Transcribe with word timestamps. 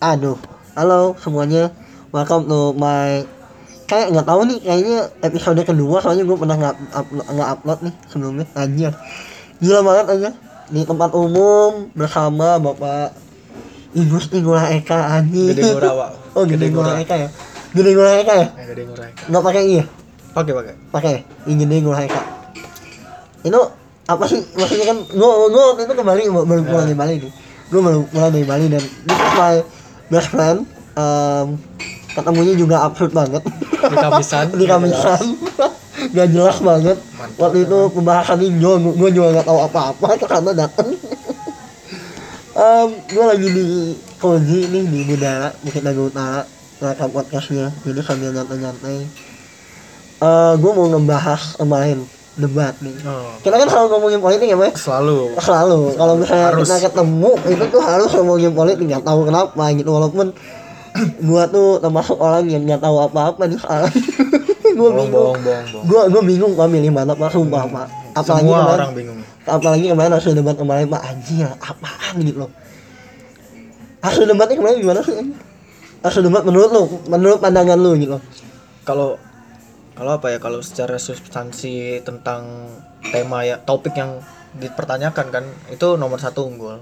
Aduh, 0.00 0.40
halo 0.72 1.12
semuanya, 1.20 1.68
welcome 2.08 2.48
to 2.48 2.72
my 2.72 3.20
kayak 3.84 4.08
nggak 4.16 4.24
tahu 4.24 4.48
nih 4.48 4.56
kayaknya 4.64 4.98
episode 5.20 5.60
kedua 5.60 6.00
soalnya 6.00 6.24
gue 6.24 6.38
pernah 6.40 6.56
nggak 6.56 6.74
up- 6.96 7.12
nggak 7.12 7.48
upload 7.52 7.78
nih 7.84 7.94
sebelumnya. 8.08 8.46
Anjir. 8.56 8.96
Gila 9.60 9.84
banget 9.84 10.06
aja. 10.16 10.30
Di 10.72 10.88
tempat 10.88 11.12
umum 11.12 11.92
bersama 11.92 12.56
bapak 12.56 13.12
ibu 13.92 14.16
Gula 14.40 14.72
Eka 14.72 15.20
anjir. 15.20 15.52
Gede 15.52 15.68
Ngura, 15.68 15.90
Pak. 15.92 16.10
oh 16.40 16.44
gede 16.48 16.56
Gede 16.56 16.66
Ngura. 16.72 16.92
Eka 16.96 17.14
ya? 17.20 17.28
Gede 17.76 17.90
Gula 17.92 18.12
Eka 18.24 18.34
ya? 18.40 18.46
Eh, 18.56 18.66
gede 18.72 18.82
ngurah. 18.88 19.08
nggak 19.28 19.42
pakai 19.44 19.62
iya 19.68 19.84
Pakai 20.32 20.52
pakai. 20.56 20.74
pakai 20.88 21.14
ini 21.44 21.60
gede 21.60 21.76
Gula 21.84 22.00
Eka. 22.08 22.20
Itu 23.44 23.60
apa 24.08 24.24
sih? 24.24 24.40
Maksudnya 24.56 24.96
kan 24.96 24.98
gue 25.12 25.30
gue 25.52 25.64
itu 25.84 25.92
kembali 25.92 26.20
baru 26.48 26.62
pulang 26.64 26.88
dari 26.88 26.96
Bali 26.96 27.14
nih. 27.20 27.32
Gue 27.68 27.80
baru 27.84 28.00
pulang 28.08 28.32
dari 28.32 28.46
Bali 28.48 28.64
dan 28.72 28.80
this 28.80 29.20
is 29.20 29.32
my 29.36 29.60
best 30.10 30.28
friend 30.28 30.66
um, 30.98 31.56
ketemunya 32.10 32.54
juga 32.58 32.82
absurd 32.84 33.14
banget. 33.14 33.42
Di 33.70 33.96
kamisan. 33.96 34.46
di 34.60 34.66
kamisan 34.66 35.24
gak 36.10 36.28
jelas 36.34 36.58
banget. 36.60 36.98
Waktu 37.38 37.64
itu 37.64 37.78
pembahasan 37.94 38.42
gue 38.42 38.74
gue 38.98 39.10
juga 39.14 39.40
gak 39.40 39.46
tahu 39.48 39.60
apa-apa 39.64 40.08
karena 40.26 40.52
datang 40.66 40.88
um, 42.56 42.88
gue 43.08 43.24
lagi 43.24 43.48
di 43.48 43.66
Koji 44.20 44.68
nih 44.68 44.84
di 44.84 45.00
Budara 45.08 45.48
Bukit 45.64 45.80
Dago 45.80 46.12
Utara 46.12 46.44
rekam 46.80 47.12
podcastnya. 47.12 47.72
Jadi 47.84 48.00
sambil 48.00 48.32
nyantai-nyantai. 48.32 49.04
Uh, 50.20 50.52
gue 50.60 50.72
mau 50.76 50.88
ngebahas 50.92 51.56
kemarin 51.56 52.04
debat 52.40 52.74
nih. 52.80 52.96
Oh, 53.02 53.36
kita 53.40 53.54
kan 53.54 53.68
selalu 53.68 53.86
ngomongin 53.90 54.18
politik 54.18 54.46
ya 54.46 54.56
Mas 54.56 54.74
selalu. 54.74 55.36
selalu. 55.36 55.80
Kalau 55.94 56.14
misalnya 56.16 56.46
Harus. 56.50 56.64
kita 56.64 56.76
ketemu 56.86 57.30
itu 57.46 57.64
tuh 57.68 57.80
harus 57.80 58.10
ngomongin 58.12 58.50
politik 58.50 58.82
nggak 58.82 59.04
tahu 59.04 59.20
kenapa 59.24 59.62
gitu. 59.72 59.90
Walaupun 59.90 60.26
gua 61.28 61.44
tuh 61.46 61.78
termasuk 61.78 62.16
orang 62.16 62.44
yang 62.44 62.64
nggak 62.64 62.80
tahu 62.80 62.96
apa-apa 62.98 63.42
nih. 63.46 63.60
Gua 64.70 64.86
Bohong, 64.86 64.96
bingung. 64.96 65.10
bohong, 65.10 65.38
bohong, 65.42 65.66
bohong. 65.66 65.84
gua 65.84 66.02
gua 66.06 66.22
bingung 66.22 66.52
pak 66.54 66.66
milih 66.66 66.90
mana 66.90 67.12
pak. 67.12 67.28
Sumpah 67.30 67.66
pak. 67.66 67.86
Apalagi 68.12 68.42
Semua 68.44 68.58
kemarin 68.58 68.78
orang 68.78 68.92
bingung. 68.94 69.18
apalagi 69.42 69.84
kemarin 69.86 70.12
hasil 70.12 70.32
debat 70.32 70.56
kemarin 70.56 70.86
pak. 70.86 71.00
Anjir 71.04 71.46
apaan 71.52 72.14
gitu 72.20 72.38
loh. 72.40 72.50
Hasil 74.00 74.24
debatnya 74.24 74.56
kemarin 74.56 74.76
gimana 74.78 75.00
sih 75.00 75.14
hasil 76.00 76.24
debat 76.24 76.40
menurut 76.40 76.70
lo 76.72 76.82
menurut 77.06 77.38
pandangan 77.38 77.76
lo 77.76 77.92
gitu 77.92 78.16
Kalau 78.80 79.20
kalau 79.92 80.16
apa 80.16 80.30
ya 80.30 80.38
kalau 80.38 80.60
secara 80.60 80.96
substansi 80.96 81.74
tentang 82.00 82.68
tema 83.06 83.42
ya 83.42 83.58
topik 83.58 83.92
yang 83.92 84.20
dipertanyakan 84.52 85.26
kan 85.30 85.44
itu 85.68 85.94
nomor 85.94 86.18
satu 86.18 86.44
unggul 86.44 86.78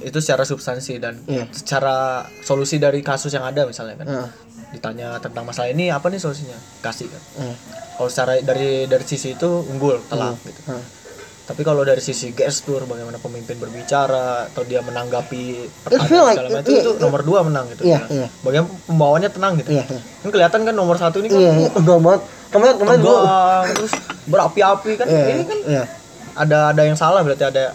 itu 0.00 0.18
secara 0.18 0.42
substansi 0.42 0.96
dan 0.96 1.18
Iya. 1.26 1.50
secara 1.50 2.22
solusi 2.40 2.78
dari 2.78 3.02
kasus 3.02 3.30
yang 3.30 3.42
ada 3.42 3.66
misalnya 3.66 3.98
kan 3.98 4.06
Heeh. 4.06 4.28
ditanya 4.72 5.18
tentang 5.18 5.42
masalah 5.42 5.68
ini 5.68 5.90
apa 5.90 6.06
nih 6.06 6.18
solusinya 6.18 6.54
kasih 6.80 7.10
kan 7.10 7.22
Heeh. 7.38 7.56
kalau 7.96 8.08
secara 8.08 8.38
dari 8.40 8.86
dari 8.86 9.04
sisi 9.04 9.34
itu 9.34 9.48
unggul 9.64 9.98
telak 10.06 10.38
gitu 10.40 10.62
Heeh. 10.68 11.01
Tapi 11.42 11.66
kalau 11.66 11.82
dari 11.82 11.98
sisi 11.98 12.30
gestur, 12.30 12.86
bagaimana 12.86 13.18
pemimpin 13.18 13.58
berbicara 13.58 14.46
atau 14.46 14.62
dia 14.62 14.78
menanggapi 14.78 15.66
pertanyaan 15.82 16.22
like- 16.22 16.38
segala 16.38 16.48
macam 16.54 16.70
iya, 16.70 16.80
itu 16.86 16.90
iya. 16.94 17.02
nomor 17.02 17.20
dua 17.26 17.40
menang 17.42 17.64
gitu. 17.74 17.82
Iya, 17.82 17.98
ya. 17.98 18.00
iya. 18.14 18.26
Bagaimana 18.46 18.70
pembawaannya 18.86 19.30
tenang 19.34 19.52
gitu. 19.58 19.70
iya 19.74 19.84
iya 19.90 20.00
Kan 20.22 20.28
kelihatan 20.30 20.60
kan 20.62 20.74
nomor 20.74 20.96
satu 21.02 21.18
ini 21.18 21.28
kan 21.28 21.38
iya 21.42 21.52
iya 21.58 21.68
tegang 21.74 21.98
banget 21.98 22.22
kemarin 22.52 22.74
kemarin 22.78 22.98
tegang 23.02 23.66
terus 23.74 23.92
berapi-api 24.30 24.92
kan. 24.94 25.06
iya 25.10 25.24
Ini 25.34 25.44
kan 25.44 25.58
iya 25.66 25.84
ada 26.32 26.58
ada 26.72 26.82
yang 26.86 26.96
salah 26.96 27.20
berarti 27.20 27.44
ada 27.44 27.74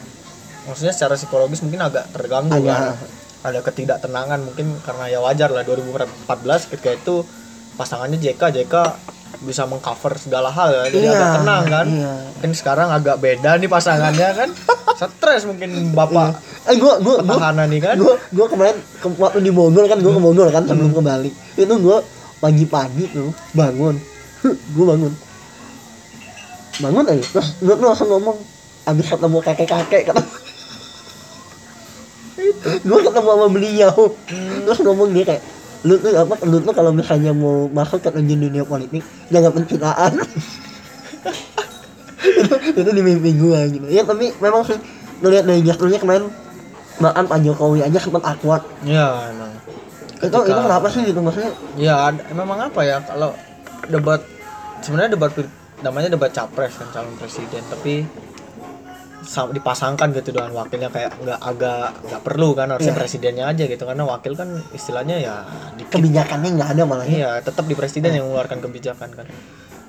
maksudnya 0.66 0.96
secara 0.96 1.14
psikologis 1.14 1.60
mungkin 1.62 1.84
agak 1.84 2.08
terganggu 2.16 2.56
Agak. 2.56 2.72
kan. 2.96 2.96
Ada 3.52 3.60
ketidaktenangan 3.62 4.40
mungkin 4.42 4.80
karena 4.82 5.12
ya 5.12 5.20
wajar 5.20 5.52
lah 5.52 5.62
2014 5.62 6.72
ketika 6.72 6.92
itu 6.96 7.16
pasangannya 7.76 8.18
JK 8.18 8.42
JK 8.64 8.76
bisa 9.44 9.70
mengcover 9.70 10.18
segala 10.18 10.50
hal 10.50 10.74
ya 10.74 10.82
jadi 10.90 11.06
Iya, 11.06 11.12
agak 11.14 11.30
tenang 11.42 11.64
kan. 11.70 11.86
iya. 11.88 12.14
mungkin 12.34 12.52
sekarang 12.58 12.88
agak 12.90 13.16
beda 13.22 13.52
nih 13.62 13.70
pasangannya 13.70 14.30
kan. 14.34 14.50
Stres 14.98 15.46
mungkin 15.46 15.94
bapak 15.94 16.42
eh 16.66 16.76
gua 16.82 16.98
gua 16.98 17.22
gua 17.22 17.54
nih 17.54 17.80
kan. 17.80 17.96
gua 18.02 18.18
gua 18.34 18.48
kemarin 18.50 18.76
ke, 18.98 19.08
waktu 19.22 19.40
di 19.46 19.52
Bogor 19.54 19.86
kan 19.86 20.02
gua 20.02 20.14
ke 20.18 20.22
Bogor 20.22 20.48
kan 20.50 20.64
sebelum 20.66 20.90
ke 20.90 21.02
Bali. 21.06 21.30
Itu 21.54 21.76
gua 21.78 22.02
pagi-pagi 22.42 23.04
tuh 23.14 23.30
bangun. 23.54 23.96
Gua 24.74 24.86
bangun. 24.98 25.14
Bangun 26.82 27.04
aja 27.06 27.24
terus 27.24 27.48
gua 27.62 27.76
tuh 27.78 27.86
langsung 27.94 28.10
ngomong 28.10 28.38
abis 28.88 29.06
ketemu 29.06 29.38
kakek-kakek 29.46 30.02
kata 30.10 30.22
gua. 32.90 33.00
Ketemu 33.06 33.32
sama 33.38 33.48
beliau. 33.54 33.94
Terus 34.66 34.80
ngomong 34.82 35.14
dia 35.14 35.24
kayak 35.30 35.44
lu 35.86 35.94
tuh 36.02 36.10
apa 36.18 36.34
lu 36.48 36.58
tuh 36.64 36.74
kalau 36.74 36.90
misalnya 36.90 37.36
mau 37.36 37.70
masuk 37.70 38.02
ke 38.02 38.10
dunia 38.18 38.66
politik 38.66 39.06
jangan 39.30 39.52
pencitraan. 39.54 40.14
Itu, 42.18 42.56
itu 42.84 42.90
di 42.92 43.02
mimpi 43.06 43.32
gua 43.38 43.66
gitu. 43.70 43.88
Ya 43.88 44.02
tapi 44.04 44.34
memang 44.42 44.66
sih 44.66 44.78
ngeliat 45.22 45.46
dari 45.46 45.62
gesturnya 45.62 46.02
kemarin 46.02 46.28
bahkan 46.98 47.30
Pak 47.30 47.40
Jokowi 47.46 47.86
aja 47.86 47.98
sempat 48.02 48.26
awkward. 48.26 48.66
Ya 48.84 49.32
emang. 49.32 49.54
Itu 50.18 50.34
itu 50.34 50.60
kenapa 50.60 50.88
sih 50.90 51.06
gitu? 51.06 51.22
Maksudnya 51.22 51.54
ya 51.78 52.10
ada- 52.10 52.26
memang 52.34 52.58
apa 52.58 52.82
ya 52.84 52.98
kalau 53.06 53.38
debat 53.88 54.22
sebenarnya 54.82 55.14
debat 55.14 55.32
namanya 55.86 56.10
debat 56.10 56.34
capres 56.34 56.74
kan 56.78 56.90
calon 56.90 57.14
presiden. 57.22 57.62
Tapi 57.70 58.06
dipasangkan 59.28 60.16
gitu 60.16 60.32
dengan 60.32 60.56
wakilnya 60.56 60.88
kayak 60.88 61.20
nggak 61.20 61.40
agak 61.44 61.90
nggak 62.08 62.22
perlu 62.24 62.56
kan 62.56 62.72
harusnya 62.72 62.96
Iya. 62.96 63.00
presidennya 63.04 63.46
aja 63.52 63.64
gitu. 63.68 63.84
Karena 63.84 64.04
wakil 64.08 64.34
kan 64.34 64.50
istilahnya 64.72 65.16
ya 65.20 65.36
dikit. 65.76 66.00
Kebijakannya 66.00 66.50
nggak 66.56 66.70
ada 66.74 66.84
malah 66.88 67.06
ya. 67.06 67.12
Iya 67.12 67.32
tetap 67.44 67.68
di 67.68 67.76
presiden 67.76 68.16
yang 68.16 68.26
mengeluarkan 68.32 68.64
kebijakan 68.64 69.10
kan. 69.14 69.28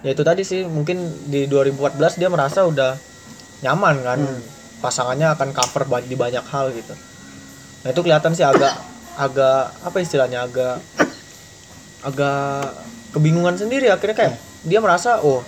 Ya 0.03 0.15
itu 0.15 0.23
tadi 0.27 0.43
sih 0.43 0.67
mungkin 0.67 0.99
di 1.31 1.47
2014 1.47 2.19
dia 2.19 2.29
merasa 2.29 2.67
udah 2.67 2.99
nyaman 3.63 3.97
kan. 4.03 4.21
Pasangannya 4.79 5.35
akan 5.35 5.49
cover 5.55 5.83
di 6.07 6.15
banyak 6.15 6.45
hal 6.55 6.71
gitu. 6.71 6.95
Nah 7.83 7.89
itu 7.91 8.01
kelihatan 8.03 8.31
sih 8.35 8.47
agak 8.47 8.75
agak 9.19 9.75
apa 9.83 9.97
istilahnya 9.99 10.47
agak 10.47 10.79
agak 12.07 12.75
kebingungan 13.15 13.59
sendiri. 13.59 13.91
Akhirnya 13.91 14.15
kayak 14.15 14.35
dia 14.67 14.79
merasa 14.83 15.19
oh 15.23 15.43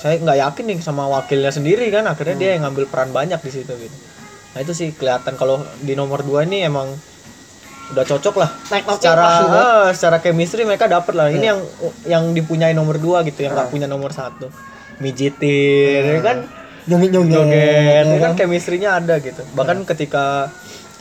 saya 0.00 0.16
nggak 0.16 0.38
yakin 0.40 0.64
nih 0.72 0.78
sama 0.80 1.04
wakilnya 1.12 1.52
sendiri 1.52 1.92
kan 1.92 2.08
akhirnya 2.08 2.36
dia 2.40 2.50
yang 2.56 2.64
ngambil 2.64 2.88
peran 2.88 3.12
banyak 3.12 3.36
di 3.36 3.50
situ 3.52 3.72
gitu. 3.76 3.96
Nah 4.56 4.58
itu 4.64 4.72
sih 4.72 4.88
kelihatan 4.96 5.36
kalau 5.36 5.60
di 5.84 5.92
nomor 5.92 6.24
dua 6.24 6.48
ini 6.48 6.64
emang 6.64 6.88
udah 7.92 8.04
cocok 8.08 8.34
lah. 8.40 8.50
Naik 8.72 8.88
secara 8.96 9.24
eh, 9.44 9.88
secara 9.92 10.16
chemistry 10.24 10.64
mereka 10.64 10.88
dapet 10.88 11.12
lah. 11.12 11.28
Ini 11.28 11.44
yang 11.44 11.60
yang 12.08 12.24
dipunyai 12.32 12.72
nomor 12.72 12.96
dua 12.96 13.20
gitu 13.28 13.44
yang 13.44 13.52
nggak 13.52 13.68
punya 13.68 13.84
nomor 13.84 14.16
satu. 14.16 14.48
Mijitin 15.04 16.16
ya 16.16 16.20
kan? 16.24 16.48
Joget 16.88 17.10
joget 17.12 17.30
joget 17.36 18.04
ya 18.08 18.18
kan? 18.24 18.32
Chemistry-nya 18.40 18.90
ada 19.04 19.20
gitu. 19.20 19.44
Bahkan 19.52 19.84
ketika 19.84 20.48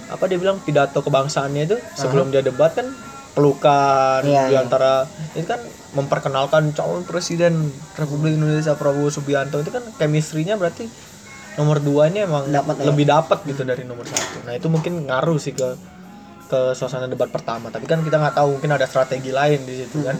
apa 0.09 0.23
dia 0.25 0.41
bilang 0.41 0.59
pidato 0.59 0.99
kebangsaannya 1.05 1.63
itu 1.69 1.77
sebelum 1.93 2.33
dia 2.33 2.41
debat 2.41 2.73
kan 2.73 2.89
pelukan 3.37 4.25
Iya, 4.25 4.49
di 4.49 4.53
iya. 4.57 4.65
antara 4.65 5.05
itu 5.37 5.45
kan 5.45 5.61
memperkenalkan 5.89 6.69
calon 6.77 7.01
presiden 7.01 7.73
Republik 7.97 8.37
Indonesia 8.37 8.77
Prabowo 8.77 9.09
Subianto. 9.09 9.57
Itu 9.57 9.73
kan 9.73 9.81
chemistry-nya 9.97 10.53
berarti 10.55 10.85
nomor 11.57 11.81
dua 11.81 12.07
ini 12.07 12.23
emang 12.23 12.47
ya. 12.47 12.61
lebih 12.63 13.09
dapat 13.09 13.43
gitu 13.43 13.65
dari 13.65 13.83
nomor 13.83 14.05
satu. 14.05 14.45
Nah 14.45 14.53
itu 14.55 14.69
mungkin 14.69 15.09
ngaruh 15.09 15.35
sih 15.41 15.51
ke 15.51 15.75
ke 16.49 16.59
suasana 16.77 17.09
debat 17.09 17.27
pertama. 17.29 17.73
Tapi 17.73 17.85
kan 17.89 17.99
kita 18.01 18.15
nggak 18.15 18.37
tahu 18.37 18.57
mungkin 18.57 18.71
ada 18.73 18.85
strategi 18.85 19.33
lain 19.33 19.65
di 19.65 19.83
situ 19.83 20.01
kan. 20.05 20.15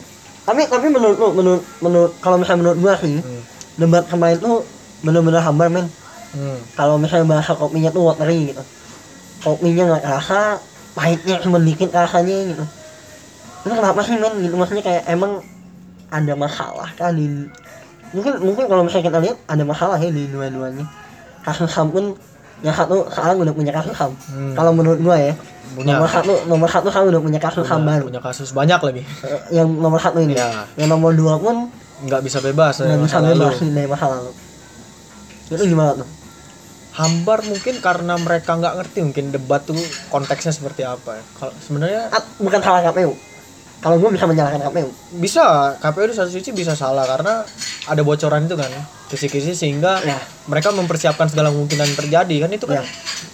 Tapi 0.46 0.66
tapi 0.66 0.90
menurut 0.90 1.18
lu 1.22 1.28
menurut 1.38 1.64
menurut 1.80 2.12
kalau 2.20 2.42
misalnya 2.42 2.60
menurut 2.66 2.80
gua 2.82 2.94
sih 2.98 3.22
Hmm. 3.22 3.42
debat 3.78 4.04
kemarin 4.10 4.38
tuh 4.42 4.66
bener-bener 5.06 5.40
hambar 5.40 5.70
men. 5.70 5.88
Hmm. 6.30 6.62
kalau 6.78 7.02
misalnya 7.02 7.26
bahasa 7.26 7.58
kopinya 7.58 7.90
tuh 7.90 8.06
watery 8.06 8.54
gitu. 8.54 8.62
Kopinya 9.42 9.96
nggak 9.96 10.04
kerasa 10.06 10.62
pahitnya 10.94 11.42
cuma 11.42 11.58
dikit 11.58 11.90
rasanya 11.90 12.54
gitu. 12.54 12.66
Itu 13.66 13.74
kenapa 13.74 14.02
sih 14.06 14.14
men? 14.18 14.34
Gitu 14.38 14.54
maksudnya 14.54 14.84
kayak 14.86 15.04
emang 15.10 15.42
ada 16.10 16.34
masalah 16.34 16.90
kan 16.94 17.14
di 17.14 17.46
mungkin 18.10 18.34
mungkin 18.40 18.66
kalau 18.66 18.82
misalnya 18.82 19.06
kita 19.08 19.20
lihat 19.20 19.38
ada 19.46 19.64
masalah 19.64 19.96
ya 19.96 20.10
di 20.10 20.26
dua-duanya 20.26 20.86
kasus 21.42 21.70
ham 21.72 21.90
pun 21.90 22.18
yang 22.60 22.74
satu 22.74 23.06
sekarang 23.08 23.40
udah 23.40 23.54
punya 23.54 23.72
kasus 23.72 23.96
ham 23.96 24.12
Hmm. 24.28 24.54
kalau 24.54 24.72
menurut 24.72 25.00
gua 25.00 25.16
ya 25.16 25.34
Punya. 25.70 25.96
nomor 25.96 26.10
satu 26.10 26.34
nomor 26.46 26.66
satu 26.68 26.90
sekarang 26.90 27.10
udah 27.10 27.22
punya 27.22 27.40
kasus 27.40 27.64
ham 27.64 27.80
punya, 27.80 27.90
baru 27.92 28.04
punya 28.08 28.22
kasus 28.22 28.50
banyak 28.52 28.80
lagi 28.80 29.02
Eh, 29.24 29.42
yang 29.54 29.70
nomor 29.72 29.98
satu 29.98 30.18
ini 30.18 30.34
Iya. 30.34 30.66
yang 30.76 30.90
nomor 30.90 31.14
dua 31.14 31.38
pun 31.38 31.70
nggak 32.02 32.22
bisa 32.22 32.40
bebas 32.40 32.74
dari 32.76 32.90
nggak 32.90 33.02
bisa 33.06 33.18
lalu. 33.20 33.30
bebas 33.32 33.56
nih 33.60 33.72
dari 33.72 33.88
masa 33.88 34.06
lalu 34.10 34.32
itu 35.50 35.64
gimana 35.66 35.92
tuh 35.96 36.10
hambar 36.92 37.40
mungkin 37.44 37.76
karena 37.80 38.14
mereka 38.18 38.52
nggak 38.54 38.74
ngerti 38.76 39.00
mungkin 39.04 39.26
debat 39.30 39.62
tuh 39.62 39.78
konteksnya 40.10 40.50
seperti 40.50 40.84
apa 40.84 41.16
ya. 41.16 41.24
Kalau 41.34 41.54
sebenarnya 41.56 42.02
Ah, 42.10 42.24
bukan 42.36 42.60
salah 42.60 42.82
KPU 42.84 43.14
kalau 43.80 43.96
gue 43.96 44.10
bisa 44.12 44.26
menyalahkan 44.26 44.60
KPU 44.62 44.90
bisa 45.18 45.44
KPU 45.78 46.06
di 46.06 46.16
satu 46.16 46.30
sisi 46.30 46.52
bisa 46.52 46.76
salah 46.76 47.08
karena 47.08 47.48
ada 47.86 48.02
bocoran 48.02 48.44
itu 48.44 48.54
kan 48.54 48.68
kisi-kisi 49.08 49.56
sehingga 49.56 50.00
Ya. 50.02 50.20
mereka 50.46 50.70
mempersiapkan 50.70 51.26
segala 51.26 51.50
kemungkinan 51.50 51.96
terjadi 51.96 52.36
kan 52.44 52.50
itu 52.50 52.66
kan 52.66 52.80
Ya. 52.80 52.84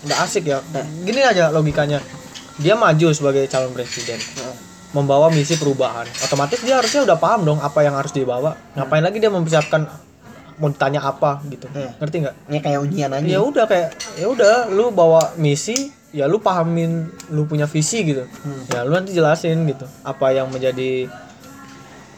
nggak 0.05 0.19
asik 0.21 0.43
ya. 0.45 0.61
Gini 1.01 1.19
aja 1.19 1.49
logikanya. 1.49 1.99
Dia 2.55 2.73
maju 2.73 3.11
sebagai 3.11 3.43
calon 3.45 3.73
presiden 3.73 4.15
membawa 4.91 5.27
misi 5.27 5.57
perubahan. 5.57 6.07
Otomatis 6.23 6.61
dia 6.61 6.79
harusnya 6.79 7.03
udah 7.03 7.17
paham 7.17 7.43
dong 7.43 7.59
apa 7.59 7.83
yang 7.83 7.91
harus 7.93 8.13
dibawa 8.13 8.55
ngapain 8.71 9.03
lagi 9.03 9.19
dia 9.19 9.27
mempersiapkan 9.27 9.83
mau 10.55 10.71
ditanya 10.71 11.03
apa 11.03 11.43
gitu. 11.45 11.67
Iya. 11.67 11.99
ngerti 11.99 12.15
nggak? 12.21 12.35
Ini 12.47 12.57
kayak 12.61 12.79
ujian 12.79 13.09
aja. 13.11 13.27
Ya 13.27 13.39
udah 13.41 13.65
kayak 13.67 13.89
ya 14.15 14.27
udah 14.29 14.55
lu 14.69 14.87
bawa 14.89 15.35
misi 15.35 15.91
ya 16.15 16.25
lu 16.25 16.39
pahamin 16.39 16.91
lu 17.29 17.43
punya 17.43 17.67
visi 17.67 18.01
gitu 18.05 18.23
Hmm. 18.23 18.63
ya 18.69 18.81
lu 18.81 18.95
nanti 18.95 19.11
jelasin 19.11 19.67
gitu 19.67 19.83
apa 20.01 20.31
yang 20.31 20.47
menjadi 20.47 21.11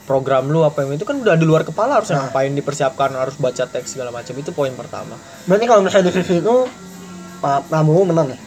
program 0.05 0.47
lu 0.47 0.61
apa 0.61 0.81
yang 0.81 0.93
itu 0.93 1.03
kan 1.03 1.17
udah 1.17 1.33
di 1.33 1.43
luar 1.43 1.63
kepala 1.63 1.97
harusnya 1.97 2.15
Nah. 2.17 2.23
ngapain 2.25 2.53
dipersiapkan 2.53 3.09
harus 3.11 3.35
baca 3.35 3.65
teks 3.65 3.91
segala 3.91 4.07
macam 4.09 4.31
itu 4.33 4.51
poin 4.51 4.71
pertama 4.71 5.17
berarti 5.43 5.65
kalau 5.65 5.81
misalnya 5.81 6.07
di 6.07 6.15
sisi 6.15 6.37
itu 6.37 6.55
Pak 7.37 7.67
Prabowo 7.67 8.05
menang 8.05 8.29
ya 8.29 8.39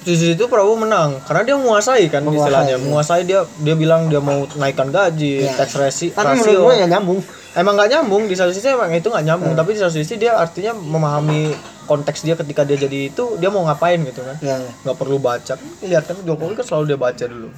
di 0.00 0.16
situ 0.16 0.44
Prabowo 0.44 0.74
menang 0.78 1.20
karena 1.22 1.44
dia 1.44 1.54
menguasai 1.54 2.08
kan 2.08 2.24
Menguasai, 2.24 2.40
istilahnya 2.42 2.74
iya. 2.74 2.80
menguasai 2.80 3.22
dia 3.22 3.40
dia 3.56 3.74
bilang 3.74 4.08
dia 4.08 4.18
mau 4.18 4.48
naikkan 4.50 4.88
gaji 4.88 5.44
Iya. 5.44 5.54
tax 5.54 5.76
rasi, 5.76 6.08
tapi 6.08 6.34
menurut 6.34 6.42
rasio 6.42 6.60
gue 6.64 6.74
ya 6.74 6.86
nyambung 6.88 7.20
emang 7.52 7.74
nggak 7.76 7.90
nyambung 7.90 8.22
di 8.24 8.34
satu 8.34 8.50
sisi 8.50 8.66
emang 8.66 8.90
itu 8.90 9.06
nggak 9.06 9.20
Hmm. 9.20 9.30
nyambung 9.30 9.52
tapi 9.54 9.70
di 9.72 9.78
satu 9.78 9.94
sisi 9.94 10.16
dia 10.16 10.34
artinya 10.34 10.72
memahami 10.72 11.52
konteks 11.86 12.24
dia 12.24 12.34
ketika 12.36 12.62
dia 12.64 12.76
jadi 12.76 13.08
itu 13.12 13.24
dia 13.36 13.48
mau 13.48 13.64
ngapain 13.64 14.00
gitu 14.02 14.20
kan? 14.24 14.36
Ya, 14.40 14.56
ya. 14.58 14.70
nggak 14.84 14.96
perlu 14.96 15.16
baca. 15.20 15.54
Lihat 15.80 16.04
kan 16.08 16.16
Jokowi 16.22 16.54
kan 16.56 16.64
selalu 16.66 16.84
dia 16.94 16.98
baca 17.00 17.24
dulu. 17.28 17.48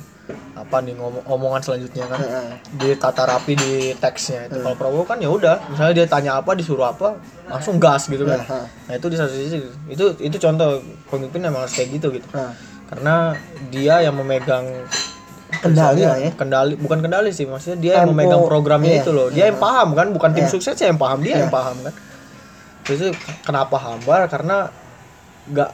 Apa 0.55 0.79
nih 0.85 0.95
ngomong 0.95 1.25
omongan 1.27 1.61
selanjutnya 1.65 2.07
kan? 2.07 2.19
Ya, 2.23 2.41
ya. 2.41 2.57
ditata 2.79 3.23
rapi 3.27 3.53
di 3.59 3.73
teksnya 3.99 4.47
itu. 4.49 4.63
Kalau 4.63 4.77
Prabowo 4.79 5.05
kan 5.05 5.19
ya 5.19 5.29
udah 5.29 5.57
misalnya 5.69 5.95
dia 6.03 6.07
tanya 6.07 6.39
apa 6.39 6.55
disuruh 6.55 6.87
apa 6.89 7.19
langsung 7.51 7.83
gas 7.83 8.07
gitu 8.07 8.23
kan? 8.25 8.39
Ya, 8.41 8.63
nah 8.89 8.95
itu 8.97 9.07
di 9.11 9.17
satu 9.19 9.33
sisi. 9.35 9.59
Itu 9.91 10.15
itu 10.23 10.37
contoh 10.39 10.81
pemimpin 11.11 11.43
emang 11.43 11.67
harus 11.67 11.75
kayak 11.75 11.99
gitu 11.99 12.15
gitu. 12.15 12.29
Karena 12.89 13.33
dia 13.73 14.05
yang 14.05 14.15
memegang 14.15 14.69
kendali 15.61 16.03
lah 16.03 16.17
ya. 16.17 16.31
kendali 16.33 16.75
bukan 16.81 16.99
kendali 17.05 17.31
sih 17.31 17.45
maksudnya 17.45 17.79
dia 17.79 17.93
yang 18.01 18.11
memegang 18.17 18.43
programnya 18.49 18.99
iya, 18.99 19.03
itu 19.05 19.11
loh. 19.13 19.29
Dia 19.29 19.53
yang 19.53 19.61
paham 19.61 19.93
kan 19.93 20.09
bukan 20.11 20.33
tim 20.33 20.49
Iya. 20.49 20.53
sukses 20.53 20.75
yang 20.81 20.97
paham 20.97 21.21
dia 21.21 21.37
Iya. 21.37 21.41
yang 21.47 21.53
paham 21.53 21.77
kan 21.85 21.93
terus 22.83 23.15
kenapa 23.43 23.79
hambar? 23.79 24.27
Karena 24.27 24.69
nggak 25.43 25.71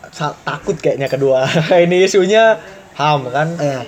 takut 0.48 0.76
kayaknya 0.80 1.12
kedua 1.12 1.44
ini 1.84 2.08
isunya 2.08 2.56
ham 2.96 3.28
kan? 3.28 3.52
Ya 3.60 3.84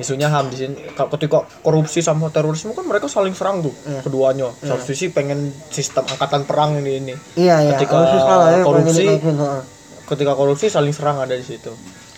isunya 0.00 0.32
ham 0.32 0.48
di 0.48 0.56
sini. 0.56 0.74
Kalau 0.96 1.12
ketika 1.12 1.44
korupsi 1.60 2.00
sama 2.00 2.32
terorisme 2.32 2.72
kan 2.72 2.88
mereka 2.88 3.04
saling 3.06 3.36
serang 3.36 3.60
tuh 3.60 3.74
Iya. 3.84 4.00
keduanya. 4.00 4.48
Satu 4.64 4.88
sisi 4.88 5.12
pengen 5.12 5.52
sistem 5.68 6.08
angkatan 6.08 6.48
perang 6.48 6.80
ini 6.80 7.04
ini. 7.04 7.14
Iya 7.36 7.56
iya. 7.68 7.70
Ketika 7.76 7.94
ya, 8.00 8.24
kalau 8.24 8.64
korupsi, 8.64 9.04
ha. 9.04 9.60
ketika 10.08 10.32
korupsi 10.32 10.66
saling 10.72 10.96
serang 10.96 11.20
ada 11.20 11.36
di 11.36 11.44
situ. 11.44 11.68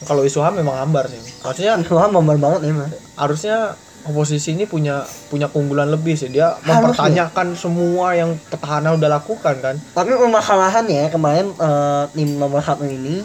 Kalau 0.07 0.23
isu 0.23 0.39
ham 0.43 0.55
memang 0.59 0.79
hambar 0.79 1.11
sih. 1.11 1.19
Maksudnya 1.43 1.79
Islam 1.83 2.11
membar 2.15 2.39
banget 2.39 2.71
ya 2.71 2.73
mas. 2.75 2.91
harusnya 3.19 3.57
oposisi 4.03 4.55
ini 4.55 4.67
punya 4.67 5.07
punya 5.31 5.47
keunggulan 5.47 5.91
lebih 5.91 6.19
sih. 6.19 6.31
Dia 6.31 6.59
mempertanyakan 6.67 7.55
semua 7.55 8.15
yang 8.19 8.35
petahana 8.51 8.95
udah 8.99 9.09
lakukan 9.19 9.55
kan? 9.63 9.75
Tapi 9.79 10.11
permasalahan 10.19 10.85
ya 10.91 11.07
kemarin 11.11 11.55
eh, 11.55 12.05
tim 12.15 12.39
nomor 12.39 12.63
satu 12.63 12.83
ini 12.83 13.23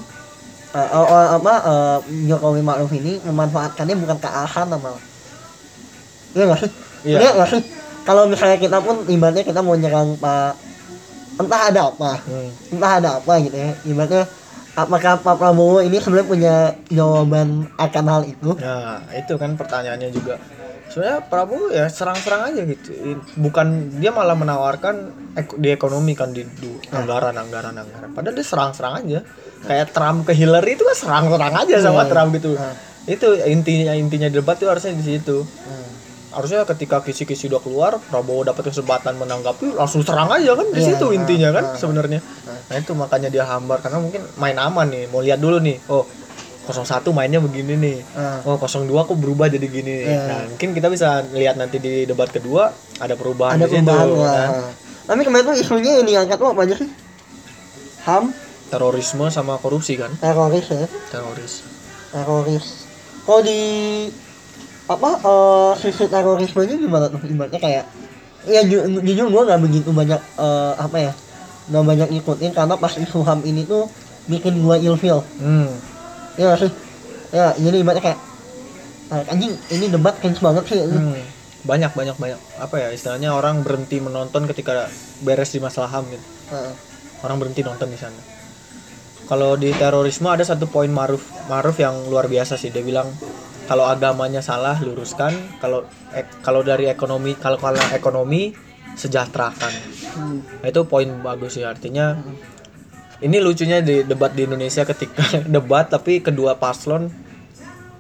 eh, 0.74 0.90
eh, 0.90 1.28
apa 1.34 1.54
eh, 1.66 1.98
Jokowi 2.30 2.62
Ma'ruf 2.62 2.92
ini 2.94 3.18
memanfaatkannya 3.26 3.96
bukan 3.98 4.18
ke 4.22 4.28
arah 4.30 4.50
sana 4.50 4.78
malah 4.78 5.02
iya 6.38 6.44
nggak 6.46 6.60
sih? 6.62 6.72
Iya. 7.08 7.18
iya 7.18 7.30
nggak 7.34 7.50
sih? 7.50 7.62
Kalau 8.06 8.24
misalnya 8.30 8.58
kita 8.62 8.78
pun 8.80 9.04
ibaratnya 9.10 9.44
kita 9.44 9.60
mau 9.66 9.76
nyerang 9.76 10.16
Pak 10.22 10.54
entah 11.38 11.62
ada 11.70 11.82
apa 11.94 12.18
hmm. 12.26 12.78
entah 12.78 12.92
ada 13.02 13.10
apa 13.18 13.34
gitu 13.42 13.58
ya. 13.58 13.72
Ibaratnya 13.82 14.24
apakah 14.78 15.14
Pak 15.26 15.36
Prabowo 15.42 15.82
ini 15.82 15.98
sebenarnya 15.98 16.28
punya 16.30 16.56
jawaban 16.94 17.66
akan 17.82 18.06
hal 18.06 18.22
itu? 18.30 18.54
Nah 18.62 19.02
itu 19.18 19.34
kan 19.42 19.58
pertanyaannya 19.58 20.10
juga 20.14 20.38
sebenarnya 20.88 21.20
Prabowo 21.22 21.68
ya 21.70 21.86
serang-serang 21.88 22.48
aja 22.48 22.62
gitu. 22.64 22.90
Bukan 23.36 23.68
dia 23.96 24.10
malah 24.10 24.34
menawarkan 24.34 24.96
ek- 25.34 25.56
di 25.56 25.70
ekonomi 25.70 26.12
kan 26.12 26.30
di, 26.30 26.44
di 26.44 26.70
anggaran 26.90 27.34
anggaran 27.34 27.74
anggaran 27.74 28.10
padahal 28.12 28.34
dia 28.34 28.44
serang-serang 28.44 28.94
aja. 29.00 29.20
Kayak 29.60 29.92
Trump 29.92 30.24
ke 30.24 30.34
Hillary 30.34 30.74
itu 30.74 30.84
kan 30.84 30.96
serang-serang 30.96 31.54
aja 31.58 31.76
sama 31.80 32.02
Iya. 32.02 32.10
Trump 32.10 32.30
gitu 32.34 32.52
Nah. 32.54 32.74
itu 33.06 33.28
intinya 33.46 33.94
intinya 33.94 34.28
debat 34.28 34.56
itu 34.56 34.66
harusnya 34.66 34.94
di 34.94 35.06
situ. 35.06 35.44
Hmm. 35.44 35.86
harusnya 36.28 36.68
ketika 36.68 37.02
kisi-kisi 37.02 37.48
udah 37.48 37.58
keluar 37.58 37.92
Prabowo 38.04 38.44
dapat 38.44 38.68
kesempatan 38.68 39.16
menanggapi 39.16 39.74
langsung 39.74 40.04
serang 40.04 40.30
aja 40.30 40.54
kan 40.54 40.68
di 40.68 40.78
Iya, 40.78 40.94
situ 40.94 41.10
intinya 41.12 41.50
kan 41.52 41.74
sebenarnya. 41.74 42.20
Nah 42.68 42.76
itu 42.76 42.92
makanya 42.94 43.28
dia 43.28 43.42
hambar 43.44 43.80
karena 43.80 43.98
mungkin 43.98 44.22
main 44.36 44.54
aman 44.56 44.86
nih. 44.86 45.08
Mau 45.08 45.20
lihat 45.20 45.40
dulu 45.40 45.58
nih. 45.58 45.82
Oh 45.88 46.06
01 46.74 47.04
mainnya 47.16 47.40
begini 47.40 47.74
nih. 47.80 47.98
Nah. 48.16 48.44
oh 48.44 48.58
02 48.60 48.88
kok 48.92 49.18
berubah 49.18 49.48
jadi 49.48 49.68
gini. 49.68 50.04
Iya. 50.04 50.22
nah 50.28 50.42
mungkin 50.52 50.70
kita 50.76 50.88
bisa 50.92 51.24
lihat 51.32 51.56
nanti 51.56 51.80
di 51.80 52.04
debat 52.04 52.28
kedua 52.28 52.72
ada 53.00 53.16
perubahan 53.16 53.60
ada 53.60 53.68
di 53.68 53.80
perubahan 53.80 54.08
lah 54.12 54.34
kan. 54.34 54.52
tapi 55.08 55.22
kemarin 55.24 55.46
tuh 55.48 55.56
isunya 55.56 55.92
yang 56.02 56.06
diangkat 56.08 56.38
tuh 56.40 56.50
apa 56.52 56.62
aja 56.68 56.76
sih 56.78 56.90
ham. 58.08 58.32
Terorisme 58.68 59.28
sama 59.32 59.56
korupsi 59.60 59.96
kan? 59.96 60.12
Teroris 60.20 60.68
ya. 60.68 60.88
Teroris. 61.12 61.54
Teroris. 62.12 62.66
Kalau 63.28 63.44
di 63.44 63.62
apa 64.88 65.10
eh 65.20 65.72
sisi 65.84 66.08
terorismenya 66.08 66.76
gimana 66.80 67.12
tuh? 67.12 67.20
Ibaratnya 67.24 67.60
kayak 67.60 67.84
ya 68.48 68.64
ju 68.64 68.88
jujur 69.04 69.28
gue 69.28 69.44
nggak 69.44 69.60
begitu 69.60 69.92
banyak 69.92 70.20
eh, 70.40 70.74
apa 70.80 70.98
ya 71.00 71.12
nggak 71.68 71.84
banyak 71.84 72.08
ngikutin 72.16 72.52
karena 72.56 72.76
pas 72.80 72.96
isu 72.96 73.20
ham 73.28 73.44
ini 73.44 73.68
tuh 73.68 73.92
bikin 74.32 74.64
gue 74.64 74.76
ilfeel. 74.88 75.20
Hmm. 75.40 75.72
Ya 76.38 76.54
sih 76.56 76.72
ya 77.30 77.52
jadi 77.54 77.78
ibaratnya 77.78 78.04
kayak 78.06 78.20
"Ah, 79.08 79.24
anjing 79.28 79.52
ini 79.70 79.86
debat 79.88 80.16
cringe 80.16 80.40
banget 80.40 80.64
sih 80.68 80.80
Hmm. 80.80 81.18
banyak 81.64 81.92
banyak 81.92 82.16
banyak 82.16 82.40
apa 82.56 82.76
ya 82.78 82.88
istilahnya 82.92 83.32
orang 83.32 83.60
berhenti 83.60 83.98
menonton 83.98 84.46
ketika 84.46 84.88
beres 85.20 85.50
di 85.50 85.60
masalah 85.60 85.90
ham 85.90 86.06
gitu 86.06 86.24
Heeh. 86.48 86.72
orang 87.22 87.38
berhenti 87.38 87.62
nonton 87.62 87.90
di 87.90 87.98
sana. 87.98 88.22
Kalau 89.28 89.60
di 89.60 89.74
terorisme 89.74 90.32
ada 90.32 90.40
satu 90.42 90.64
poin 90.66 90.88
Maruf 90.88 91.20
Maruf 91.46 91.76
yang 91.76 92.08
luar 92.08 92.32
biasa 92.32 92.56
sih 92.56 92.72
dia 92.72 92.80
bilang 92.80 93.12
kalau 93.68 93.84
agamanya 93.84 94.40
salah 94.40 94.80
luruskan, 94.80 95.36
kalau 95.60 95.84
ek- 96.14 96.40
kalau 96.40 96.64
dari 96.64 96.88
ekonomi 96.88 97.36
kalau 97.36 97.60
kalau 97.60 97.82
ekonomi 97.92 98.56
sejahterakan. 98.96 99.74
Hmm. 100.16 100.40
Nah, 100.64 100.68
itu 100.68 100.82
poin 100.86 101.10
bagus 101.20 101.54
sih 101.54 101.68
artinya 101.68 102.16
ini 103.20 103.38
lucunya 103.38 103.80
di 103.80 104.02
debat 104.02 104.30
di 104.30 104.44
Indonesia 104.44 104.84
ketika 104.84 105.24
debat 105.50 105.86
tapi 105.86 106.20
kedua 106.20 106.54
paslon 106.54 107.10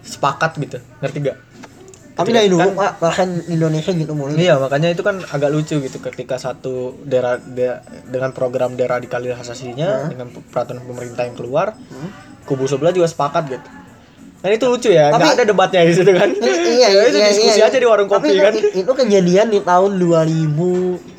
sepakat 0.01 0.55
gitu 0.57 0.77
ngerti 0.99 1.17
gak? 1.21 1.37
tapi 2.13 2.33
dari 2.33 2.47
dulu 2.47 2.63
kan- 2.63 2.73
pak 2.75 2.91
bahkan 2.97 3.29
Indonesia 3.45 3.91
gitu 3.91 4.09
mulu 4.11 4.33
Iya 4.33 4.57
makanya 4.57 4.89
itu 4.89 5.01
kan 5.01 5.21
agak 5.23 5.49
lucu 5.49 5.77
gitu 5.77 5.97
ketika 6.01 6.35
satu 6.35 6.97
dera, 7.03 7.37
de- 7.37 7.77
dengan 8.07 8.31
program 8.31 8.73
deradikalisasinya 8.73 10.09
dengan 10.09 10.27
peraturan 10.47 10.81
pemerintah 10.81 11.23
yang 11.23 11.33
keluar 11.33 11.77
Hmm. 11.77 12.09
kubu 12.43 12.65
sebelah 12.65 12.89
juga 12.89 13.05
sepakat 13.05 13.43
gitu. 13.51 13.69
Kan 14.37 14.49
itu 14.49 14.65
lucu 14.65 14.89
ya, 14.89 15.09
nggak 15.09 15.19
Tapi- 15.19 15.35
ada 15.35 15.45
debatnya 15.45 15.81
di 15.83 15.93
situ 15.93 16.09
kan? 16.09 16.29
I- 16.31 16.41
iya, 16.73 16.87
Ya, 16.95 17.01
itu 17.05 17.17
iya, 17.17 17.27
diskusi 17.27 17.53
iya, 17.55 17.67
aja 17.67 17.77
di 17.77 17.85
warung 17.85 18.07
Tapi 18.07 18.17
kopi 18.23 18.29
itu, 18.31 18.41
kan. 18.41 18.53
Itu 18.79 18.91
kejadian 18.95 19.47
di 19.49 19.59
tahun 19.61 19.91
2000 19.99 21.16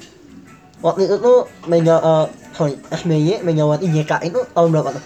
waktu 0.84 1.10
itu 1.10 1.16
tuh 1.18 1.50
Mega 1.66 1.96
eh, 1.98 2.26
sorry 2.54 2.74
SBY 2.90 3.42
Megawati 3.42 3.86
JK 3.90 4.12
itu 4.26 4.40
tahun 4.54 4.68
berapa 4.74 4.90
tuh? 4.94 5.04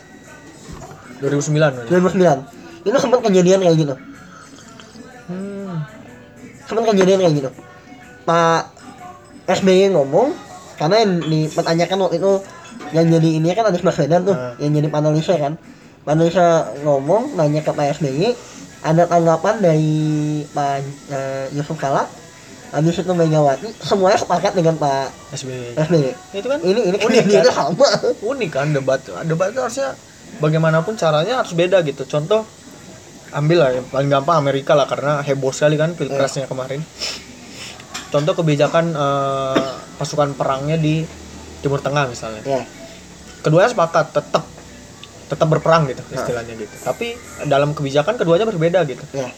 2009. 1.23 1.55
berarti. 1.55 1.91
2009. 2.83 2.89
Itu 2.89 2.97
sempat 2.99 3.21
kejadian 3.23 3.61
kayak 3.63 3.77
gitu. 3.79 3.95
Hmm. 5.31 5.87
Sempat 6.67 6.85
kejadian 6.91 7.19
kayak 7.23 7.35
gitu. 7.39 7.51
Pak 8.27 8.63
SBY 9.47 9.95
ngomong 9.95 10.35
karena 10.79 11.07
yang 11.07 11.13
dipertanyakan 11.23 11.99
waktu 12.03 12.17
itu 12.19 12.33
yang 12.93 13.07
jadi 13.09 13.29
ini 13.39 13.47
kan 13.55 13.71
Anies 13.71 13.87
Baswedan 13.87 14.27
tuh, 14.27 14.37
Ah. 14.37 14.59
yang 14.59 14.75
jadi 14.75 14.89
panelisnya 14.91 15.39
kan. 15.39 15.53
Panelisnya 16.03 16.75
ngomong 16.83 17.39
nanya 17.39 17.63
ke 17.63 17.71
Pak 17.71 18.03
SBY, 18.03 18.35
ada 18.83 19.07
tanggapan 19.07 19.63
dari 19.63 19.95
Pak 20.51 20.83
eh, 21.09 21.47
Yusuf 21.55 21.79
Kala 21.79 22.11
habis 22.73 22.97
itu 22.97 23.13
Megawati 23.13 23.69
semuanya 23.85 24.17
sepakat 24.17 24.57
dengan 24.57 24.81
Pak 24.81 25.37
SBY. 25.37 25.77
SBY 25.77 26.11
Itu 26.41 26.47
kan 26.49 26.59
ini 26.65 26.81
ini 26.89 26.97
unik 26.97 27.25
kan? 27.29 27.45
sama 27.53 27.89
Unik 28.25 28.51
kan 28.51 28.67
debat. 28.73 29.01
Debat 29.29 29.53
itu 29.53 29.61
harusnya 29.61 29.93
bagaimanapun 30.41 30.97
caranya 30.97 31.45
harus 31.45 31.53
beda 31.53 31.85
gitu. 31.85 32.09
Contoh 32.09 32.49
ambil 33.33 33.59
lah 33.61 33.71
yang 33.77 33.87
paling 33.93 34.09
gampang 34.09 34.37
Amerika 34.41 34.73
lah 34.73 34.89
karena 34.89 35.21
heboh 35.21 35.53
sekali 35.53 35.77
kan 35.77 35.93
pilpresnya 35.93 36.49
kemarin. 36.49 36.81
Contoh 38.09 38.33
kebijakan 38.41 38.97
eh, 38.97 39.73
pasukan 40.01 40.33
perangnya 40.33 40.81
di 40.81 41.05
Timur 41.61 41.85
Tengah 41.85 42.09
misalnya. 42.09 42.41
ya 42.45 42.65
Keduanya 43.45 43.69
sepakat 43.69 44.17
tetap 44.17 44.45
tetap 45.29 45.49
berperang 45.49 45.89
gitu 45.93 46.01
istilahnya 46.13 46.57
gitu. 46.57 46.77
Tapi 46.85 47.17
dalam 47.45 47.77
kebijakan 47.77 48.17
keduanya 48.17 48.49
berbeda 48.49 48.81
gitu. 48.89 49.05
ya 49.13 49.29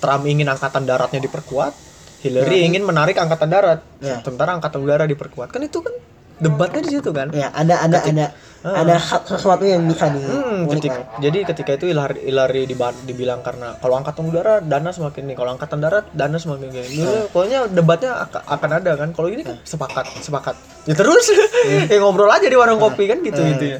Trump 0.00 0.24
ingin 0.24 0.48
angkatan 0.48 0.88
daratnya 0.88 1.20
diperkuat, 1.20 1.76
Hillary 2.20 2.56
Ya. 2.56 2.64
ingin 2.66 2.82
menarik 2.82 3.16
angkatan 3.16 3.48
darat. 3.48 3.80
Ya. 3.98 4.20
Sementara 4.20 4.52
angkatan 4.52 4.80
udara 4.80 5.04
diperkuat. 5.04 5.48
Kan 5.48 5.62
itu 5.62 5.80
kan 5.80 5.92
debatnya 6.36 6.80
di 6.80 6.90
situ 6.90 7.10
kan. 7.10 7.28
ya 7.30 7.48
ada 7.50 7.80
ada 7.80 8.00
ada 8.02 8.26
Ah. 8.60 8.84
ada 8.84 8.96
sesuatu 9.00 9.64
yang 9.64 9.88
bisa 9.88 10.08
di 10.08 10.20
Hmm, 10.20 10.68
ketika, 10.70 11.16
jadi 11.16 11.38
ketika 11.46 11.70
itu 11.74 11.88
Ilari 11.88 12.64
diba- 12.64 12.92
dibilang 13.02 13.40
karena 13.40 13.72
kalau 13.74 13.96
angkatan 13.96 14.28
udara 14.28 14.60
dana 14.60 14.88
semakin 14.90 15.22
nih, 15.24 15.34
kalau 15.34 15.50
angkatan 15.50 15.80
darat 15.80 16.04
dana 16.10 16.36
semakin 16.36 16.68
gini. 16.70 17.00
Dulu 17.00 17.28
pokoknya 17.30 17.68
debatnya 17.68 18.20
ak- 18.20 18.44
akan 18.46 18.70
ada 18.74 18.92
kan. 18.94 19.08
Kalau 19.10 19.28
ini 19.28 19.42
kan 19.42 19.56
sepakat, 19.64 20.12
sepakat. 20.20 20.56
Ya 20.84 20.92
terus 20.92 21.24
ya 21.88 21.96
ngobrol 21.98 22.28
aja 22.28 22.44
di 22.44 22.52
warung 22.54 22.76
kopi 22.78 23.04
kan 23.06 23.20
gitu 23.22 23.40
gitu 23.40 23.64
ya. 23.66 23.78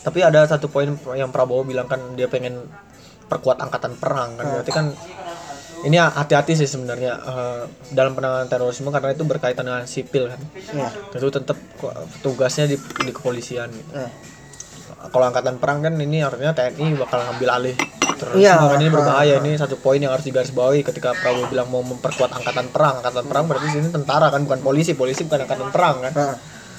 Tapi 0.00 0.18
ada 0.20 0.44
satu 0.44 0.68
poin 0.68 0.88
yang 1.10 1.28
Prabowo 1.28 1.60
bilang 1.62 1.84
kan 1.84 2.00
dia 2.12 2.24
pengen 2.24 2.64
perkuat 3.26 3.56
angkatan 3.58 3.92
perang 3.94 4.36
kan. 4.36 4.44
Berarti 4.50 4.72
kan 4.72 4.88
ini 5.84 5.96
hati-hati 6.00 6.56
sih 6.56 6.68
sebenarnya 6.68 7.12
eh, 7.20 7.62
dalam 7.92 8.16
penanganan 8.16 8.48
terorisme 8.48 8.88
karena 8.88 9.12
itu 9.12 9.24
berkaitan 9.28 9.68
dengan 9.68 9.84
sipil 9.84 10.32
kan. 10.32 10.40
ya 10.72 10.88
Itu 11.12 11.28
tetap 11.28 11.56
tugasnya 12.24 12.64
di, 12.64 12.76
di 12.80 13.12
kepolisian 13.12 13.68
gitu. 13.68 13.92
Ya. 13.92 14.08
kalau 15.04 15.28
angkatan 15.28 15.60
perang 15.60 15.84
kan 15.84 16.00
ini 16.00 16.24
artinya 16.24 16.56
TNI 16.56 16.96
bakal 16.96 17.20
ngambil 17.20 17.48
alih 17.60 17.76
terorisme. 18.16 18.40
Iya. 18.40 18.56
kan 18.56 18.80
ini 18.80 18.88
berbahaya 18.88 19.34
ini 19.44 19.52
satu 19.60 19.76
poin 19.76 20.00
yang 20.00 20.16
harus 20.16 20.24
digarisbawahi 20.24 20.80
ketika 20.80 21.12
Prabowo 21.12 21.52
bilang 21.52 21.68
mau 21.68 21.84
memperkuat 21.84 22.32
angkatan 22.32 22.72
perang. 22.72 23.04
Angkatan 23.04 23.24
perang 23.28 23.44
berarti 23.44 23.68
sini 23.68 23.92
tentara 23.92 24.32
kan 24.32 24.40
bukan 24.48 24.64
polisi. 24.64 24.96
Polisi 24.96 25.28
bukan 25.28 25.44
angkatan 25.44 25.68
perang 25.68 26.00
kan. 26.00 26.12
Nah, 26.16 26.36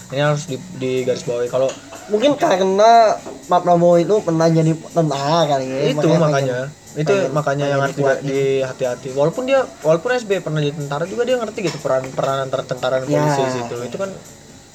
ini 0.09 0.21
harus 0.21 0.49
di, 0.49 0.57
digarisbawahi. 0.57 1.45
Kalau 1.53 1.69
mungkin 2.09 2.33
karena 2.37 3.13
Pak 3.45 3.61
Prabowo 3.61 4.01
itu 4.01 4.17
pernah 4.25 4.49
jadi 4.49 4.73
tentara 4.73 5.45
kali 5.45 5.65
ya 5.69 5.77
itu 5.93 6.07
makanya 6.17 6.69
itu 6.95 7.05
pengen- 7.05 7.29
makanya 7.29 7.65
yang 7.67 7.81
harus 7.81 7.95
di, 8.21 8.41
hati-hati 8.59 9.11
walaupun 9.11 9.43
dia 9.43 9.61
walaupun 9.79 10.09
SB 10.13 10.39
pernah 10.39 10.59
jadi 10.59 10.73
tentara 10.73 11.03
juga 11.03 11.23
dia 11.23 11.35
ngerti 11.35 11.59
gitu 11.61 11.77
peran 11.77 12.07
peran 12.09 12.37
antara 12.41 12.63
tentara 12.63 12.95
dan 12.97 13.05
Ya. 13.05 13.19
polisi 13.21 13.41
di 13.41 13.53
situ 13.53 13.75
itu 13.83 13.97
kan 13.97 14.09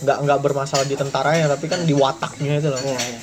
nggak 0.00 0.17
nggak 0.19 0.39
bermasalah 0.39 0.85
di 0.85 0.95
tentaranya 0.95 1.49
tapi 1.49 1.65
kan 1.67 1.81
di 1.81 1.93
wataknya 1.93 2.57
itu 2.57 2.69
loh 2.69 2.77
ya, 2.79 2.97
ya. 2.97 3.21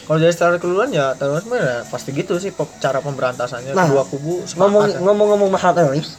Kalau 0.00 0.18
dari 0.18 0.32
secara 0.32 0.56
keseluruhan 0.56 0.88
ya 0.90 1.12
terorisme 1.12 1.52
ya 1.52 1.84
pasti 1.84 2.10
gitu 2.10 2.36
sih 2.36 2.48
pop- 2.50 2.72
cara 2.78 2.96
pemberantasannya 2.98 3.72
Nah, 3.72 3.84
kedua 3.86 4.04
kubu 4.04 4.40
ngomong 4.50 4.84
ya. 4.86 4.98
ngomong-ngomong 4.98 5.48
masalah 5.50 5.76
teroris 5.78 6.16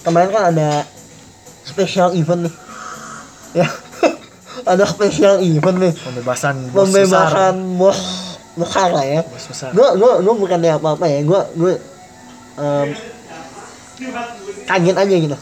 kemarin 0.00 0.28
kan 0.28 0.50
ada 0.50 0.82
special 1.62 2.10
event 2.12 2.46
nih 2.46 2.54
ya 3.56 3.68
ada 4.72 4.82
special 4.84 5.38
event 5.40 5.78
nih 5.80 5.92
pembebasan 5.96 6.54
bos 6.68 6.90
pembebasan 6.90 7.54
besar. 7.54 7.78
bos 7.78 8.00
besar 8.60 8.88
lah 8.92 9.06
ya. 9.08 9.20
Bos 9.24 9.46
besar. 9.48 9.72
gue 9.72 9.88
gue 9.96 10.12
gue 10.20 10.34
bukan 10.36 10.58
apa 10.60 10.88
apa 10.94 11.06
ya. 11.08 11.18
Gue 11.24 11.40
gue 11.56 11.72
em, 12.60 12.88
kaget 14.68 14.96
aja 14.96 15.14
gitu. 15.16 15.36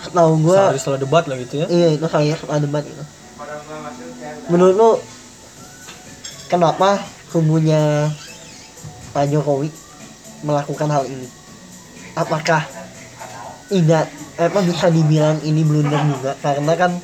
Tahu 0.00 0.32
gue 0.46 0.56
Sehari 0.56 0.78
setelah 0.80 1.00
debat 1.02 1.24
lah 1.28 1.36
gitu 1.36 1.54
ya. 1.60 1.66
iya 1.68 1.88
itu 1.92 2.06
saya 2.08 2.32
suka 2.32 2.56
debat 2.56 2.80
itu 2.80 3.04
menurut 4.50 4.74
lu 4.74 4.90
kenapa 6.50 6.98
kubunya 7.30 8.10
Pak 9.14 9.30
Jokowi 9.30 9.70
melakukan 10.42 10.90
hal 10.90 11.04
ini? 11.06 11.26
Apakah 12.18 12.66
tidak 13.70 14.10
apa 14.34 14.58
bisa 14.66 14.90
dibilang 14.90 15.38
ini 15.46 15.62
blunder 15.62 16.02
juga? 16.10 16.34
Karena 16.42 16.74
kan 16.74 16.98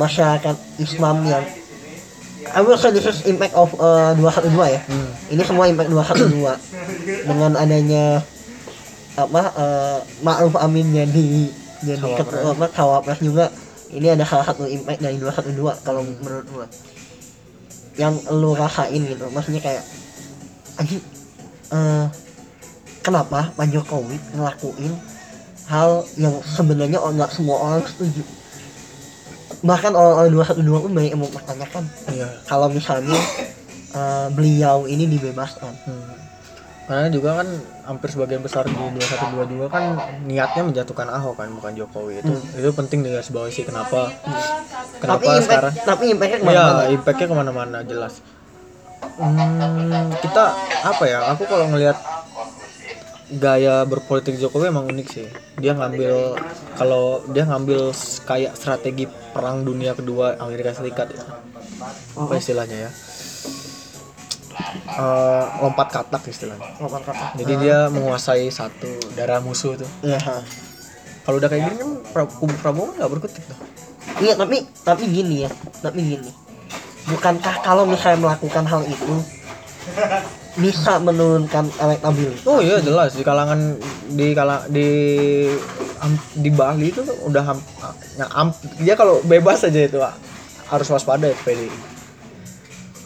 masyarakat 0.00 0.56
Islam 0.80 1.24
yang 1.28 1.44
I 2.54 2.60
will 2.62 2.78
say 2.78 2.90
this 2.90 3.04
is 3.04 3.24
impact 3.26 3.52
of 3.52 3.72
uh, 3.76 4.14
212 4.16 4.54
ya? 4.70 4.80
Hmm. 4.86 5.10
ini 5.28 5.42
semua 5.44 5.68
impact 5.68 5.90
212 5.90 7.28
dengan 7.28 7.52
adanya 7.54 8.22
apa 9.14 9.42
uh, 9.52 9.98
Ma'ruf 10.22 10.54
Amin 10.56 10.94
jadi 10.94 11.50
jadi 11.82 12.06
ketua 12.16 12.54
apa 12.54 12.66
cawapres 12.70 13.18
juga 13.18 13.50
ini 13.90 14.08
ada 14.08 14.22
salah 14.22 14.44
satu 14.44 14.64
impact 14.64 15.00
dari 15.00 15.16
212 15.16 15.84
kalau 15.84 16.02
Hmm. 16.04 16.16
menurut 16.20 16.46
gua. 16.48 16.66
Yang 17.98 18.14
lu 18.30 18.54
rasain 18.54 19.02
gitu 19.02 19.26
maksudnya 19.28 19.58
kayak 19.58 19.82
anjing 20.78 21.02
eh, 21.68 22.06
kenapa 23.02 23.50
Pak 23.52 23.66
Jokowi 23.68 24.14
ngelakuin 24.32 24.94
hal 25.66 26.06
yang 26.14 26.38
sebenarnya 26.40 27.02
nggak 27.02 27.30
semua 27.34 27.58
orang 27.58 27.82
setuju 27.84 28.22
bahkan 29.60 29.90
orang-orang 29.90 30.30
212 30.54 30.84
pun 30.86 30.92
banyak 30.94 31.10
yang 31.14 31.22
mempertanyakan. 31.22 31.84
Iya. 32.14 32.28
kalau 32.46 32.70
misalnya 32.70 33.18
eh, 33.90 34.26
beliau 34.30 34.86
ini 34.86 35.08
dibebaskan. 35.08 35.72
Hmm. 35.86 36.14
Karena 36.88 37.12
juga 37.12 37.44
kan 37.44 37.48
hampir 37.84 38.08
sebagian 38.08 38.40
besar 38.40 38.64
di 38.64 38.72
2122 38.72 39.68
kan 39.68 39.92
niatnya 40.24 40.62
menjatuhkan 40.64 41.08
Ahok 41.12 41.36
kan 41.36 41.52
bukan 41.52 41.76
Jokowi. 41.76 42.24
Itu 42.24 42.32
Hmm. 42.32 42.58
itu 42.64 42.70
penting 42.72 43.04
digarisbawahi 43.04 43.52
sih 43.52 43.64
kenapa. 43.68 44.08
Kenapa 44.96 45.20
tapi 45.20 45.26
impact 45.28 45.44
sekarang? 45.44 45.72
tapi 45.84 46.04
impactnya 46.16 46.38
ke 46.40 46.46
mana-mana? 46.48 46.80
Ya 46.80 46.88
impactnya 46.96 47.26
ke 47.28 47.36
mana-mana 47.36 47.78
jelas. 47.84 48.14
Hmm, 49.18 50.08
kita 50.16 50.44
apa 50.80 51.04
ya 51.04 51.18
aku 51.28 51.42
kalau 51.44 51.66
ngelihat 51.68 51.98
gaya 53.28 53.84
berpolitik 53.84 54.40
Jokowi 54.40 54.72
emang 54.72 54.88
unik 54.88 55.08
sih. 55.12 55.28
Dia 55.60 55.76
ngambil 55.76 56.40
kalau 56.80 57.20
dia 57.28 57.44
ngambil 57.44 57.92
kayak 58.24 58.56
strategi 58.56 59.04
perang 59.36 59.68
dunia 59.68 59.92
kedua 59.92 60.40
Amerika 60.40 60.72
Serikat 60.72 61.12
ya. 61.12 61.24
Apa 62.16 62.40
istilahnya 62.40 62.88
ya? 62.88 62.90
Eh, 64.88 65.44
lompat 65.60 65.88
katak 65.92 66.24
istilahnya. 66.32 66.64
Lompat 66.80 67.02
kata. 67.04 67.26
jadi 67.38 67.54
dia 67.60 67.78
menguasai 67.92 68.48
satu 68.48 68.88
daerah 69.14 69.38
musuh 69.44 69.76
tuh. 69.76 69.90
Iya. 70.02 70.18
kalau 71.28 71.44
udah 71.44 71.52
kayak 71.52 71.68
gini 71.68 71.76
kan 71.84 72.24
kubu 72.24 72.56
Prabowo 72.56 72.96
nggak 72.96 73.10
berkutik 73.12 73.44
tuh. 73.44 73.58
Iya, 74.24 74.34
tapi 74.34 74.64
tapi 74.80 75.04
gini 75.04 75.44
ya, 75.44 75.50
tapi 75.84 76.00
gini. 76.00 76.32
Bukankah 77.04 77.60
kalau 77.60 77.84
misalnya 77.84 78.24
melakukan 78.24 78.64
hal 78.64 78.82
itu 78.88 79.14
bisa 80.58 80.98
menurunkan 80.98 81.70
elektabilitas? 81.72 82.42
Oh 82.44 82.58
iya 82.58 82.82
jelas 82.82 83.14
di 83.14 83.22
kalangan 83.22 83.78
di 84.10 84.34
kalang 84.34 84.66
di 84.68 84.88
am- 85.98 86.26
di 86.34 86.50
Bali 86.50 86.90
itu 86.90 87.00
udah 87.00 87.42
ham, 87.44 87.58
ya, 88.14 88.26
am- 88.32 88.54
dia 88.76 88.94
kalau 88.94 89.22
bebas 89.22 89.62
aja 89.62 89.80
itu 89.80 89.98
harus 90.68 90.88
waspada 90.90 91.26
ya 91.26 91.36
PDI. 91.38 91.70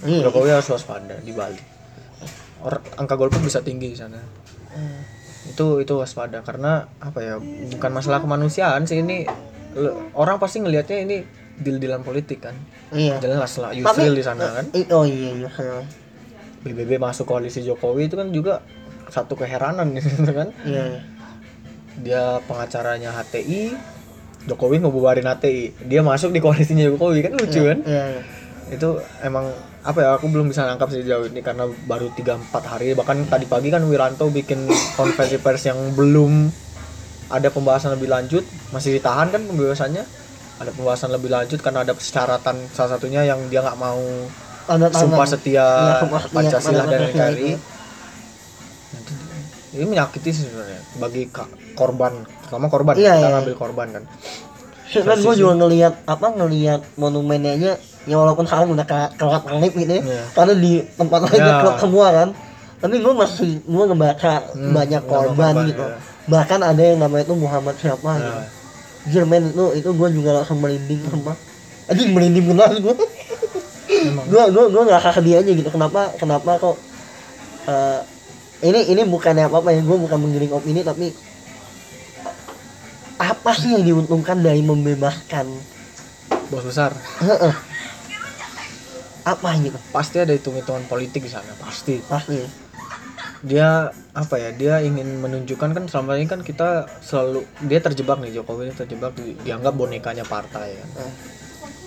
Iya. 0.03 0.27
Jokowi 0.27 0.51
harus 0.51 0.67
waspada 0.67 1.15
di 1.21 1.31
Bali. 1.31 1.61
Or, 2.63 2.79
angka 2.97 3.15
golput 3.15 3.39
bisa 3.39 3.61
tinggi 3.61 3.93
di 3.93 3.99
sana. 3.99 4.19
Itu 5.47 5.79
itu 5.79 5.93
waspada 5.95 6.41
karena 6.41 6.89
apa 6.99 7.19
ya 7.21 7.37
bukan 7.69 7.91
masalah 7.93 8.19
kemanusiaan 8.19 8.83
sih 8.83 8.99
ini 8.99 9.27
orang 10.13 10.37
pasti 10.37 10.59
ngelihatnya 10.59 10.99
ini 11.01 11.17
deal-dealan 11.55 12.03
politik 12.03 12.43
kan. 12.43 12.57
Iya. 12.91 13.21
Jelas 13.21 13.61
lah 13.61 13.71
Yusril 13.73 14.15
di 14.15 14.25
sana 14.25 14.49
kan. 14.53 14.65
Oh 14.91 15.05
iya 15.05 15.37
iya. 15.39 15.51
Iya. 16.63 16.73
BBB 16.73 16.97
masuk 16.97 17.27
koalisi 17.27 17.61
Jokowi 17.61 18.07
itu 18.07 18.15
kan 18.15 18.31
juga 18.31 18.63
satu 19.07 19.35
keheranan 19.35 19.93
gitu 19.99 20.31
kan. 20.31 20.49
Iya. 20.63 21.03
dia 21.93 22.41
pengacaranya 22.49 23.13
HTI 23.13 23.77
Jokowi 24.43 24.81
ngebubarin 24.81 25.29
HTI 25.29 25.87
dia 25.87 26.01
masuk 26.01 26.33
di 26.33 26.41
koalisinya 26.41 26.89
Jokowi 26.89 27.21
kan 27.21 27.33
lucu 27.37 27.61
kan 27.63 27.79
Iya. 27.85 28.05
iya. 28.17 28.23
itu 28.73 28.89
emang 29.21 29.53
apa 29.83 29.99
ya 29.99 30.09
aku 30.15 30.31
belum 30.31 30.49
bisa 30.49 30.65
nangkap 30.65 30.89
sih 30.89 31.03
jauh 31.03 31.27
ini 31.27 31.43
karena 31.43 31.67
baru 31.85 32.09
3-4 32.15 32.49
hari 32.65 32.95
bahkan 32.95 33.27
tadi 33.27 33.45
pagi 33.45 33.69
kan 33.69 33.83
Wiranto 33.85 34.31
bikin 34.31 34.65
konferensi 34.99 35.37
pers 35.37 35.69
yang 35.69 35.93
belum 35.93 36.49
ada 37.29 37.49
pembahasan 37.51 37.99
lebih 37.99 38.09
lanjut 38.09 38.45
masih 38.71 38.97
ditahan 38.97 39.29
kan 39.29 39.43
pembebasannya 39.45 40.05
ada 40.59 40.71
pembahasan 40.71 41.11
lebih 41.11 41.29
lanjut 41.29 41.59
karena 41.59 41.83
ada 41.83 41.93
persyaratan 41.93 42.57
salah 42.71 42.97
satunya 42.97 43.27
yang 43.27 43.43
dia 43.51 43.61
nggak 43.61 43.77
mau 43.77 44.01
Tanda 44.63 44.87
tangan. 44.87 45.03
sumpah 45.03 45.27
setia 45.27 45.67
Iya, 45.67 45.95
sumpah 46.01 46.21
setia 46.21 46.37
Pancasila 46.37 46.83
dan 46.85 47.01
NKRI 47.05 47.51
itu. 48.93 49.15
ini 49.73 49.85
menyakiti 49.87 50.31
sebenarnya 50.31 50.81
bagi 50.97 51.23
korban 51.73 52.13
terutama 52.43 52.67
korban 52.69 52.95
Iya, 52.95 53.13
kita 53.13 53.19
iya. 53.19 53.33
ngambil 53.33 53.55
korban 53.57 53.89
kan 53.91 54.05
Kan 54.93 55.19
gue 55.19 55.35
juga 55.35 55.55
ngelihat 55.57 56.05
apa 56.05 56.27
ngelihat 56.31 56.81
monumennya 56.95 57.53
aja 57.57 57.73
ya 58.05 58.15
walaupun 58.15 58.45
sekarang 58.45 58.69
udah 58.69 58.85
ke 58.85 59.17
kelap 59.17 59.49
kelip 59.49 59.73
gitu 59.73 59.89
ya. 59.89 60.03
Iya. 60.05 60.23
Karena 60.31 60.53
di 60.53 60.73
tempat 60.93 61.21
lain 61.25 61.41
Iya. 61.41 61.55
kelap 61.65 61.77
semua 61.81 62.07
kan. 62.13 62.29
Tapi 62.77 63.01
gue 63.01 63.15
masih 63.15 63.51
gue 63.65 63.85
ngebaca 63.89 64.33
Hmm, 64.53 64.75
banyak 64.75 65.03
korban, 65.07 65.33
korban, 65.55 65.55
gitu. 65.65 65.81
iya. 65.81 65.97
Bahkan 66.29 66.61
ada 66.61 66.83
yang 66.83 66.99
namanya 67.01 67.25
itu 67.25 67.33
Muhammad 67.33 67.75
siapa 67.81 68.05
Nah. 68.05 68.21
gitu. 68.21 68.33
Jerman 69.17 69.49
itu 69.49 69.65
itu 69.81 69.89
gue 69.89 70.09
juga 70.13 70.31
langsung 70.37 70.61
merinding 70.61 71.01
sumpah. 71.09 71.37
Anjing 71.89 72.11
merinding 72.13 72.47
benar 72.47 72.69
gue. 72.75 72.93
Emang. 73.93 74.27
gue 74.27 74.45
gue 74.51 74.65
gue 74.71 74.83
nggak 74.89 75.03
sedih 75.13 75.35
aja 75.39 75.51
gitu. 75.51 75.69
Kenapa 75.69 76.13
kenapa 76.17 76.51
kok 76.59 76.77
eh, 77.69 78.01
ini 78.63 78.81
ini 78.93 79.03
bukan 79.05 79.35
apa 79.39 79.57
apa 79.59 79.71
ya. 79.71 79.81
Gue 79.83 79.99
bukan 79.99 80.19
menggiring 80.19 80.53
opini 80.53 80.81
tapi 80.81 81.13
apa 83.19 83.51
sih 83.55 83.75
yang 83.75 83.85
diuntungkan 83.87 84.43
dari 84.43 84.63
membebaskan? 84.63 85.47
Bos 86.51 86.65
besar. 86.67 86.93
Apa 89.23 89.55
gitu 89.63 89.79
pasti 89.95 90.19
ada 90.19 90.35
hitung-hitungan 90.35 90.83
politik 90.91 91.23
di 91.23 91.31
sana 91.31 91.55
pasti. 91.57 92.03
Pasti. 92.03 92.43
Dia 93.43 93.91
apa 94.15 94.35
ya 94.39 94.51
dia 94.55 94.75
ingin 94.83 95.19
menunjukkan 95.19 95.75
kan 95.75 95.85
selama 95.91 96.15
ini 96.15 96.31
kan 96.31 96.43
kita 96.43 96.87
selalu 97.03 97.43
dia 97.67 97.83
terjebak 97.83 98.23
nih 98.23 98.39
Jokowi 98.39 98.71
ini 98.71 98.75
terjebak 98.75 99.19
di- 99.19 99.35
dianggap 99.43 99.75
bonekanya 99.75 100.23
partai 100.23 100.79
kan 100.79 100.89
Eh, 101.03 101.13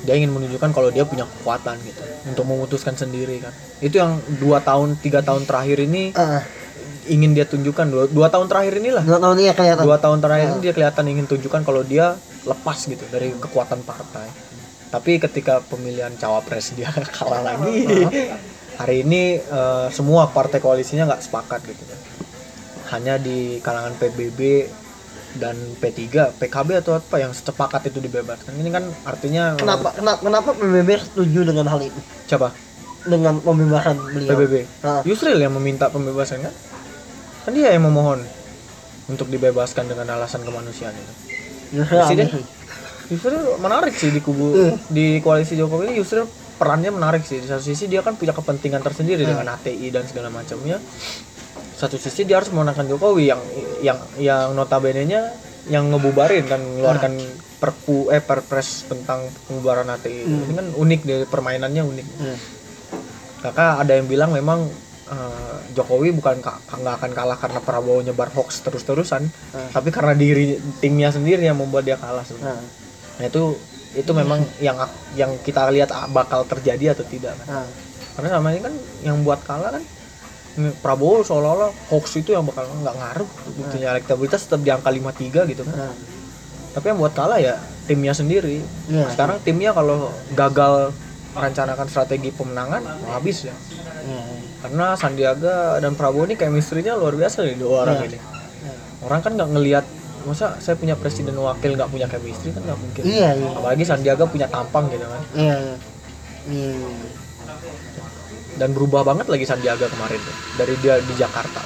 dia 0.06 0.16
ingin 0.16 0.32
menunjukkan 0.32 0.70
kalau 0.72 0.94
dia 0.94 1.04
punya 1.04 1.26
kekuatan 1.26 1.76
gitu 1.82 2.02
untuk 2.30 2.46
memutuskan 2.46 2.94
sendiri 2.94 3.42
kan. 3.42 3.54
Itu 3.82 3.98
yang 3.98 4.22
dua 4.38 4.62
tahun 4.62 5.02
tiga 5.02 5.26
tahun 5.26 5.50
terakhir 5.50 5.82
ini 5.84 6.14
Ah, 6.14 6.46
ingin 7.10 7.34
dia 7.34 7.50
tunjukkan. 7.50 7.86
Dua, 7.90 8.06
dua 8.08 8.28
tahun 8.30 8.46
terakhir 8.48 8.78
inilah. 8.78 9.04
Dua 9.04 9.20
tahun 9.20 9.36
ini 9.42 9.46
ya 9.50 9.54
kelihatan. 9.58 9.84
Dua 9.84 9.98
tahun 9.98 10.20
terakhir 10.22 10.48
ini 10.54 10.60
dia 10.62 10.74
kelihatan 10.78 11.04
ingin 11.10 11.26
tunjukkan 11.26 11.62
kalau 11.66 11.82
dia 11.82 12.16
lepas 12.46 12.78
gitu 12.86 13.04
dari 13.10 13.34
kekuatan 13.34 13.82
partai. 13.82 14.30
Tapi 14.94 15.20
ketika 15.20 15.60
pemilihan 15.66 16.14
cawapres 16.16 16.78
dia 16.78 16.88
kalah 17.18 17.42
lagi 17.42 17.90
hari 18.78 19.02
ini 19.04 19.42
eh, 19.42 19.88
semua 19.92 20.30
partai 20.30 20.62
koalisinya 20.62 21.10
nggak 21.10 21.24
sepakat 21.26 21.62
gitu. 21.66 21.84
Hanya 22.94 23.18
di 23.18 23.58
kalangan 23.66 23.98
PBB 23.98 24.70
dan 25.36 25.56
P3 25.77 26.36
PKB 26.39 26.70
atau 26.80 26.96
apa 26.96 27.15
yang 27.20 27.32
sepakat 27.32 27.88
itu 27.88 28.00
dibebaskan 28.00 28.56
ini 28.56 28.72
kan 28.72 28.88
artinya 29.04 29.54
eh, 29.54 29.60
kenapa 29.60 29.92
kenapa 29.92 30.20
kenapa 30.24 30.50
PBB 30.56 30.89
setuju 31.01 31.39
dengan 31.44 31.68
hal 31.68 31.80
itu 31.84 32.00
siapa? 32.25 32.51
Dengan 33.06 33.38
pembebasan 33.38 34.01
beliau. 34.01 34.34
PBB 34.34 34.54
Yusril 35.06 35.38
yang 35.38 35.54
meminta 35.54 35.92
pembebasan 35.92 36.42
kan? 36.42 36.54
Kan 37.46 37.51
dia 37.54 37.70
yang 37.70 37.86
memohon 37.86 38.25
untuk 39.06 39.30
dibebaskan 39.30 39.86
dengan 39.86 40.10
alasan 40.18 40.42
kemanusiaan 40.42 40.96
itu. 40.98 41.13
Yusril 41.77 42.01
Presiden? 42.01 42.27
menarik 43.62 43.94
sih 43.94 44.10
di 44.10 44.18
kubu 44.18 44.58
Iya. 44.58 44.74
di 44.89 45.06
koalisi 45.22 45.54
Jokowi 45.54 45.94
ini. 45.94 46.01
Yusril 46.01 46.25
perannya 46.58 46.89
menarik 46.89 47.22
sih. 47.22 47.38
Di 47.38 47.46
satu 47.46 47.62
sisi 47.62 47.86
dia 47.86 48.01
kan 48.01 48.18
punya 48.18 48.34
kepentingan 48.34 48.82
tersendiri 48.82 49.22
Iya. 49.22 49.38
dengan 49.38 49.54
HTI 49.54 49.88
dan 49.94 50.10
segala 50.10 50.34
macamnya 50.34 50.82
satu 51.86 51.96
sisi 51.96 52.22
dia 52.24 52.36
harus 52.36 52.50
memenangkan 52.50 52.86
Jokowi 52.86 53.24
yang 53.27 53.42
yang 53.80 53.98
yang 54.18 54.51
notabene 54.51 55.04
nya 55.04 55.30
yang 55.65 55.88
ngebubarin 55.88 56.44
kan 56.44 56.58
mengeluarkan 56.58 57.13
perpu 57.56 58.10
eh 58.10 58.20
perpres 58.20 58.86
tentang 58.86 59.22
pembubaran 59.46 59.86
HTI 59.88 60.22
Hmm. 60.22 60.44
ini 60.44 60.54
kan 60.54 60.68
unik 60.72 61.01
dari 61.01 61.25
permainannya 61.25 61.84
unik 61.84 62.08
Hmm. 62.15 62.38
kakak 63.42 63.74
ada 63.80 63.94
yang 63.94 64.06
bilang 64.06 64.32
memang 64.32 64.65
eh, 65.06 65.56
Jokowi 65.72 66.10
bukan 66.12 66.38
ka- 66.39 66.58
nggak 66.72 66.96
akan 66.98 67.12
kalah 67.12 67.36
karena 67.36 67.60
Prabowo 67.60 68.01
nyebar 68.01 68.30
hoax 68.32 68.62
terus-terusan 68.62 69.22
Hmm. 69.24 69.70
tapi 69.72 69.89
karena 69.89 70.13
diri 70.13 70.54
timnya 70.75 71.10
sendiri 71.10 71.44
yang 71.44 71.56
membuat 71.56 71.86
dia 71.86 71.96
kalah 71.96 72.22
sebenarnya 72.22 72.58
Nah, 72.58 72.84
Nah 73.15 73.25
itu 73.25 73.44
itu 73.96 74.12
memang 74.12 74.44
yang 74.60 74.75
yang 75.13 75.32
kita 75.39 75.70
lihat 75.70 75.88
bakal 76.10 76.44
terjadi 76.44 76.92
atau 76.92 77.06
tidak 77.06 77.32
kan. 77.39 77.48
nah, 77.48 77.68
Karena 78.12 78.30
sama 78.34 78.50
ini 78.50 78.60
kan 78.60 78.74
yang 79.01 79.18
buat 79.22 79.39
kalah 79.42 79.72
kan 79.72 79.84
Prabowo 80.56 81.20
seolah-olah 81.20 81.72
hoax 81.92 82.16
itu 82.16 82.32
yang 82.32 82.48
bakal 82.48 82.64
nggak 82.64 82.96
ngaruh 82.96 83.30
buktinya 83.54 83.92
elektabilitas 83.92 84.48
tetap 84.48 84.64
di 84.64 84.72
angka 84.72 84.88
53 84.88 85.52
gitu 85.52 85.62
kan. 85.64 85.76
nah. 85.76 85.94
Tapi 86.72 86.86
yang 86.88 86.98
buat 86.98 87.12
kalah 87.12 87.40
ya 87.40 87.56
timnya 87.86 88.12
sendiri. 88.12 88.64
Iya. 88.88 89.12
Sekarang 89.12 89.40
timnya 89.42 89.72
kalau 89.72 90.12
gagal 90.32 90.96
merencanakan 91.32 91.88
strategi 91.88 92.32
pemenangan 92.32 92.80
habis 93.10 93.44
ya. 93.44 93.56
Iya, 94.06 94.22
Karena 94.62 94.96
Sandiaga 94.96 95.56
dan 95.78 95.94
Prabowo 95.94 96.24
ini 96.24 96.36
chemistry-nya 96.36 96.96
luar 96.96 97.14
biasa 97.14 97.44
nih 97.44 97.60
dua 97.60 97.84
orang 97.84 98.00
Iya. 98.00 98.08
ini. 98.10 98.20
Orang 99.04 99.20
kan 99.20 99.36
nggak 99.36 99.50
ngelihat 99.52 99.86
masa 100.26 100.58
saya 100.58 100.74
punya 100.74 100.96
presiden 100.96 101.38
wakil 101.38 101.76
nggak 101.76 101.86
punya 101.86 102.08
chemistry 102.08 102.50
kan 102.50 102.64
nggak 102.64 102.80
mungkin. 102.80 103.04
Iya, 103.04 103.30
iya. 103.36 103.50
Apalagi 103.52 103.84
Sandiaga 103.84 104.24
punya 104.24 104.48
tampang 104.48 104.88
gitu 104.88 105.04
kan. 105.04 105.22
Iya, 105.36 105.56
iya. 106.48 106.72
Dan 108.56 108.72
berubah 108.72 109.04
banget 109.04 109.28
lagi 109.28 109.44
Sandiaga 109.44 109.86
kemarin 109.86 110.18
tuh 110.18 110.36
dari 110.56 110.76
dia 110.80 110.98
di 110.98 111.14
Jakarta 111.14 111.60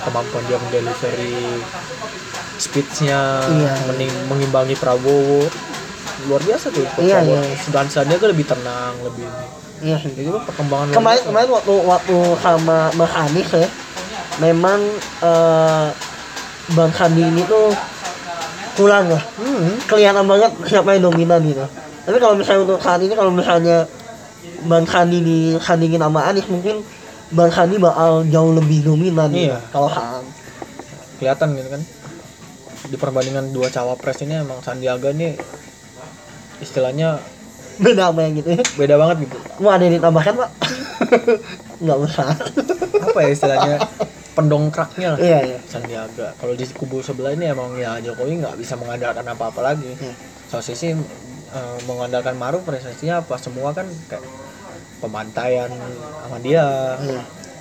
kemampuan 0.00 0.44
dia 0.44 0.56
mendelivery 0.56 1.60
speechnya 2.56 3.20
Iya. 3.42 3.72
mening- 3.86 4.24
mengimbangi 4.26 4.74
Prabowo 4.74 5.48
luar 6.22 6.40
biasa 6.42 6.68
tuh 6.68 6.84
Iya, 6.98 7.20
Prabowo. 7.20 7.40
iya. 7.40 7.68
dan 7.70 7.86
Sandiaga 7.86 8.26
lebih 8.26 8.44
tenang 8.44 8.94
lebih 9.00 9.24
Iya 9.80 9.96
kan 9.96 10.12
perkembangan 10.44 10.92
Kemarin 10.92 11.22
kemarin 11.24 11.48
waktu 11.50 11.74
waktu 11.82 12.16
sama 12.36 12.92
Mas 12.92 13.12
Anies 13.14 13.48
ya, 13.50 13.64
memang 14.38 14.76
eh, 15.24 15.86
Bang 16.70 16.92
Sandi 16.92 17.24
ini 17.24 17.42
tuh 17.42 17.72
kurang 18.76 19.08
lah. 19.08 19.24
Hmm, 19.34 19.80
Kelihatan 19.82 20.22
banget 20.22 20.52
siapa 20.64 20.92
yang 20.92 21.08
dominan 21.08 21.40
gitu. 21.42 21.64
Tapi 22.04 22.16
kalau 22.16 22.36
misalnya 22.36 22.60
untuk 22.62 22.78
saat 22.78 23.00
ini 23.00 23.10
kalau 23.10 23.32
misalnya 23.32 23.88
Bang 24.62 24.84
Sandi 24.84 25.18
disandingin 25.20 25.98
sama 25.98 26.24
Anies 26.24 26.44
mungkin 26.46 26.84
Bang 27.30 27.48
Sandi 27.48 27.76
bakal 27.76 28.26
jauh 28.26 28.52
lebih 28.52 28.84
dominan 28.84 29.30
Iya. 29.30 29.60
kalau 29.70 29.86
Han. 29.86 30.24
kelihatan 31.16 31.52
gitu 31.54 31.68
kan 31.68 31.82
di 32.82 32.96
perbandingan 32.96 33.50
dua 33.50 33.68
cawapres 33.68 34.20
ini 34.20 34.36
emang 34.36 34.60
Sandiaga 34.60 35.10
nih 35.10 35.36
istilahnya 36.58 37.20
Beda 37.76 38.08
sama 38.08 38.20
yang 38.22 38.36
gitu 38.36 38.48
ya. 38.50 38.60
beda 38.76 38.94
banget 38.94 39.16
gitu 39.24 39.36
Mau 39.58 39.70
ada 39.70 39.82
yang 39.82 39.96
ditambahkan 39.96 40.34
pak? 40.36 40.50
Nggak 41.82 41.98
usah. 41.98 42.28
apa 43.00 43.18
ya 43.18 43.30
istilahnya 43.30 43.76
pendongkraknya 44.30 45.08
lah 45.10 45.18
Iya 45.18 45.38
iya. 45.46 45.58
Sandiaga. 45.64 46.36
Kalau 46.36 46.52
di 46.52 46.64
kubu 46.68 47.00
sebelah 47.00 47.32
ini 47.32 47.48
emang 47.48 47.72
ya 47.74 47.96
Jokowi 47.98 48.36
nggak 48.38 48.54
bisa 48.54 48.76
mengandalkan 48.76 49.24
apa-apa 49.24 49.60
lagi. 49.64 49.88
Iya. 49.92 50.12
Satu 50.46 50.60
sisi 50.62 50.92
eh, 50.92 51.76
mengandalkan 51.84 52.36
Maruf 52.36 52.62
prestasinya 52.62 53.20
apa 53.20 53.34
semua 53.34 53.72
kan 53.72 53.88
kayak 54.06 54.20
pembantaian 55.00 55.72
sama 56.22 56.38
dia, 56.38 56.96
Iya. 57.00 57.20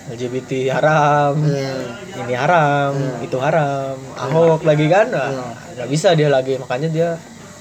LGBT 0.10 0.52
haram, 0.74 1.34
Iya. 1.40 1.74
ini 2.20 2.34
haram, 2.36 2.92
Iya. 2.94 3.14
itu 3.24 3.38
haram, 3.40 3.96
Ahok 4.14 4.62
lagi 4.68 4.86
kan, 4.92 5.08
Nah, 5.10 5.32
Iya. 5.32 5.46
nggak 5.80 5.90
bisa 5.90 6.12
dia 6.14 6.30
lagi 6.30 6.60
makanya 6.60 6.90
dia 6.92 7.10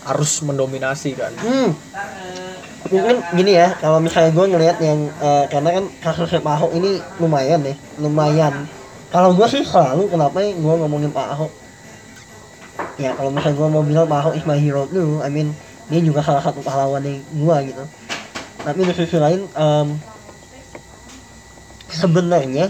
harus 0.05 0.43
mendominasi 0.43 1.15
kan. 1.15 1.33
Hmm. 1.39 1.71
Mungkin 2.89 3.21
gini 3.37 3.53
ya, 3.53 3.77
kalau 3.77 4.01
misalnya 4.01 4.33
gue 4.33 4.47
ngelihat 4.49 4.77
yang 4.81 5.13
eh, 5.21 5.45
karena 5.53 5.77
kan 5.77 5.85
kasusnya 6.01 6.41
Pak 6.41 6.55
Ahok 6.57 6.73
ini 6.73 6.97
lumayan 7.21 7.61
ya, 7.61 7.75
lumayan. 8.01 8.65
Kalau 9.13 9.37
gue 9.37 9.45
sih 9.49 9.61
selalu 9.65 10.09
kenapa 10.09 10.41
ya 10.41 10.57
gue 10.57 10.75
ngomongin 10.81 11.13
Pak 11.13 11.29
Ahok. 11.37 11.53
Ya 12.97 13.13
kalau 13.13 13.29
misalnya 13.29 13.61
gue 13.61 13.69
mau 13.69 13.85
bilang 13.85 14.09
Pak 14.09 14.19
Ahok 14.25 14.35
is 14.35 14.45
my 14.49 14.57
hero 14.57 14.89
dulu, 14.89 15.21
I 15.21 15.29
mean 15.29 15.53
dia 15.89 16.01
juga 16.01 16.25
salah 16.25 16.41
satu 16.41 16.65
pahlawan 16.65 17.05
yang 17.05 17.21
gue 17.21 17.57
gitu. 17.73 17.85
Tapi 18.59 18.81
di 18.85 18.93
sisi 18.95 19.17
lain 19.17 19.47
em, 19.47 19.89
sebenarnya 21.89 22.69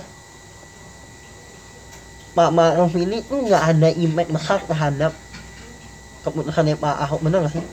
Pak 2.38 2.50
Ma'ruf 2.54 2.94
ini 2.94 3.18
tuh 3.26 3.42
nggak 3.50 3.62
ada 3.74 3.88
impact 3.90 4.30
besar 4.30 4.58
terhadap 4.62 5.12
keputusannya 6.22 6.78
Pak 6.78 6.96
Ahok 7.08 7.20
bener 7.26 7.42
gak 7.46 7.54
sih? 7.58 7.64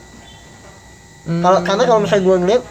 Hmm, 1.26 1.42
Kalau 1.42 1.60
karena 1.62 1.82
kalau 1.86 2.00
misalnya 2.02 2.24
gue 2.26 2.36
ngeliat 2.42 2.62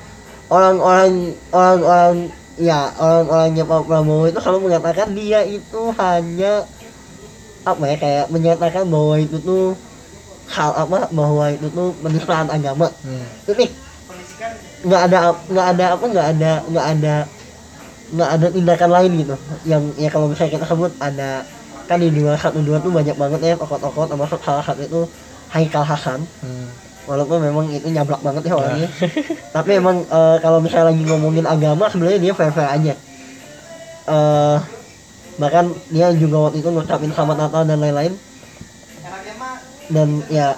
orang-orang 0.52 1.12
orang-orang 1.56 2.16
ya 2.60 2.80
orang-orangnya 3.00 3.64
Pak 3.64 3.82
Prabowo 3.88 4.24
itu 4.28 4.40
selalu 4.40 4.60
mengatakan 4.72 5.08
dia 5.16 5.40
itu 5.44 5.82
hanya 5.96 6.64
apa 7.66 7.84
ya 7.90 7.96
kayak 7.98 8.26
menyatakan 8.30 8.84
bahwa 8.88 9.16
itu 9.18 9.38
tuh 9.42 9.74
hal 10.52 10.72
apa 10.78 11.10
bahwa 11.10 11.50
itu 11.50 11.68
tuh 11.74 11.96
penistaan 12.04 12.48
agama. 12.52 12.92
hmm, 12.92 13.50
Ini 13.56 13.66
nggak 14.86 15.02
ada 15.10 15.18
nggak 15.50 15.68
ada 15.76 15.86
apa 15.98 16.06
nggak 16.06 16.28
ada 16.38 16.52
nggak 16.70 16.86
ada 16.94 17.16
nggak 18.14 18.30
ada 18.38 18.46
tindakan 18.54 18.92
lain 18.94 19.12
gitu. 19.26 19.36
Yang 19.66 19.84
ya 19.98 20.10
kalau 20.14 20.30
misalnya 20.30 20.52
kita 20.62 20.66
sebut 20.70 20.92
ada 21.02 21.30
kan 21.86 21.98
di 22.02 22.10
dua 22.10 22.34
satu 22.38 22.62
dua 22.62 22.78
tuh 22.82 22.90
banyak 22.94 23.18
banget 23.18 23.40
ya 23.42 23.54
tokoh-tokoh 23.58 24.10
termasuk 24.10 24.40
salah 24.42 24.62
satu 24.62 24.82
itu 24.86 25.02
Haikal 25.54 25.86
Hasan. 25.86 26.22
Hmm. 26.42 26.70
walaupun 27.06 27.38
memang 27.38 27.70
itu 27.70 27.86
nyablak 27.94 28.18
banget 28.26 28.50
ya 28.50 28.58
orangnya. 28.58 28.90
Tapi 29.56 29.78
emang 29.78 30.02
eh, 30.10 30.38
kalau 30.42 30.58
misalnya 30.58 30.90
lagi 30.90 31.06
ngomongin 31.06 31.46
agama 31.46 31.86
sebenarnya 31.86 32.18
dia 32.18 32.34
fair 32.34 32.50
fair 32.50 32.66
aja. 32.66 32.94
Eh 34.10 34.58
bahkan 35.38 35.70
dia 35.94 36.10
juga 36.18 36.50
waktu 36.50 36.66
itu 36.66 36.70
ngucapin 36.74 37.14
selamat 37.14 37.38
Natal 37.46 37.62
dan 37.70 37.78
lain-lain. 37.78 38.14
Dan 39.86 40.26
ya 40.34 40.58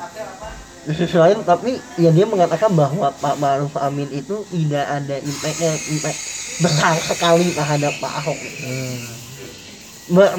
di 0.88 0.94
sisi 0.96 1.20
lain 1.20 1.44
tapi 1.44 1.76
ya 2.00 2.10
dia 2.10 2.24
mengatakan 2.24 2.72
bahwa 2.72 3.12
Pak 3.12 3.36
Maruf 3.38 3.76
Amin 3.76 4.08
itu 4.08 4.40
tidak 4.48 4.88
ada 4.88 5.20
impactnya 5.20 5.72
impact 5.92 6.20
besar 6.58 6.96
sekali 6.96 7.52
terhadap 7.52 7.92
Pak 8.00 8.14
Ahok 8.24 8.40
hmm. 8.40 9.00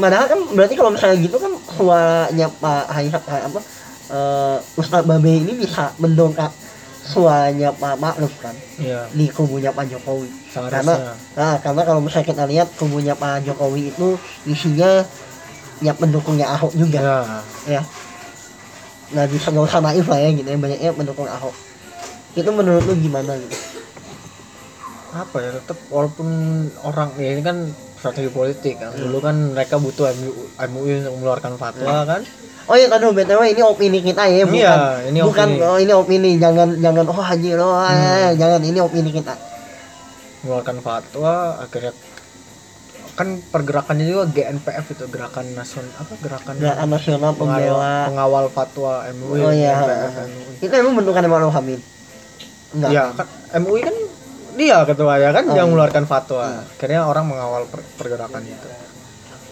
Padahal 0.00 0.24
kan 0.24 0.40
berarti 0.56 0.74
kalau 0.80 0.88
misalnya 0.88 1.20
gitu 1.20 1.36
kan 1.36 1.52
suaranya 1.76 2.48
Pak 2.48 2.88
Hayat 2.88 3.20
apa 3.20 3.60
eh 4.08 4.56
Ustadz 4.80 5.04
Babe 5.04 5.28
ini 5.28 5.52
bisa 5.60 5.92
mendongkrak 6.00 6.48
suaranya 7.04 7.68
Pak 7.76 8.00
Ma'ruf 8.00 8.32
kan 8.40 8.56
Iya, 8.80 9.04
di 9.12 9.28
kubunya 9.28 9.68
Pak 9.68 9.84
Jokowi. 9.92 10.28
seharusnya. 10.48 10.72
Karena 10.72 10.94
nah, 11.36 11.56
karena 11.60 11.82
kalau 11.84 12.00
misalnya 12.00 12.28
kita 12.32 12.44
lihat 12.48 12.68
kubunya 12.80 13.12
Pak 13.12 13.44
Jokowi 13.44 13.92
itu 13.92 14.16
isinya 14.48 15.04
ya 15.84 15.92
pendukungnya 15.92 16.48
Ahok 16.48 16.72
juga 16.72 17.00
Ya, 17.04 17.18
ya. 17.68 17.82
Nah 19.12 19.24
bisa 19.24 19.48
nggak 19.48 19.64
usah 19.64 19.80
naif 19.80 20.04
lah 20.04 20.18
ya 20.18 20.30
gitu 20.32 20.44
ya 20.44 20.58
banyaknya 20.58 20.90
pendukung 20.92 21.26
Ahok. 21.26 21.54
Itu 22.34 22.50
menurut 22.52 22.84
lu 22.84 22.94
gimana 22.96 23.34
gitu? 23.36 23.56
apa 25.08 25.40
ya 25.40 25.50
tetap 25.56 25.78
walaupun 25.88 26.28
orang 26.84 27.16
ya 27.16 27.32
ini 27.32 27.40
kan 27.40 27.56
strategi 27.96 28.28
politik 28.28 28.76
kan 28.76 28.92
dulu 28.92 29.24
kan 29.24 29.56
mereka 29.56 29.80
butuh 29.80 30.12
MUI, 30.12 30.52
MUI 30.68 30.92
untuk 31.00 31.12
mengeluarkan 31.16 31.52
fatwa 31.56 32.04
kan 32.04 32.20
oh 32.68 32.76
iya 32.76 32.92
aduh 32.92 33.16
btw 33.16 33.40
ini 33.48 33.62
opini 33.64 34.04
kita 34.04 34.28
ya 34.28 34.44
bukan 34.44 34.60
Iya, 34.60 34.74
ini 35.08 35.18
bukan 35.24 35.48
opini. 35.48 35.64
Hmm. 35.64 35.72
oh 35.72 35.78
ini 35.80 35.92
opini 35.96 36.30
jangan 36.36 36.68
jangan 36.76 37.04
oh 37.08 37.24
anjir 37.24 37.56
oh 37.56 37.80
eh, 37.88 38.36
jangan 38.36 38.60
ini 38.60 38.78
opini 38.78 39.08
kita 39.08 39.32
mengeluarkan 40.44 40.76
fatwa 40.84 41.56
akhirnya 41.56 41.92
kan 43.18 43.42
pergerakannya 43.42 44.06
juga 44.06 44.24
GNPF 44.30 44.94
itu 44.94 45.04
gerakan 45.10 45.50
nasional 45.52 45.90
apa 45.98 46.14
gerakan 46.22 46.54
gerakan 46.54 46.86
nasional 46.86 47.32
pengawal, 47.34 47.58
pembela. 47.58 47.96
pengawal 48.06 48.44
fatwa 48.48 48.94
MUI 49.10 49.40
oh 49.42 49.50
iya 49.50 49.74
GNPF 49.74 50.14
MUI 50.22 50.54
itu 50.62 50.74
emang 50.78 50.94
bentukan 50.94 51.26
Maruf 51.26 51.54
Amin 51.58 51.80
enggak. 52.68 52.90
Ya 52.94 53.04
kan 53.12 53.26
MUI 53.58 53.80
kan 53.82 53.96
dia 54.58 54.78
ketuanya 54.82 55.30
kan 55.30 55.44
Oh, 55.46 55.54
yang 55.54 55.66
iya. 55.66 55.70
mengeluarkan 55.70 56.04
fatwa. 56.04 56.66
Akhirnya 56.66 57.06
orang 57.06 57.30
mengawal 57.30 57.62
per- 57.70 57.86
pergerakan 57.94 58.42
itu. 58.42 58.68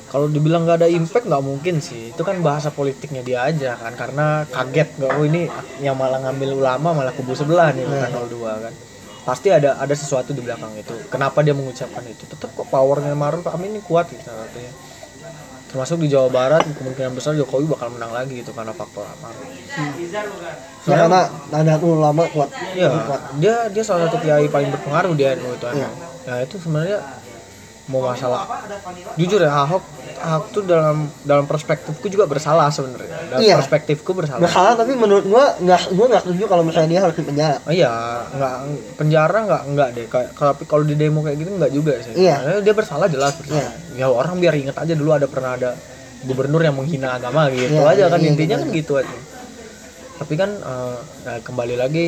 Kalau 0.07 0.26
dibilang 0.26 0.66
nggak 0.66 0.83
ada 0.83 0.88
impact 0.90 1.26
nggak 1.26 1.44
mungkin 1.46 1.79
sih. 1.79 2.11
Itu 2.11 2.26
kan 2.26 2.42
bahasa 2.42 2.74
politiknya 2.74 3.22
dia 3.22 3.46
aja 3.46 3.79
kan 3.79 3.94
karena 3.94 4.42
kaget 4.50 4.98
nggak 4.98 5.11
oh 5.14 5.22
ini 5.22 5.46
yang 5.79 5.94
malah 5.94 6.18
ngambil 6.22 6.59
ulama 6.59 6.90
malah 6.90 7.14
kubu 7.14 7.35
sebelah 7.35 7.70
nih 7.70 7.87
bukan 7.87 8.11
02 8.18 8.64
kan 8.66 8.74
pasti 9.27 9.51
ada 9.51 9.75
ada 9.83 9.91
sesuatu 9.91 10.31
di 10.31 10.39
belakang 10.39 10.71
itu. 10.79 10.95
Kenapa 11.11 11.43
dia 11.43 11.51
mengucapkan 11.51 12.07
itu? 12.07 12.31
Tetap 12.31 12.55
kok 12.55 12.71
powernya 12.71 13.19
Maruf 13.19 13.43
Amin 13.51 13.75
ini 13.75 13.83
kuat 13.83 14.07
gitu 14.07 14.23
satunya. 14.23 14.71
Termasuk 15.67 15.99
di 15.99 16.07
Jawa 16.07 16.31
Barat 16.31 16.62
kemungkinan 16.62 17.19
besar 17.19 17.35
Jokowi 17.35 17.67
bakal 17.67 17.91
menang 17.91 18.15
lagi 18.15 18.39
gitu 18.39 18.55
karena 18.55 18.71
faktor 18.71 19.03
Maruf 19.19 19.43
ya 20.87 20.95
karena 20.95 21.27
ada 21.51 21.75
tuh 21.83 21.99
lama 21.99 22.23
kuat. 22.31 22.55
Kuat. 22.55 23.21
Dia 23.43 23.67
dia 23.75 23.83
salah 23.83 24.07
satu 24.07 24.23
kiai 24.23 24.47
paling 24.47 24.71
berpengaruh 24.71 25.19
di 25.19 25.27
NU 25.27 25.59
itu 25.59 25.67
emang. 25.75 25.91
Nah 26.31 26.37
itu 26.47 26.55
sebenarnya 26.62 26.99
mau 27.87 28.03
masalah 28.03 28.51
jujur 29.14 29.38
ya 29.38 29.62
Ahok 29.62 29.79
Ahok 30.16 30.44
tuh 30.51 30.62
dalam 30.64 31.07
dalam 31.22 31.44
perspektifku 31.44 32.09
juga 32.09 32.25
bersalah 32.25 32.66
sebenarnya. 32.66 33.14
Dalam 33.29 33.38
Iya. 33.38 33.61
perspektifku 33.61 34.11
bersalah. 34.11 34.42
bersalah 34.42 34.72
tapi 34.75 34.96
menurut 34.96 35.22
gua 35.22 35.55
nggak 35.55 35.92
gua 35.92 36.07
nggak 36.09 36.22
setuju 36.25 36.44
kalau 36.49 36.64
misalnya 36.64 36.88
dia 36.88 37.01
harus 37.05 37.14
di 37.14 37.22
penjara 37.22 37.61
Oh 37.61 37.70
iya, 37.70 37.92
nggak 38.27 38.55
penjara 38.96 39.38
nggak 39.44 39.62
nggak 39.70 39.88
deh. 39.92 40.07
Kayak 40.09 40.29
kalau 40.33 40.53
kalau 40.64 40.83
di 40.83 40.96
demo 40.96 41.20
kayak 41.20 41.37
gitu 41.37 41.51
nggak 41.53 41.68
juga 41.70 41.92
sih. 42.01 42.16
Iya. 42.16 42.35
Karena 42.40 42.61
dia 42.61 42.75
bersalah 42.75 43.07
jelas 43.07 43.37
bersalah. 43.37 43.70
Ya 43.92 44.07
orang 44.09 44.40
biar 44.40 44.57
inget 44.57 44.75
aja 44.75 44.92
dulu 44.92 45.11
ada 45.12 45.29
pernah 45.29 45.53
ada 45.53 45.70
gubernur 46.25 46.59
yang 46.59 46.75
menghina 46.75 47.14
agama 47.14 47.46
gitu 47.53 47.70
Iya, 47.70 47.85
aja 47.87 47.94
iya, 48.01 48.07
kan 48.09 48.18
iya, 48.18 48.29
intinya 48.33 48.57
gitu 48.57 48.64
kan 48.64 48.72
gitu 48.72 48.92
aja. 48.99 49.16
Tapi 50.16 50.35
kan 50.35 50.51
eh, 50.57 50.96
nah, 51.22 51.38
kembali 51.38 51.75
lagi 51.77 52.07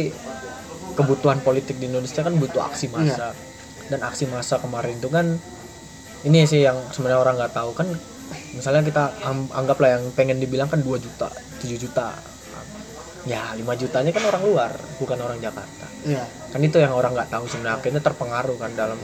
kebutuhan 0.94 1.38
politik 1.38 1.76
di 1.76 1.86
Indonesia 1.86 2.24
kan 2.24 2.34
butuh 2.34 2.64
aksi 2.64 2.88
Iya. 2.88 2.94
massa. 2.96 3.28
Dan 3.86 4.00
aksi 4.00 4.24
massa 4.26 4.56
kemarin 4.56 4.96
itu 4.96 5.06
kan 5.06 5.36
ini 6.26 6.48
sih 6.48 6.66
yang 6.66 6.78
sebenarnya 6.90 7.20
orang 7.22 7.34
nggak 7.38 7.54
tahu. 7.54 7.70
Kan 7.76 7.94
misalnya 8.56 8.82
kita 8.82 9.04
anggaplah 9.54 10.00
yang 10.00 10.04
pengen 10.16 10.42
dibilang 10.42 10.66
kan 10.66 10.82
2 10.82 10.98
juta, 10.98 11.30
7 11.62 11.78
juta. 11.78 12.16
Ya, 13.28 13.52
5 13.52 13.60
jutanya 13.76 14.10
kan 14.14 14.24
orang 14.24 14.42
luar, 14.46 14.70
bukan 14.96 15.18
orang 15.20 15.38
Jakarta. 15.38 15.86
Iya. 16.06 16.24
Kan 16.48 16.60
itu 16.64 16.80
yang 16.80 16.96
orang 16.96 17.12
nggak 17.12 17.28
tahu 17.28 17.44
sebenarnya. 17.44 17.76
Akhirnya 17.78 18.02
terpengaruh 18.02 18.56
kan 18.56 18.72
dalam 18.72 18.98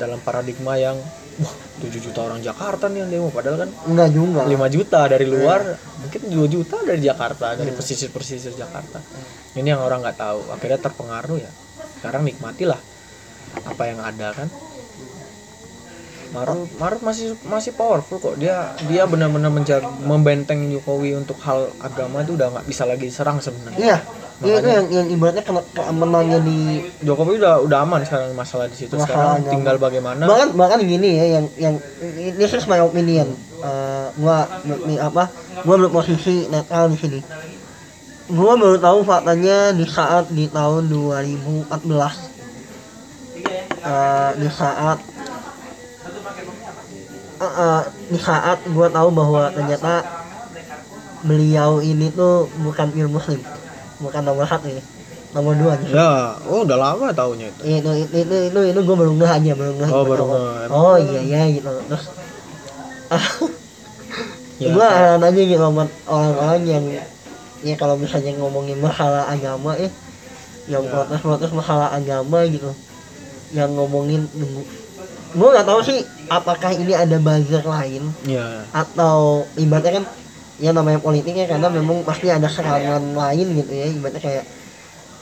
dalam 0.00 0.18
paradigma 0.24 0.74
yang 0.80 0.98
wah 1.38 1.54
7 1.80 1.88
juta 2.02 2.20
orang 2.26 2.42
Jakarta 2.42 2.90
nih 2.90 3.06
yang 3.06 3.10
demo. 3.12 3.28
Padahal 3.30 3.68
kan 3.68 3.70
enggak 3.86 4.10
juga. 4.10 4.40
5 4.48 4.74
juta 4.74 5.00
dari 5.06 5.26
luar 5.28 5.60
mungkin 6.02 6.20
2 6.28 6.50
juta 6.50 6.76
dari 6.82 7.00
Jakarta 7.00 7.54
dari 7.54 7.70
pesisir 7.70 8.10
pesisir 8.10 8.52
Jakarta. 8.58 8.98
Ini 9.54 9.76
yang 9.76 9.84
orang 9.84 10.02
nggak 10.02 10.18
tahu. 10.18 10.40
Akhirnya 10.50 10.80
terpengaruh 10.82 11.38
ya. 11.38 11.52
Sekarang 12.00 12.26
nikmatilah 12.26 12.80
apa 13.52 13.82
yang 13.84 14.00
ada 14.00 14.32
kan 14.32 14.48
Maruf 16.32 16.68
Maruf 16.80 17.00
masih 17.04 17.36
masih 17.44 17.72
powerful 17.76 18.16
kok. 18.16 18.34
Dia 18.40 18.72
dia 18.88 19.04
benar-benar 19.04 19.52
menjaga 19.52 19.88
membenteng 20.00 20.64
Jokowi 20.72 21.12
untuk 21.20 21.36
hal 21.44 21.68
agama 21.78 22.24
itu 22.24 22.34
udah 22.34 22.48
nggak 22.56 22.66
bisa 22.66 22.88
lagi 22.88 23.12
serang 23.12 23.38
sebenarnya. 23.38 23.78
Iya. 23.78 23.98
Iya 24.42 24.58
itu 24.58 24.68
yang, 24.74 24.86
yang 24.90 25.06
ibaratnya 25.06 25.46
kena 25.46 25.62
keamanannya 25.70 26.38
di 26.42 26.58
Jokowi 27.06 27.38
udah 27.38 27.62
udah 27.62 27.78
aman 27.86 28.02
sekarang 28.02 28.34
masalah 28.34 28.66
di 28.66 28.74
situ. 28.74 28.96
Sekarang 28.98 29.38
agama. 29.38 29.52
tinggal 29.54 29.76
bagaimana. 29.78 30.24
Bahkan 30.26 30.48
bahkan 30.58 30.80
gini 30.82 31.14
ya 31.14 31.26
yang 31.38 31.46
yang 31.60 31.74
ini 32.02 32.34
is 32.34 32.66
my 32.66 32.82
opinion. 32.82 33.28
Eh, 33.62 34.06
gua 34.18 34.48
ini 34.66 34.98
apa 34.98 35.30
gua 35.62 35.76
berposisi 35.78 36.50
netral 36.50 36.90
di 36.90 36.98
sini. 36.98 37.20
Gua 38.32 38.56
baru 38.58 38.80
tahu 38.80 39.04
faktanya 39.04 39.76
di 39.76 39.84
saat 39.86 40.32
di 40.32 40.48
tahun 40.50 40.90
2014 40.90 42.32
Eh, 43.82 44.30
di 44.38 44.46
saat 44.46 45.02
Eh, 47.42 47.52
eh, 47.58 47.80
di 48.06 48.18
saat 48.18 48.58
gua 48.70 48.86
tahu 48.86 49.08
bahwa 49.10 49.50
ternyata 49.50 50.06
beliau 51.22 51.82
ini 51.82 52.10
tuh 52.10 52.46
bukan 52.62 52.86
pure 52.90 53.10
muslim. 53.10 53.40
Bukan 53.98 54.22
nomor 54.22 54.46
satu 54.46 54.66
ya 54.66 54.82
nomor 55.32 55.56
dua 55.56 55.72
nih 55.80 55.96
ya 55.96 56.36
oh 56.44 56.60
udah 56.60 56.76
lama 56.76 57.08
taunya 57.08 57.48
itu. 57.48 57.60
Itu 57.64 57.90
itu 58.04 58.16
itu 58.20 58.36
itu, 58.52 58.58
itu 58.68 58.80
gue 58.84 58.96
baru 59.00 59.16
ngeh 59.16 59.32
aja 59.32 59.52
baru 59.56 59.72
ngeh. 59.80 59.88
Oh, 59.90 60.04
baru 60.04 60.22
Oh, 60.22 60.28
ngeh. 60.28 60.66
oh 60.68 60.96
iya 61.00 61.20
iya 61.24 61.42
gitu. 61.48 61.72
Terus 61.88 62.04
Ya, 64.60 64.68
gue 64.70 64.86
heran 64.86 65.24
aja 65.24 65.40
gitu 65.42 65.58
sama 65.58 65.88
orang-orang 66.06 66.62
yang 66.68 66.84
ya 67.64 67.74
kalau 67.74 67.96
misalnya 67.98 68.30
ngomongin 68.38 68.78
masalah 68.78 69.26
agama 69.26 69.74
eh 69.74 69.90
yang 70.70 70.84
Ya. 70.86 70.90
protes-protes 70.92 71.50
masalah 71.50 71.90
agama 71.90 72.44
gitu. 72.46 72.70
Yang 73.50 73.70
ngomongin 73.74 74.22
gue 75.32 75.48
nggak 75.48 75.64
tahu 75.64 75.80
sih 75.80 75.98
apakah 76.28 76.70
ini 76.76 76.92
ada 76.92 77.16
buzzer 77.16 77.64
lain? 77.64 78.04
Ya 78.28 78.68
atau 78.70 79.48
ibaratnya 79.56 80.02
kan 80.02 80.04
ya 80.60 80.70
namanya 80.70 81.00
politiknya 81.00 81.48
karena 81.48 81.72
memang 81.72 82.04
pasti 82.04 82.28
ada 82.28 82.46
serangan 82.46 83.16
lain 83.16 83.46
gitu 83.56 83.72
ya. 83.72 83.86
Ibaratnya 83.88 84.20
kayak 84.20 84.44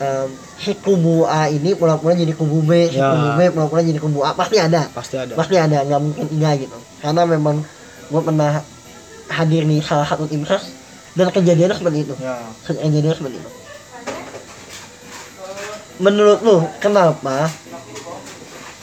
em, 0.02 0.28
si 0.58 0.74
kubu 0.74 1.24
A 1.24 1.46
ini 1.46 1.78
pura-pura 1.78 2.18
jadi 2.18 2.34
kubu 2.34 2.66
B 2.66 2.90
si 2.90 2.98
Ya. 2.98 3.14
kubu 3.14 3.28
B 3.38 3.40
pura-pura 3.54 3.80
jadi 3.86 4.00
kubu 4.02 4.26
A. 4.26 4.34
Pasti 4.34 4.58
ada. 4.58 4.90
Pasti 4.90 5.16
ada. 5.16 5.32
Pasti 5.38 5.54
ada 5.56 5.78
nggak 5.86 6.00
mungkin 6.02 6.26
enggak 6.26 6.66
gitu. 6.66 6.78
Karena 6.98 7.22
memang 7.24 7.62
gue 8.10 8.22
pernah 8.22 8.60
hadir 9.30 9.62
di 9.62 9.78
salah 9.78 10.04
satu 10.04 10.26
tim 10.26 10.42
ses 10.42 10.74
dan 11.14 11.30
kejadiannya 11.30 11.76
seperti 11.78 11.98
itu. 12.02 12.14
Ya. 12.18 12.34
Kejadiannya 12.66 13.14
seperti 13.14 13.36
itu. 13.38 13.50
Menurut 16.00 16.40
lu 16.40 16.56
kenapa 16.80 17.52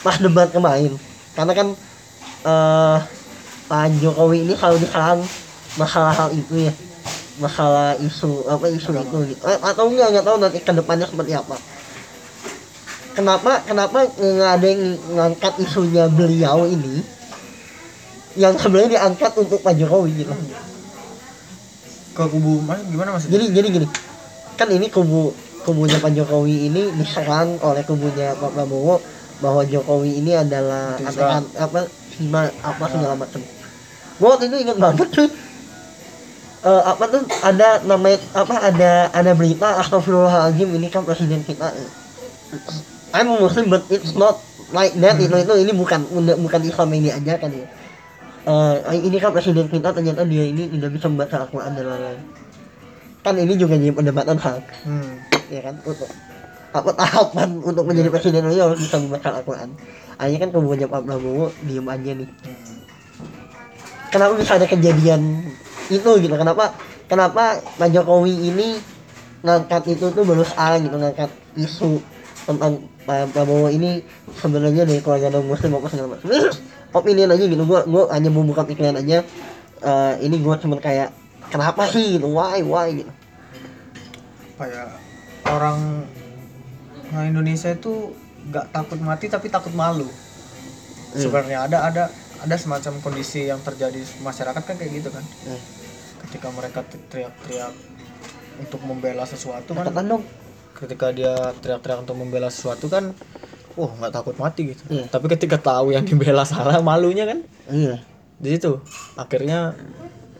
pas 0.06 0.16
debat 0.22 0.46
kemarin 0.48 0.94
karena 1.38 1.52
kan 1.54 1.68
eh 2.42 2.98
Pak 3.70 4.00
Jokowi 4.02 4.48
ini 4.48 4.58
selalu 4.58 4.82
diserang 4.82 5.20
masalah 5.78 6.10
hal 6.10 6.34
itu 6.34 6.66
ya. 6.66 6.72
Masalah 7.38 7.94
isu 8.02 8.42
apa 8.50 8.66
isu 8.66 8.90
itu 8.98 9.18
gitu. 9.30 9.42
Eh, 9.46 9.58
atau 9.62 9.86
enggak 9.86 10.10
nggak 10.10 10.26
tahu 10.26 10.36
nanti 10.42 10.58
ke 10.58 10.72
depannya 10.74 11.06
seperti 11.06 11.38
apa. 11.38 11.54
Kenapa 13.14 13.62
kenapa 13.62 14.10
nggak 14.18 14.50
ada 14.58 14.66
yang 14.66 14.82
ngangkat 15.14 15.54
isunya 15.62 16.10
beliau 16.10 16.66
ini 16.66 17.06
yang 18.34 18.58
sebenarnya 18.58 18.98
diangkat 18.98 19.30
untuk 19.38 19.62
Pak 19.62 19.78
Jokowi 19.78 20.26
gitu? 20.26 20.34
Ke 22.18 22.26
kubu 22.26 22.58
mas 22.66 22.82
gimana 22.90 23.14
maksudnya? 23.14 23.38
Jadi 23.38 23.44
jadi 23.54 23.68
gini. 23.78 23.86
Kan 24.58 24.74
ini 24.74 24.90
kubu 24.90 25.30
kubunya 25.62 26.02
Pak 26.02 26.10
Jokowi 26.18 26.66
ini 26.66 26.90
diserang 26.98 27.62
oleh 27.62 27.86
kubunya 27.86 28.34
Pak 28.34 28.50
Prabowo 28.56 28.98
bahwa 29.38 29.62
Jokowi 29.62 30.18
ini 30.18 30.34
adalah 30.34 30.98
katakan 30.98 31.46
apa 31.54 31.86
apa 32.62 32.84
segala 32.90 33.14
macam. 33.14 33.40
Gua 34.18 34.28
waktu 34.34 34.50
itu 34.50 34.56
ingat 34.66 34.76
banget 34.82 35.08
tuh. 35.14 35.30
Eh, 36.58 36.82
apa 36.82 37.04
tuh 37.06 37.22
ada 37.46 37.78
namanya 37.86 38.18
apa 38.34 38.54
ada 38.58 38.92
ada 39.14 39.30
berita 39.38 39.78
astagfirullahaladzim 39.78 40.74
ini 40.74 40.90
kan 40.90 41.06
presiden 41.06 41.46
kita. 41.46 41.70
I'm 43.14 43.30
Muslim 43.38 43.70
but 43.70 43.86
it's 43.94 44.18
not 44.18 44.42
like 44.74 44.90
that. 44.98 45.22
Itu 45.22 45.38
itu 45.38 45.54
ini 45.62 45.70
bukan 45.70 46.02
bukan 46.42 46.60
Islam 46.66 46.88
yang 46.98 47.02
diajarkan 47.14 47.50
ya. 47.54 47.66
Eh, 48.48 48.74
ini 49.06 49.22
kan 49.22 49.30
presiden 49.30 49.70
kita 49.70 49.94
ternyata 49.94 50.26
dia 50.26 50.50
ini 50.50 50.66
tidak 50.66 50.98
bisa 50.98 51.06
membaca 51.06 51.46
Al-Quran 51.46 51.78
dan 51.78 51.84
lain-lain. 51.86 52.22
Kan 53.22 53.34
ini 53.38 53.54
juga 53.54 53.78
jadi 53.78 53.94
perdebatan 53.94 54.36
hal 54.42 54.58
hmm. 54.82 55.12
ya 55.54 55.60
kan? 55.62 55.74
Untuk 55.86 56.10
apa 56.68 56.90
tahapan 56.92 57.60
untuk 57.64 57.84
menjadi 57.88 58.08
presiden. 58.12 58.44
Itu 58.48 58.60
harus 58.60 58.80
bisa 58.80 58.96
membaca 59.00 59.28
Al-Quran. 59.32 59.72
Akhirnya 60.18 60.40
kan 60.46 60.50
kemudian 60.52 60.88
Pak 60.90 61.02
Prabowo 61.06 61.54
diem 61.64 61.86
aja 61.86 62.10
nih. 62.12 62.28
Kenapa 64.08 64.32
bisa 64.36 64.56
ada 64.56 64.66
kejadian 64.66 65.44
itu 65.88 66.10
gitu? 66.20 66.34
Kenapa 66.34 66.74
kenapa 67.08 67.60
Pak 67.60 67.88
Jokowi 67.92 68.52
ini 68.52 68.80
ngangkat 69.44 69.94
itu 69.94 70.10
tuh 70.10 70.24
baru 70.26 70.42
sekarang 70.42 70.88
gitu 70.88 70.96
ngangkat 70.98 71.30
isu 71.54 72.02
tentang 72.48 72.88
Pak 73.04 73.32
Prabowo 73.32 73.68
ini 73.68 74.02
sebenarnya 74.40 74.88
dari 74.88 75.00
keluarga 75.04 75.32
non 75.32 75.46
muslim 75.48 75.76
apa 75.76 75.88
segala 75.92 76.16
macam. 76.16 76.28
Ini 76.98 77.22
aja 77.28 77.44
gitu? 77.44 77.62
Gua 77.68 77.84
gua 77.84 78.08
hanya 78.12 78.32
membuka 78.32 78.64
pikiran 78.64 78.96
aja. 78.96 79.22
Eh, 79.78 80.14
ini 80.24 80.40
gua 80.40 80.58
cuman 80.58 80.80
kayak 80.82 81.12
kenapa 81.52 81.86
sih? 81.88 82.18
Gitu 82.18 82.26
why 82.26 82.60
why 82.64 82.90
gitu? 82.90 83.12
Ya 84.58 84.90
orang 85.46 86.02
orang 87.10 87.28
Indonesia 87.30 87.70
itu 87.70 88.12
nggak 88.46 88.70
takut 88.70 88.98
mati 88.98 89.26
tapi 89.26 89.48
takut 89.48 89.72
malu 89.72 90.06
Hmm. 91.08 91.16
sebenarnya 91.18 91.64
ada 91.64 91.78
ada 91.82 92.04
ada 92.38 92.54
semacam 92.54 93.00
kondisi 93.00 93.44
yang 93.44 93.56
terjadi 93.58 93.96
di 93.96 94.20
masyarakat 94.20 94.60
kan 94.60 94.76
kayak 94.76 94.92
gitu 94.94 95.08
kan 95.08 95.24
Hmm. 95.24 95.60
ketika 96.22 96.48
mereka 96.50 96.84
teriak-teriak 96.84 97.72
untuk 98.58 98.80
membela 98.82 99.24
sesuatu 99.24 99.72
kan 99.72 99.88
Katakan 99.88 100.04
dong. 100.06 100.22
ketika 100.74 101.08
dia 101.10 101.32
teriak-teriak 101.56 102.04
untuk 102.04 102.12
membela 102.14 102.46
sesuatu 102.48 102.86
kan 102.86 103.16
wah 103.72 103.88
nggak 103.90 104.12
takut 104.12 104.36
mati 104.36 104.68
gitu 104.68 104.84
Iya. 104.86 105.08
tapi 105.08 105.26
ketika 105.28 105.56
tahu 105.56 105.90
yang 105.90 106.04
dibela 106.04 106.44
salah 106.44 106.76
malunya 106.78 107.24
kan 107.24 107.40
Iya. 107.66 108.04
di 108.36 108.48
situ 108.52 108.84
akhirnya 109.14 109.72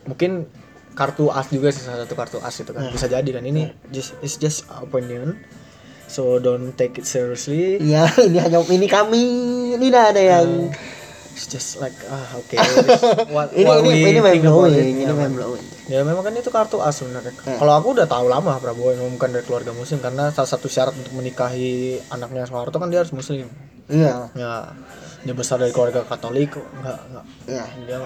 mungkin 0.05 0.45
kartu 0.93 1.27
as 1.29 1.47
juga 1.47 1.71
sih 1.71 1.81
salah 1.81 2.03
satu 2.03 2.13
kartu 2.13 2.37
as 2.39 2.55
itu 2.55 2.69
kan 2.69 2.87
bisa 2.89 3.07
jadi 3.07 3.25
kan 3.25 3.41
ini 3.41 3.73
just 3.89 4.13
it's 4.19 4.35
just 4.35 4.69
opinion 4.75 5.33
so 6.09 6.37
don't 6.37 6.73
take 6.73 6.97
it 6.97 7.05
seriously 7.05 7.77
Iya, 7.77 8.09
ini 8.27 8.37
hanya 8.37 8.57
opini 8.57 8.85
kami. 8.85 9.23
Ini 9.73 9.85
tidak 9.85 10.05
ada 10.11 10.21
yang 10.21 10.73
it's 11.31 11.47
just 11.47 11.79
like 11.79 11.95
ah 12.05 12.35
oke 12.35 12.51
what, 13.31 13.47
ini 13.53 13.63
what 13.63 13.79
ini 13.79 14.11
ini 14.11 14.19
mind 14.19 14.43
blowing, 14.43 14.75
ini 14.75 15.03
Ya, 15.05 15.15
mind 15.15 15.31
blowing. 15.31 15.63
ya 15.87 16.03
memang 16.03 16.19
kan 16.19 16.35
itu 16.35 16.51
kartu 16.51 16.83
as 16.83 16.99
sebenarnya 16.99 17.31
Ya. 17.47 17.55
kalau 17.55 17.79
aku 17.79 17.95
udah 17.95 18.03
tahu 18.03 18.27
lama 18.27 18.59
Prabowo 18.59 18.91
yang 18.91 19.07
bukan 19.09 19.31
dari 19.31 19.47
keluarga 19.47 19.71
muslim 19.71 20.03
karena 20.03 20.29
salah 20.29 20.49
satu 20.49 20.67
syarat 20.67 20.91
untuk 20.91 21.15
menikahi 21.15 21.95
anaknya 22.11 22.43
Soeharto 22.43 22.75
kan 22.75 22.91
dia 22.91 22.99
harus 22.99 23.15
muslim 23.15 23.47
Iya. 23.87 24.27
ya 24.35 24.75
dia 25.23 25.31
besar 25.33 25.57
dari 25.57 25.71
keluarga 25.71 26.03
Katolik 26.03 26.59
kok 26.59 26.67
nggak 26.75 26.97
nggak 27.07 27.25
Iya. 27.47 27.65
dia 27.87 27.97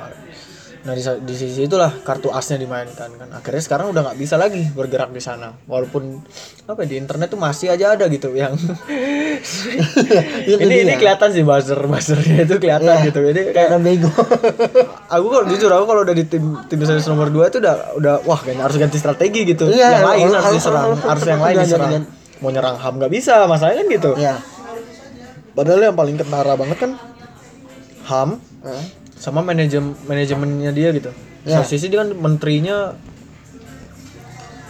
nah 0.83 0.91
di, 0.91 0.99
di 0.99 1.31
sisi 1.33 1.63
itulah 1.63 1.89
kartu 1.97 2.27
asnya 2.27 2.57
dimainkan 2.57 3.07
kan. 3.09 3.29
Akhirnya 3.31 3.59
sekarang 3.59 3.87
udah 3.89 4.03
nggak 4.03 4.17
bisa 4.17 4.35
lagi 4.35 4.67
bergerak 4.69 5.09
di 5.09 5.19
sana. 5.19 5.55
Walaupun 5.63 6.19
apa 6.65 6.79
ya, 6.79 6.87
di 6.89 6.95
internet 6.97 7.27
tuh 7.27 7.37
masih 7.37 7.67
aja 7.69 7.93
ada 7.93 8.05
gitu 8.05 8.31
yang 8.31 8.51
Itu 10.43 10.59
ini 10.59 10.83
ini 10.83 10.93
kelihatan 10.93 11.29
sih 11.29 11.41
buzzer 11.41 11.79
buzzernya 11.79 12.43
itu 12.43 12.55
kelihatan 12.57 12.83
Iya. 12.93 13.05
gitu. 13.07 13.19
Jadi 13.21 13.41
kayak 13.49 13.79
bego. 13.79 14.11
aku 15.15 15.25
kalau 15.25 15.45
jujur 15.47 15.69
aku 15.69 15.85
kalau 15.85 16.01
udah 16.03 16.13
di 16.13 16.25
tim 16.25 16.43
tim 16.65 16.79
series 16.79 17.07
nomor 17.07 17.27
2 17.27 17.47
itu 17.47 17.57
udah 17.59 17.75
udah 17.95 18.13
wah 18.23 18.37
kayaknya 18.37 18.63
harus 18.63 18.75
ganti 18.75 18.97
strategi 18.97 19.41
gitu. 19.45 19.67
Iya, 19.67 19.87
yang 19.93 20.05
lain 20.05 20.27
harus- 20.31 20.55
diserang 20.57 20.83
harus- 20.91 21.03
harus 21.05 21.23
yang 21.25 21.41
lain 21.41 21.55
diserang. 21.59 21.91
mau 22.37 22.51
nyerang 22.51 22.75
ham 22.75 22.93
nggak 22.97 23.07
bisa 23.09 23.47
masalahnya 23.47 23.79
kan 23.79 23.87
gitu. 23.89 24.11
Iya. 24.15 24.35
padahal 25.53 25.79
yang 25.81 25.93
paling 25.93 26.17
ketara 26.17 26.53
banget 26.53 26.77
kan 26.77 26.91
ham. 28.03 28.29
Hah? 28.61 28.83
Sama 29.23 29.39
manajemen 29.39 29.95
manajemennya 30.03 30.75
dia 30.75 30.91
gitu. 30.91 31.15
Ya. 31.47 31.63
Satu 31.63 31.71
sisi 31.71 31.87
dia 31.87 32.03
kan 32.03 32.11
menterinya 32.11 32.91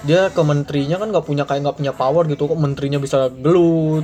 dia 0.04 0.30
ke 0.30 0.42
menterinya 0.44 1.00
kan 1.00 1.10
nggak 1.10 1.26
punya 1.26 1.44
kayak 1.48 1.64
nggak 1.64 1.78
punya 1.80 1.94
power 1.96 2.28
gitu 2.28 2.46
kok 2.46 2.60
menterinya 2.60 3.00
bisa 3.00 3.32
gelut 3.32 4.04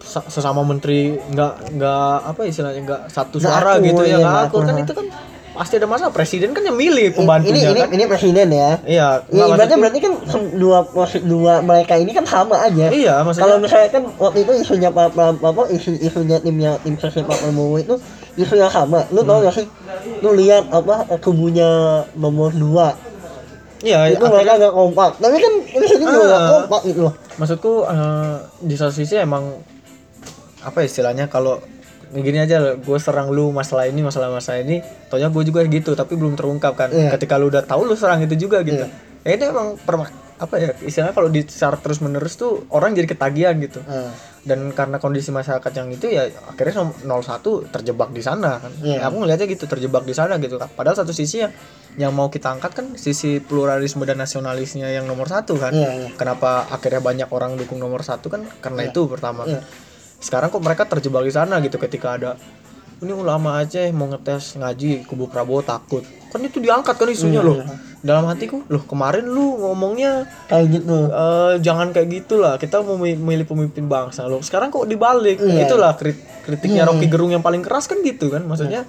Sa- 0.00 0.26
sesama 0.26 0.66
menteri 0.66 1.12
nggak 1.16 1.76
nggak 1.76 2.16
apa 2.34 2.40
istilahnya 2.48 2.82
nggak 2.82 3.02
satu 3.08 3.38
Nggak 3.38 3.46
suara 3.46 3.70
akur, 3.78 3.86
gitu 3.86 4.02
ya 4.02 4.08
iya, 4.10 4.18
nggak 4.18 4.42
akur 4.48 4.60
kan 4.64 4.74
akur. 4.74 4.82
itu 4.82 4.92
kan 4.96 5.06
pasti 5.50 5.74
ada 5.76 5.84
masalah 5.84 6.10
presiden 6.10 6.50
kan 6.50 6.62
yang 6.62 6.74
milih 6.74 7.10
Ini 7.10 7.16
pembantunya 7.16 7.66
ini 7.66 7.80
kan 7.80 7.90
ini 7.90 8.04
presiden 8.06 8.48
ya. 8.48 8.70
iya 8.84 9.08
Ya, 9.26 9.44
ibaratnya 9.44 9.76
berarti 9.76 9.98
kan 9.98 10.12
dua 10.54 10.78
dua 11.20 11.52
mereka 11.60 11.94
ini 11.94 12.10
kan 12.10 12.22
sama 12.22 12.54
aja. 12.60 12.86
iya 12.88 13.18
maksudnya 13.20 13.44
Kalau 13.44 13.56
misalnya 13.58 13.88
kan 13.90 14.02
waktu 14.16 14.38
itu 14.40 14.52
isunya 14.58 14.88
Pak 14.88 15.10
apa 15.12 15.62
isu 15.68 15.90
isunya 15.98 16.38
timnya 16.38 16.78
tim 16.80 16.94
sukses 16.94 17.20
Pak 17.20 17.34
Prabowo 17.36 17.76
itu 17.76 17.94
isunya 18.34 18.66
sama. 18.66 19.02
Lu 19.08 19.20
tau 19.20 19.40
gak 19.40 19.52
sih? 19.52 19.66
Lu 20.18 20.32
lihat 20.32 20.70
apa 20.70 21.02
kubunya 21.18 21.66
nomor 22.14 22.50
dua 22.50 22.94
iya 23.80 24.06
itu 24.06 24.20
mereka 24.22 24.54
nggak 24.54 24.70
kompak. 24.70 25.10
Tapi 25.18 25.36
kan 25.36 25.52
ini 25.66 25.84
sini 25.84 26.04
juga 26.04 26.20
nggak 26.22 26.36
Ah. 26.38 26.50
kompak 26.54 26.80
gitu 26.84 27.00
loh. 27.02 27.14
maksudku 27.34 27.72
eh, 27.82 28.34
di 28.60 28.74
satu 28.76 28.92
sisi 28.92 29.16
emang 29.16 29.56
apa 30.60 30.76
ya 30.78 30.86
istilahnya 30.86 31.24
kalau 31.26 31.56
gini 32.12 32.38
aja 32.38 32.56
gue 32.74 32.98
serang 32.98 33.28
lu 33.28 33.50
masalah 33.50 33.84
ini 33.84 34.00
masalah 34.00 34.28
masalah 34.28 34.58
ini 34.58 34.78
taunya 35.06 35.26
gue 35.26 35.42
juga 35.44 35.62
gitu 35.62 35.92
tapi 35.92 36.14
belum 36.14 36.34
terungkap 36.34 36.74
kan 36.74 36.88
Iya. 36.88 37.10
ketika 37.12 37.34
lu 37.34 37.46
udah 37.46 37.62
tahu 37.62 37.84
lu 37.84 37.94
serang 37.94 38.18
itu 38.20 38.34
juga 38.36 38.60
gitu 38.60 38.82
Iya. 38.82 38.90
ya 39.22 39.30
itu 39.32 39.44
emang 39.46 39.78
perma- 39.78 40.10
apa 40.36 40.56
ya 40.56 40.72
istilahnya 40.80 41.12
kalau 41.12 41.28
di 41.28 41.44
terus 41.44 42.00
menerus 42.00 42.34
tuh 42.34 42.64
orang 42.68 42.92
jadi 42.92 43.04
ketagihan 43.06 43.54
gitu 43.58 43.84
Ah. 43.84 44.08
dan 44.40 44.72
karena 44.72 44.96
kondisi 44.96 45.28
masyarakat 45.28 45.68
yang 45.70 45.88
itu 45.90 46.08
ya 46.08 46.26
akhirnya 46.46 46.80
nom- 46.80 46.96
01 46.96 47.38
terjebak 47.68 48.08
di 48.08 48.20
sana 48.20 48.56
kan 48.56 48.72
Iya. 48.80 48.96
Ya, 48.96 49.00
aku 49.04 49.20
ngelihatnya 49.20 49.46
gitu 49.46 49.64
terjebak 49.66 50.02
di 50.02 50.16
sana 50.16 50.34
gitu 50.36 50.56
kan 50.56 50.66
padahal 50.68 50.96
satu 50.96 51.12
sisi 51.12 51.40
ya 51.40 51.52
yang 51.94 52.10
mau 52.10 52.26
kita 52.26 52.48
angkat 52.50 52.72
kan 52.72 52.86
sisi 52.96 53.36
pluralisme 53.38 54.00
dan 54.02 54.16
nasionalisnya 54.16 54.88
yang 54.88 55.04
nomor 55.04 55.26
satu 55.26 55.54
kan 55.54 55.70
Iya, 55.70 55.90
iya. 55.92 56.08
kenapa 56.12 56.64
akhirnya 56.66 56.98
banyak 56.98 57.28
orang 57.28 57.54
dukung 57.54 57.76
nomor 57.76 58.00
satu 58.00 58.26
kan 58.26 58.42
karena 58.58 58.82
Iya. 58.82 58.90
itu 58.90 59.00
pertama 59.06 59.44
Iya. 59.44 59.60
Sekarang 60.20 60.48
kok 60.48 60.60
mereka 60.60 60.84
terjebak 60.84 61.24
di 61.24 61.32
sana 61.32 61.58
gitu 61.58 61.76
ketika 61.76 62.14
ada 62.14 62.30
ini 62.98 63.10
ulama 63.10 63.56
Aceh 63.58 63.88
mau 63.90 64.04
ngetes 64.06 64.54
ngaji 64.54 65.08
kubu 65.08 65.24
Prabowo 65.26 65.60
takut. 65.60 66.04
Kan 66.28 66.44
itu 66.44 66.60
diangkat 66.60 66.94
kan 66.94 67.08
isunya 67.08 67.40
Iya, 67.40 67.42
loh. 67.42 67.56
Iya. 67.58 67.74
dalam 68.00 68.24
hatiku 68.26 68.64
loh 68.66 68.80
kemarin 68.82 69.24
lu 69.24 69.56
ngomongnya 69.58 70.24
Kayak 70.46 70.66
gitu. 70.70 70.96
eh, 71.06 71.54
jangan 71.58 71.90
kayak 71.90 72.08
gitulah 72.10 72.56
kita 72.56 72.80
mau 72.80 72.94
mi- 72.94 73.16
milih 73.16 73.44
pemimpin 73.44 73.84
bangsa 73.84 74.24
loh. 74.24 74.40
Sekarang 74.40 74.68
kok 74.68 74.84
dibalik. 74.84 75.36
Iya. 75.36 75.64
itulah 75.64 75.92
krit- 75.94 76.20
kritiknya 76.42 76.84
Iya, 76.84 76.88
Rocky 76.92 77.08
Gerung 77.08 77.28
yang 77.30 77.40
paling 77.40 77.60
keras 77.60 77.84
kan 77.84 78.00
gitu 78.00 78.28
kan. 78.28 78.40
Maksudnya 78.42 78.84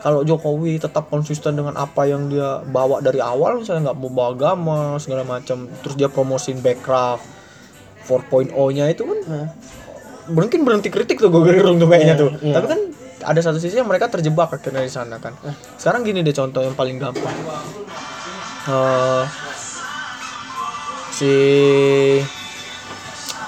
kalau 0.00 0.20
Jokowi 0.20 0.76
tetap 0.76 1.06
konsisten 1.08 1.54
dengan 1.54 1.74
apa 1.74 2.04
yang 2.04 2.26
dia 2.26 2.58
bawa 2.60 2.98
dari 2.98 3.18
awal 3.18 3.56
misalnya 3.56 3.88
nggak 3.88 3.98
mau 3.98 4.10
bawa 4.12 4.28
agama 4.30 4.78
segala 4.98 5.22
macam 5.24 5.64
terus 5.78 5.94
dia 5.94 6.06
promosiin 6.06 6.58
backcraft 6.58 7.22
4.0 8.02 8.52
nya 8.70 8.84
itu 8.86 9.02
kan 9.02 9.18
Nah, 9.24 9.46
mungkin 10.26 10.62
berhenti 10.62 10.88
kritik 10.88 11.16
tuh 11.16 11.28
gue 11.28 11.42
gerung 11.42 11.76
tuh 11.76 11.86
kayaknya 11.86 12.14
tuh. 12.14 12.30
iya. 12.38 12.54
tapi 12.54 12.66
kan 12.66 12.80
ada 13.24 13.40
satu 13.40 13.56
sisi 13.56 13.74
yang 13.74 13.84
mereka 13.84 14.06
terjebak 14.06 14.48
akhirnya 14.50 14.80
di 14.80 14.88
sana 14.88 15.16
kan. 15.16 15.32
Eh. 15.42 15.54
sekarang 15.74 16.02
gini 16.02 16.20
deh 16.20 16.32
contoh 16.32 16.60
yang 16.60 16.72
paling 16.72 16.96
gampang. 16.96 17.32
Eh, 18.64 19.22
si 21.10 21.32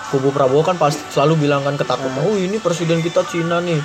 kubu 0.06 0.30
Prabowo 0.30 0.62
kan 0.62 0.76
pasti 0.76 1.02
selalu 1.10 1.42
bilang 1.42 1.60
kan 1.60 1.74
ketakutan 1.74 2.14
oh 2.20 2.34
ini 2.34 2.56
presiden 2.58 3.00
kita 3.00 3.24
Cina 3.24 3.58
nih. 3.60 3.80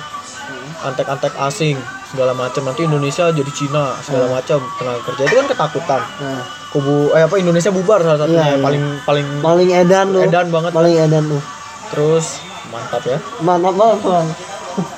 Antek-antek 0.82 1.30
asing 1.38 1.78
segala 2.08 2.34
macam 2.34 2.62
nanti 2.64 2.82
Indonesia 2.82 3.30
jadi 3.30 3.52
Cina 3.52 3.94
segala 4.00 4.26
macam 4.28 4.58
tenaga 4.76 5.00
kerja 5.06 5.22
itu 5.24 5.34
kan 5.36 5.46
ketakutan. 5.48 6.00
Kubu 6.68 7.12
eh 7.12 7.22
apa 7.22 7.36
Indonesia 7.36 7.68
bubar 7.68 8.00
salah 8.00 8.18
satunya 8.18 8.40
Iya, 8.40 8.48
yang 8.48 8.58
iya. 8.58 8.64
paling 8.64 8.84
paling 9.04 9.26
Paling 9.40 9.70
edan 9.70 10.06
tuh. 10.08 10.22
edan 10.22 10.46
banget 10.48 10.70
Paling 10.72 10.96
edan 10.98 11.24
tuh. 11.28 11.42
terus 11.88 12.26
mantap 12.72 13.02
ya 13.04 13.18
Mantap 13.38 13.74
banget 13.74 13.98
bang. 14.02 14.28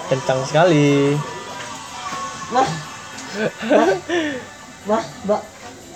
kencang 0.07 0.41
sekali 0.45 1.19
Mas. 2.47 2.71
Mas. 4.85 5.05
Mbak. 5.25 5.43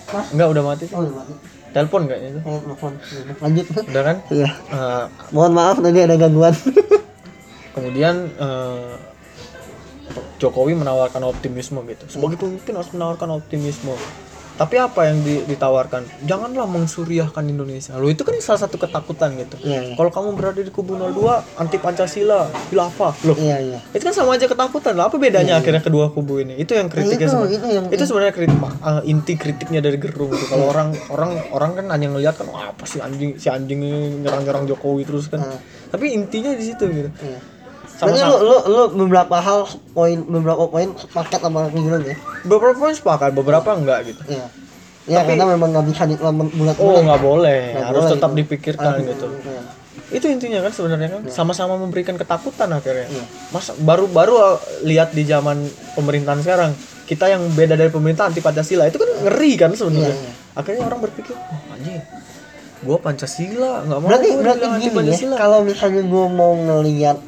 Mas. 0.08 0.26
enggak 0.32 0.48
udah 0.48 0.62
mati 0.64 0.84
Oh, 0.90 1.00
udah 1.00 1.14
mati. 1.14 1.32
telepon 1.68 2.02
kayaknya 2.04 2.28
itu 2.30 2.40
telepon. 2.40 2.92
Lanjut. 3.38 3.66
udah 3.84 4.02
kan 4.02 4.16
Iya. 4.28 4.48
Eh, 4.50 5.04
Mohon 5.30 5.52
maaf 5.54 5.76
tadi 5.78 5.98
ada 6.00 6.16
gangguan. 6.16 6.54
kemudian 7.70 8.16
eh, 8.32 8.92
Jokowi 10.38 10.72
menawarkan 10.72 11.22
optimisme 11.24 11.78
gitu 11.84 12.04
sebagai 12.08 12.34
pemimpin 12.36 12.72
harus 12.72 12.90
menawarkan 12.90 13.30
optimisme 13.34 13.94
tapi 14.58 14.74
apa 14.76 15.06
yang 15.06 15.22
di- 15.22 15.46
ditawarkan? 15.46 16.02
Janganlah 16.20 16.66
mensuriahkan 16.66 17.46
Indonesia. 17.46 17.94
Lo 17.94 18.06
itu 18.06 18.20
kan 18.20 18.34
salah 18.38 18.60
satu 18.60 18.74
ketakutan 18.74 19.38
gitu. 19.38 19.54
Iya, 19.62 19.80
iya. 19.84 19.94
kalau 19.94 20.10
kamu 20.10 20.34
berada 20.34 20.58
di 20.58 20.68
kubu 20.68 20.92
02 20.92 21.14
anti 21.54 21.78
Pancasila 21.78 22.50
khilafah. 22.68 23.14
Loh 23.22 23.38
Iya, 23.38 23.56
iya. 23.60 23.78
itu 23.88 24.02
kan 24.02 24.12
sama 24.12 24.34
aja 24.34 24.44
ketakutan. 24.44 24.92
Lah 24.92 25.06
apa 25.06 25.16
bedanya 25.16 25.56
akhirnya 25.56 25.78
kedua 25.78 26.10
kubu 26.10 26.42
ini? 26.42 26.58
Itu 26.58 26.74
yang 26.74 26.90
kritiknya 26.90 27.24
itu, 27.24 27.30
sebenarnya 27.30 27.56
itu 27.56 27.68
yang- 27.70 27.88
itu 27.88 28.02
sebenarnya 28.02 28.34
kritik 28.34 28.58
eh, 28.58 29.02
inti 29.06 29.34
kritiknya 29.34 29.80
dari 29.80 29.96
gerung 29.96 30.28
gitu 30.28 30.46
kalau 30.48 30.66
orang 30.66 30.90
orang 31.08 31.30
orang 31.50 31.70
kan 31.72 31.86
hanya 31.88 32.10
ngelihat 32.10 32.34
kan 32.34 32.46
"Wah, 32.48 32.68
apa 32.68 32.82
sih 32.82 32.98
anjing 32.98 33.38
si 33.38 33.46
anjing 33.46 33.78
nyerang-nyerang 34.18 34.66
Jokowi 34.66 35.04
terus 35.04 35.30
kan. 35.30 35.38
Hmm. 35.38 35.60
tapi 35.88 36.12
intinya 36.12 36.50
di 36.50 36.64
situ 36.66 36.84
gitu 36.84 37.08
Iya. 37.98 38.06
Berarti 38.06 38.22
lu, 38.22 38.36
lu, 38.38 38.56
lu 38.68 38.82
beberapa 39.00 39.36
hal 39.36 39.60
poin 39.90 40.18
beberapa 40.20 40.64
poin 40.66 40.88
sepakat 40.92 41.40
sama 41.40 41.66
Ringgirun 41.66 42.02
ya? 42.04 42.16
beberapa 42.42 42.76
poin 42.76 42.94
sepakat 42.94 43.30
beberapa 43.32 43.70
enggak 43.72 43.98
gitu 44.06 44.22
Iya. 44.28 44.46
Ya 45.08 45.18
Tapi- 45.18 45.34
karena 45.34 45.44
memang 45.48 45.68
nggak 45.72 45.86
bisa 45.88 46.02
ditelan 46.04 46.34
bulat 46.48 46.76
oh 46.76 47.00
nggak 47.00 47.20
boleh 47.20 47.60
Nggak 47.72 47.86
harus 47.86 47.98
boleh 47.98 48.12
tetap 48.14 48.30
itu. 48.30 48.38
dipikirkan 48.38 48.92
gitu 49.02 49.26
Iya. 49.42 49.62
itu 50.08 50.26
intinya 50.26 50.60
kan 50.62 50.70
sebenarnya 50.70 51.08
kan 51.10 51.22
sama-sama 51.28 51.74
memberikan 51.74 52.14
ketakutan 52.14 52.70
akhirnya 52.70 53.08
Iya. 53.08 53.24
mas 53.50 53.66
baru 53.78 54.06
baru 54.06 54.34
uh, 54.36 54.56
lihat 54.82 55.10
di 55.10 55.24
zaman 55.24 55.66
pemerintahan 55.92 56.38
sekarang 56.38 56.70
kita 57.04 57.24
yang 57.26 57.42
beda 57.50 57.72
dari 57.72 57.88
pemerintah 57.88 58.24
anti 58.24 58.38
pancasila 58.38 58.84
itu 58.84 58.96
kan 58.96 59.08
ngeri 59.22 59.52
kan 59.54 59.70
sebenarnya 59.70 60.12
Iya, 60.12 60.22
iya. 60.22 60.32
akhirnya 60.54 60.82
orang 60.86 61.00
berpikir 61.02 61.34
oh 61.34 61.72
anjing 61.72 61.98
gua 62.78 62.96
pancasila 62.96 63.82
nggak 63.82 63.98
mau 63.98 64.06
Berarti 64.06 64.28
gua 64.28 64.40
berarti 64.40 64.66
gini 64.78 65.10
ya, 65.10 65.28
kalau 65.34 65.58
misalnya 65.62 66.02
gue 66.04 66.26
mau 66.30 66.52
ngelihat 66.54 67.18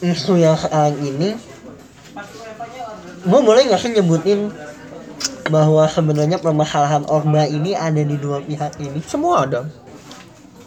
isu 0.00 0.34
yang 0.34 0.56
sekarang 0.56 0.96
ini, 0.98 1.36
gue 3.20 3.40
boleh 3.40 3.62
nggak 3.64 3.78
sih 3.78 3.90
nyebutin 3.90 4.48
bahwa 5.46 5.84
sebenarnya 5.84 6.36
permasalahan 6.36 7.04
Orba 7.06 7.44
ini 7.44 7.74
ada 7.74 8.00
di 8.00 8.16
dua 8.16 8.40
pihak 8.40 8.78
ini? 8.78 9.00
semua 9.02 9.44
ada 9.44 9.66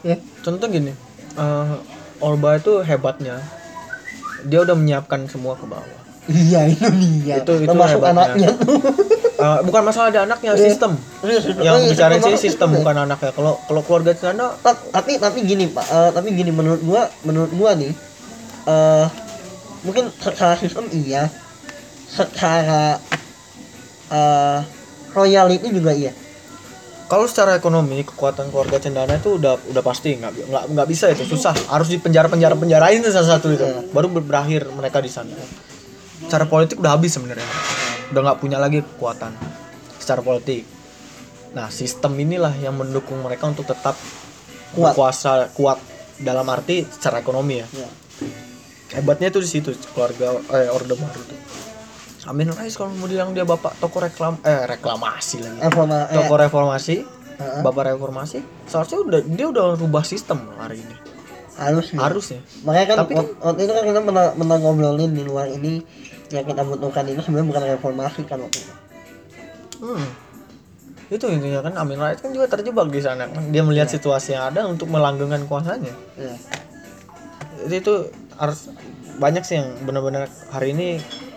Ya. 0.02 0.20
contoh 0.42 0.68
gini 0.68 0.92
eh, 1.34 1.74
Orba 2.20 2.56
itu 2.56 2.80
hebatnya 2.80 3.40
dia 4.44 4.60
udah 4.60 4.76
menyiapkan 4.76 5.26
semua 5.26 5.56
ke 5.56 5.64
bawah 5.64 5.88
iya 6.26 6.68
itu 6.68 6.84
dia 7.24 7.40
Itu- 7.40 7.58
itu 7.58 7.66
termasuk 7.66 8.00
hebatnya. 8.00 8.28
anaknya 8.28 8.50
tuh 8.60 8.80
Eh, 9.36 9.60
bukan 9.62 9.84
masalah 9.84 10.08
ada 10.08 10.24
anaknya 10.24 10.54
Iya. 10.54 10.62
sistem 10.64 10.96
Iya, 11.20 11.40
sistem. 11.42 11.64
yang 11.64 11.76
Oh, 11.76 11.82
iya, 11.82 11.92
bicara 11.92 12.16
banget, 12.16 12.40
sistem 12.40 12.70
ya. 12.70 12.76
bukan 12.80 12.96
anaknya 13.02 13.32
kalau 13.34 13.54
kalau 13.62 13.82
keluarga 13.82 14.12
Canda 14.14 14.56
Ta- 14.58 14.84
tapi 14.90 15.18
tapi 15.18 15.40
gini 15.42 15.68
pak 15.68 15.84
eh, 15.84 16.10
tapi 16.12 16.32
gini 16.32 16.48
menurut 16.50 16.80
gua 16.80 17.08
menurut 17.22 17.52
gua 17.52 17.72
nih 17.74 17.92
eh 18.66 19.06
mungkin 19.84 20.10
secara 20.16 20.56
sistem 20.58 20.88
iya. 20.92 21.28
Secara 22.10 22.98
eh 24.10 24.60
royalty 25.14 25.70
juga 25.70 25.94
iya. 25.94 26.12
Kalau 27.04 27.30
secara 27.30 27.54
ekonomi 27.60 28.02
kekuatan 28.02 28.50
keluarga 28.50 28.82
Cendana 28.82 29.20
itu 29.20 29.38
udah 29.38 29.60
udah 29.70 29.84
pasti. 29.86 30.18
Nggak 30.18 30.34
nggak 30.50 30.64
nggak 30.74 30.88
bisa 30.90 31.14
itu. 31.14 31.28
Susah. 31.30 31.54
Harus 31.70 31.92
di 31.92 32.02
penjara 32.02 32.26
penjara 32.26 32.58
penjarain 32.58 32.98
itu 32.98 33.12
salah 33.14 33.38
satu 33.38 33.54
itu. 33.54 33.62
Iya. 33.62 33.86
baru 33.94 34.10
ber- 34.10 34.26
berakhir 34.26 34.66
mereka 34.74 34.98
di 34.98 35.12
sana. 35.14 35.36
Secara 36.26 36.50
politik 36.50 36.82
udah 36.82 36.98
habis 36.98 37.14
sebenarnya. 37.14 37.46
Udah 38.10 38.22
nggak 38.26 38.40
punya 38.42 38.58
lagi 38.58 38.82
kekuatan 38.82 39.36
secara 40.02 40.26
politik. 40.26 40.66
Nah 41.54 41.70
sistem 41.70 42.18
inilah 42.18 42.56
yang 42.58 42.74
mendukung 42.74 43.22
mereka 43.22 43.46
untuk 43.46 43.68
tetap 43.70 43.94
Kuat. 44.74 44.98
berkuasa 44.98 45.54
kuat. 45.54 45.78
Dalam 46.18 46.46
arti 46.50 46.86
secara 46.88 47.20
ekonomi 47.22 47.62
ya. 47.62 47.68
Ya. 47.74 47.90
Hebatnya 48.94 49.28
itu 49.28 49.40
di 49.40 49.50
situ 49.50 49.70
keluarga 49.92 50.38
eh 50.52 50.70
orde 50.70 50.94
baru 50.94 51.22
tuh. 51.24 51.40
Amin 52.24 52.48
Rais 52.50 52.72
kalau 52.72 52.94
mau 52.96 53.06
bilang 53.06 53.36
dia 53.36 53.44
bapak 53.44 53.76
toko 53.78 54.00
reklam 54.00 54.40
eh 54.42 54.64
reklamasi 54.64 55.44
lagi. 55.44 55.60
Informa, 55.60 56.08
eh, 56.08 56.16
toko 56.16 56.34
reformasi 56.38 56.96
Heeh. 57.34 57.60
bapak 57.60 57.92
reformasi 57.92 58.40
seharusnya 58.64 59.00
udah 59.02 59.20
dia 59.26 59.48
udah 59.50 59.76
rubah 59.76 60.04
sistem 60.04 60.40
hari 60.56 60.80
ini. 60.80 60.96
Harus 61.54 61.92
nih. 61.92 62.00
harusnya. 62.00 62.42
Makanya 62.64 62.88
kan 62.88 62.98
Tapi 63.04 63.14
wak- 63.14 63.36
waktu 63.40 63.62
itu 63.62 63.72
kan 63.72 63.84
kita 63.86 64.00
pernah, 64.02 64.26
pernah 64.32 64.58
ngobrolin 64.58 65.12
di 65.12 65.22
luar 65.22 65.46
ini 65.48 65.84
yang 66.32 66.46
kita 66.48 66.66
butuhkan 66.66 67.06
itu 67.06 67.22
sebenarnya 67.22 67.48
bukan 67.48 67.64
reformasi 67.78 68.22
kan 68.24 68.38
waktu 68.40 68.60
itu. 68.60 68.74
Hmm. 69.84 70.08
itu 71.12 71.30
intinya 71.30 71.62
kan 71.62 71.78
Amin 71.78 72.00
Rais 72.00 72.18
kan 72.18 72.34
juga 72.34 72.50
terjebak 72.50 72.90
di 72.90 72.98
sana 72.98 73.28
kan. 73.28 73.52
Dia 73.52 73.62
melihat 73.62 73.86
situasi 73.86 74.34
yang 74.34 74.50
ada 74.50 74.66
untuk 74.66 74.88
melanggengkan 74.88 75.46
kuasanya. 75.46 75.94
Ya. 76.16 76.34
itu, 77.64 77.76
itu 77.76 77.94
harus 78.38 78.70
banyak 79.18 79.44
sih 79.46 79.62
yang 79.62 79.78
benar-benar 79.86 80.30
hari 80.50 80.74
ini 80.74 80.88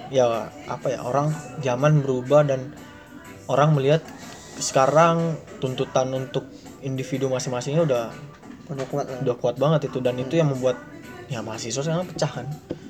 ya 0.08 0.48
apa 0.70 0.86
ya 0.92 1.02
orang 1.02 1.34
zaman 1.60 2.00
berubah 2.00 2.46
dan 2.46 2.72
orang 3.50 3.74
melihat 3.74 4.02
sekarang 4.56 5.36
tuntutan 5.60 6.08
untuk 6.14 6.48
individu 6.80 7.28
masing-masingnya 7.28 7.82
udah 7.84 8.04
udah 8.66 8.86
kuat 8.90 9.06
lah. 9.06 9.18
udah 9.22 9.36
kuat 9.38 9.56
banget 9.60 9.92
itu 9.92 9.98
dan 10.02 10.16
itu 10.18 10.34
yang 10.38 10.50
membuat 10.50 10.78
ya 11.30 11.42
mahasiswa 11.42 11.82
sekarang 11.82 12.06
pecah 12.08 12.30
kan. 12.30 12.46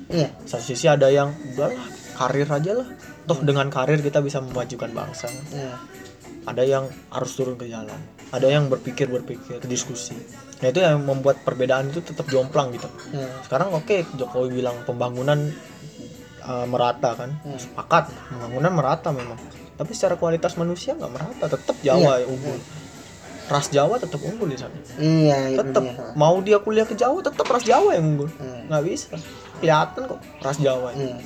Iya. 0.07 0.29
Satu 0.47 0.63
sisi 0.63 0.87
ada 0.87 1.11
yang 1.11 1.35
udahlah 1.53 1.85
karir 2.15 2.47
aja 2.47 2.71
lah. 2.81 2.87
Toh 3.27 3.39
dengan 3.43 3.67
karir 3.67 3.99
kita 3.99 4.23
bisa 4.23 4.39
memajukan 4.39 4.89
bangsa. 4.93 5.27
Iya. 5.51 5.75
Ada 6.47 6.63
yang 6.63 6.85
harus 7.11 7.31
turun 7.35 7.59
ke 7.59 7.67
jalan. 7.67 7.99
Ada 8.31 8.47
yang 8.47 8.71
berpikir 8.71 9.11
berpikir 9.11 9.59
diskusi 9.67 10.15
nah 10.57 10.67
itu 10.73 10.79
yang 10.81 11.05
membuat 11.05 11.45
perbedaan 11.45 11.93
itu 11.93 12.01
tetap 12.01 12.25
jomplang 12.29 12.73
gitu. 12.73 12.89
Iya 13.13 13.29
sekarang 13.45 13.73
oke 13.77 14.05
Jokowi 14.17 14.57
bilang 14.57 14.81
pembangunan 14.89 15.53
uh, 16.41 16.65
merata 16.65 17.13
kan. 17.13 17.29
Hmm. 17.45 17.59
sepakat 17.59 18.09
pembangunan 18.31 18.71
merata 18.73 19.09
memang. 19.13 19.37
Tapi 19.77 19.91
secara 19.93 20.17
kualitas 20.17 20.57
manusia 20.57 20.97
nggak 20.97 21.11
merata 21.13 21.45
tetap 21.53 21.77
Jawa 21.85 22.17
Iya, 22.17 22.25
yang 22.25 22.33
unggul. 22.33 22.57
Ras 23.47 23.67
Jawa 23.71 23.95
tetap 24.01 24.19
unggul 24.25 24.49
di 24.51 24.57
sana. 24.59 24.75
Iya 24.97 25.37
itu 25.53 25.61
tetap. 25.61 25.83
ha. 25.85 26.11
mau 26.17 26.35
dia 26.41 26.57
kuliah 26.59 26.83
ke 26.83 26.97
Jawa 26.97 27.21
tetap 27.21 27.45
ras 27.47 27.63
Jawa 27.63 27.93
yang 27.93 28.17
unggul. 28.17 28.29
Iya. 28.41 28.59
nggak 28.67 28.83
bisa. 28.83 29.07
Kelihatan 29.61 30.01
kok 30.09 30.19
ras 30.41 30.57
Jawa. 30.57 30.89
Iya. 30.97 31.21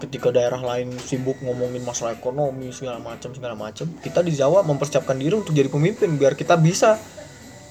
Ketika 0.00 0.32
daerah 0.32 0.60
lain 0.60 0.96
sibuk 0.96 1.40
ngomongin 1.44 1.84
masalah 1.84 2.16
ekonomi 2.16 2.72
segala 2.72 2.96
macam 3.00 3.32
segala 3.36 3.52
macam 3.56 3.84
kita 4.00 4.20
di 4.20 4.32
Jawa 4.32 4.64
mempersiapkan 4.64 5.16
diri 5.16 5.36
untuk 5.36 5.52
jadi 5.56 5.68
pemimpin 5.68 6.16
biar 6.20 6.36
kita 6.36 6.56
bisa 6.56 6.96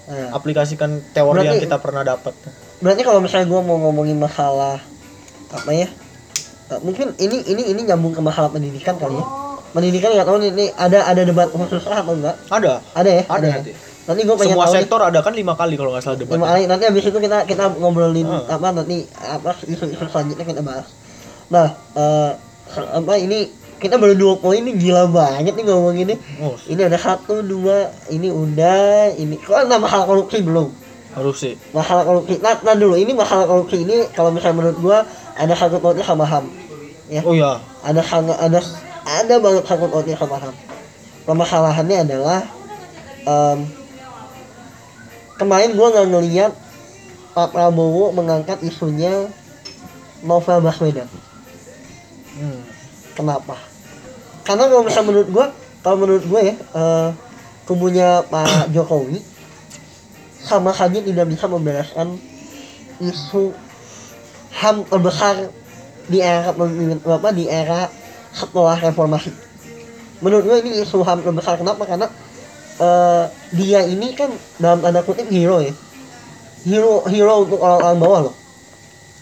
iya. 0.10 0.28
aplikasikan 0.32 1.00
teori 1.10 1.40
yang 1.40 1.54
Berarti- 1.54 1.66
kita 1.66 1.78
pernah 1.78 2.04
dapat. 2.04 2.34
berarti 2.80 3.02
kalau 3.02 3.20
misalnya 3.20 3.46
gua 3.46 3.62
mau 3.62 3.78
ngomongin 3.80 4.16
masalah 4.16 4.82
apa 5.50 5.72
ya 5.72 5.88
eh, 6.70 6.80
mungkin 6.80 7.14
ini 7.18 7.38
ini 7.44 7.64
ini 7.70 7.82
nyambung 7.84 8.12
ke 8.12 8.20
masalah 8.20 8.50
pendidikan 8.50 8.96
kali 8.96 9.14
ya. 9.14 9.26
Pendidikan 9.70 10.10
nggak 10.12 10.26
tahu 10.26 10.38
nih, 10.40 10.50
ini 10.50 10.66
ada 10.74 11.06
ada 11.06 11.22
debat 11.22 11.46
khusus 11.48 11.86
atau 11.86 12.10
enggak? 12.12 12.34
Ada. 12.50 12.82
Ada 12.92 13.10
ya? 13.12 13.24
Ada 13.28 13.46
ya? 13.46 13.54
nanti. 13.56 13.72
Nanti 14.02 14.22
gue 14.24 14.36
pengen 14.36 14.50
semua 14.50 14.66
tahu 14.66 14.74
nih. 14.74 14.82
sektor 14.82 15.00
ada 15.04 15.20
kan 15.22 15.34
lima 15.36 15.54
kali 15.54 15.78
kalau 15.78 15.94
nggak 15.94 16.02
salah 16.02 16.18
lima 16.18 16.26
debatnya 16.26 16.50
kali. 16.50 16.62
Nanti 16.66 16.84
habis 16.90 17.04
itu 17.06 17.20
kita 17.20 17.38
kita 17.46 17.64
ngobrolin 17.78 18.26
Ah. 18.26 18.50
apa 18.50 18.68
nanti 18.72 18.98
apa 19.14 19.54
isu-isu 19.64 20.02
selanjutnya 20.04 20.42
kita 20.44 20.62
bahas. 20.64 20.90
Nah 21.48 21.68
eh, 21.94 22.32
apa 22.74 23.14
ini 23.16 23.46
kita 23.80 23.96
baru 23.96 24.14
dua 24.14 24.34
poin 24.36 24.60
ini 24.60 24.76
gila 24.76 25.08
banget 25.08 25.56
nih 25.56 25.64
ngomonginnya. 25.64 26.18
Oh 26.44 26.60
ini 26.68 26.82
ada 26.84 27.00
satu 27.00 27.40
dua 27.40 27.88
ini 28.12 28.28
udah 28.28 29.16
ini 29.16 29.40
kok 29.40 29.56
ada 29.56 29.80
masalah 29.80 30.06
korupsi 30.06 30.44
belum. 30.44 30.68
Harus 31.16 31.36
sih. 31.40 31.56
Masalah 31.72 32.04
korupsi 32.04 32.44
nah, 32.44 32.60
nah 32.60 32.76
dulu 32.76 33.00
ini 33.00 33.16
masalah 33.16 33.48
korupsi 33.48 33.88
ini 33.88 34.04
kalau 34.12 34.36
misalnya 34.36 34.60
menurut 34.60 34.78
gua 34.84 34.98
ada 35.40 35.56
satu 35.56 35.80
pautnya 35.80 36.04
sama 36.04 36.28
ham. 36.28 36.52
Ya. 37.08 37.24
Oh 37.24 37.32
ya 37.32 37.64
ada 37.82 38.04
sangat 38.04 38.38
ada 38.38 38.60
ada 39.08 39.36
banget 39.40 39.64
sangkut 39.64 39.90
pautnya 39.90 40.20
sama 40.20 40.38
ham. 40.38 40.56
Permasalahannya 41.24 41.98
adalah 42.04 42.40
em, 43.24 43.60
kemarin 45.40 45.72
gua 45.80 45.88
nggak 45.96 46.08
ngeliat 46.12 46.52
Pak 47.32 47.56
Prabowo 47.56 48.12
mengangkat 48.12 48.60
isunya 48.68 49.32
Novel 50.20 50.60
Baswedan. 50.60 51.08
Hmm. 52.40 52.64
kenapa 53.20 53.69
karena 54.50 54.66
kalau 54.66 54.82
misalnya 54.82 55.08
menurut 55.14 55.30
gua 55.30 55.46
kalau 55.86 55.98
menurut 56.02 56.26
gua 56.26 56.42
ya 56.42 56.56
eh, 56.58 57.10
kubunya 57.70 58.26
Pak 58.26 58.66
Jokowi 58.74 59.22
sama 60.42 60.74
saja 60.74 60.98
tidak 60.98 61.30
bisa 61.30 61.46
membereskan 61.46 62.18
isu 62.98 63.54
ham 64.58 64.82
terbesar 64.90 65.54
di 66.10 66.18
era 66.18 66.50
apa 66.50 67.30
di 67.30 67.46
era 67.46 67.86
setelah 68.34 68.74
reformasi. 68.82 69.30
Menurut 70.26 70.44
gue 70.50 70.58
ini 70.66 70.82
isu 70.82 71.06
ham 71.06 71.22
terbesar. 71.22 71.62
Kenapa? 71.62 71.86
Karena 71.86 72.10
eh, 72.82 73.26
dia 73.54 73.86
ini 73.86 74.18
kan 74.18 74.34
dalam 74.58 74.82
tanda 74.82 75.06
kutip 75.06 75.30
hero 75.30 75.62
ya. 75.62 75.72
Hero 76.66 77.06
hero 77.06 77.46
untuk 77.46 77.62
orang-orang 77.62 77.98
bawah 78.02 78.20
loh. 78.30 78.36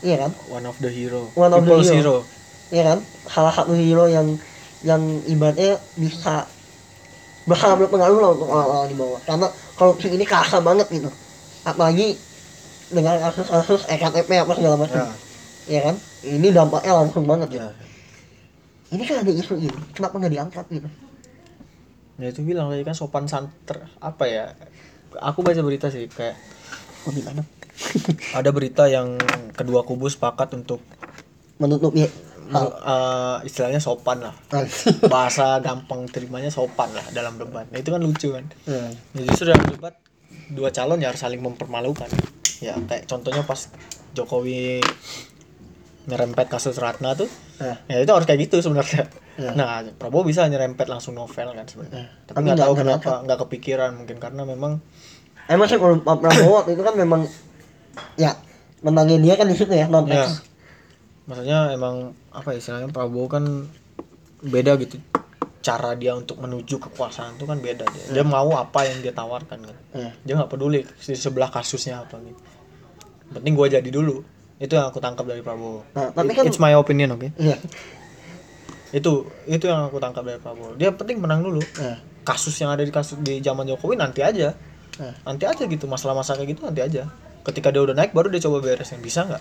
Iya 0.02 0.26
kan? 0.26 0.32
One 0.48 0.66
of 0.66 0.78
the 0.80 0.90
hero. 0.90 1.28
One 1.36 1.52
of 1.52 1.68
the 1.68 1.76
People's 1.76 1.92
hero. 1.92 2.24
hero. 2.24 2.72
Ya 2.72 2.84
kan? 2.88 2.98
Salah 3.28 3.54
satu 3.54 3.76
hero 3.76 4.08
yang 4.08 4.40
yang 4.88 5.04
ibaratnya 5.28 5.76
bisa 6.00 6.48
besar 7.44 7.76
berpengaruh 7.76 8.20
lah 8.24 8.32
untuk 8.32 8.48
orang-orang 8.48 8.88
di 8.88 8.96
bawah. 8.96 9.20
Karena 9.28 9.48
korupsi 9.76 10.08
ini 10.08 10.24
kerasa 10.24 10.64
banget 10.64 10.88
gitu. 10.88 11.12
Apalagi 11.68 12.16
dengan 12.88 13.20
kasus-kasus 13.20 13.84
ektp 13.92 14.32
apa 14.32 14.54
segala 14.56 14.76
macam. 14.80 15.04
Ya. 15.04 15.12
Ya 15.68 15.80
kan? 15.92 15.96
Ini 16.24 16.48
dampaknya 16.56 16.94
langsung 16.96 17.28
banget 17.28 17.60
ya 17.60 17.68
ya. 17.68 17.68
Ini 18.96 19.04
kan 19.04 19.20
ada 19.20 19.32
isu 19.36 19.60
ini 19.60 19.76
kenapa 19.92 20.16
nggak 20.16 20.34
diangkat 20.40 20.66
gitu? 20.72 20.90
Ya 22.24 22.28
itu 22.32 22.40
bilang 22.48 22.72
tadi 22.72 22.88
kan 22.88 22.96
sopan 22.96 23.28
santer 23.28 23.84
apa 24.00 24.24
ya? 24.32 24.56
Aku 25.20 25.44
baca 25.44 25.60
berita 25.60 25.92
sih 25.92 26.08
kayak 26.08 26.40
oh 27.04 27.12
gimana? 27.12 27.44
ada 28.40 28.50
berita 28.56 28.88
yang 28.88 29.20
kedua 29.52 29.84
kubu 29.84 30.08
sepakat 30.08 30.56
untuk 30.56 30.80
menutupi 31.60 32.08
hal 32.52 32.68
eh, 32.74 33.38
istilahnya 33.48 33.82
sopan 33.82 34.24
lah. 34.24 34.36
Bahasa 35.14 35.60
gampang 35.60 36.08
terimanya 36.08 36.52
sopan 36.52 36.92
lah 36.94 37.06
dalam 37.12 37.40
debat. 37.40 37.68
Nah, 37.70 37.78
itu 37.80 37.90
kan 37.90 38.02
lucu 38.02 38.34
kan? 38.34 38.46
Ya. 38.68 38.92
ya, 39.16 39.22
justru 39.28 39.52
dalam 39.52 39.68
debat 39.68 39.94
dua 40.52 40.72
calon 40.72 41.00
ya 41.00 41.12
harus 41.12 41.22
saling 41.22 41.40
mempermalukan. 41.44 42.08
Ya 42.64 42.76
kayak 42.88 43.06
contohnya 43.06 43.44
pas 43.44 43.70
Jokowi 44.16 44.82
nyerempet 46.08 46.48
kasus 46.48 46.80
Ratna 46.80 47.14
tuh 47.14 47.28
Nah, 47.58 47.78
ya 47.90 47.98
itu 48.06 48.12
harus 48.14 48.30
kayak 48.30 48.50
gitu 48.50 48.62
sebenarnya. 48.62 49.10
Ya. 49.38 49.54
nah 49.54 49.86
Prabowo 49.86 50.26
bisa 50.26 50.46
nyerempet 50.50 50.90
langsung 50.90 51.14
novel 51.14 51.54
kan 51.54 51.66
sebenarnya. 51.70 52.10
Ya. 52.10 52.26
tapi 52.26 52.42
nggak 52.42 52.58
tahu 52.58 52.74
kenapa 52.74 53.12
nggak 53.22 53.40
kepikiran 53.46 53.92
mungkin 53.94 54.18
karena 54.18 54.42
memang 54.46 54.82
emang 55.50 55.66
sih 55.70 55.78
kalau 55.78 56.02
Prabowo 56.02 56.66
itu 56.70 56.82
kan 56.82 56.94
memang 56.98 57.26
ya 58.18 58.34
menangnya 58.82 59.18
dia 59.22 59.34
kan 59.38 59.50
di 59.50 59.58
situ 59.58 59.74
ya 59.74 59.90
non 59.90 60.06
ya 60.10 60.26
maksudnya 61.28 61.72
emang 61.72 61.96
apa 62.32 62.56
ya 62.56 62.58
istilahnya 62.58 62.90
Prabowo 62.90 63.28
kan 63.28 63.44
beda 64.40 64.80
gitu. 64.80 64.98
Cara 65.60 65.92
dia 65.94 66.16
untuk 66.16 66.40
menuju 66.40 66.80
kekuasaan 66.80 67.36
itu 67.36 67.44
kan 67.44 67.60
beda 67.60 67.84
dia. 67.86 68.06
Dia 68.10 68.24
mau 68.24 68.48
apa 68.56 68.88
yang 68.88 69.04
dia 69.04 69.12
tawarkan 69.12 69.60
kan. 69.62 69.78
Ya. 69.92 70.12
dia 70.24 70.34
nggak 70.34 70.48
peduli 70.48 70.82
di 70.82 71.14
sebelah 71.14 71.52
kasusnya 71.52 72.02
apa 72.02 72.16
gitu. 72.18 72.42
Penting 73.30 73.54
gua 73.54 73.68
jadi 73.68 73.86
dulu. 73.86 74.24
Itu 74.58 74.74
yang 74.74 74.88
aku 74.88 74.98
tangkap 74.98 75.28
dari 75.28 75.44
Prabowo. 75.44 75.84
Nah, 75.94 76.10
tapi 76.10 76.32
It- 76.32 76.38
kan- 76.40 76.48
it's 76.48 76.58
my 76.58 76.72
opinion 76.74 77.14
oke? 77.14 77.30
Iya. 77.36 77.60
itu 78.88 79.12
itu 79.46 79.66
yang 79.68 79.92
aku 79.92 80.00
tangkap 80.00 80.24
dari 80.24 80.40
Prabowo. 80.40 80.80
Dia 80.80 80.96
penting 80.96 81.20
menang 81.20 81.44
dulu. 81.44 81.60
Ya. 81.76 82.00
kasus 82.24 82.52
yang 82.60 82.76
ada 82.76 82.84
di 82.84 82.92
kasus 82.92 83.16
di 83.20 83.40
zaman 83.40 83.64
Jokowi 83.64 83.96
nanti 83.96 84.20
aja. 84.20 84.52
Ya. 84.98 85.12
nanti 85.24 85.44
aja 85.46 85.64
gitu 85.64 85.86
masalah-masalah 85.86 86.40
kayak 86.40 86.56
gitu 86.56 86.64
nanti 86.64 86.80
aja. 86.80 87.08
Ketika 87.44 87.72
dia 87.72 87.80
udah 87.80 87.96
naik 87.96 88.12
baru 88.12 88.28
dia 88.28 88.40
coba 88.40 88.60
beresin 88.60 89.00
bisa 89.00 89.24
nggak? 89.24 89.40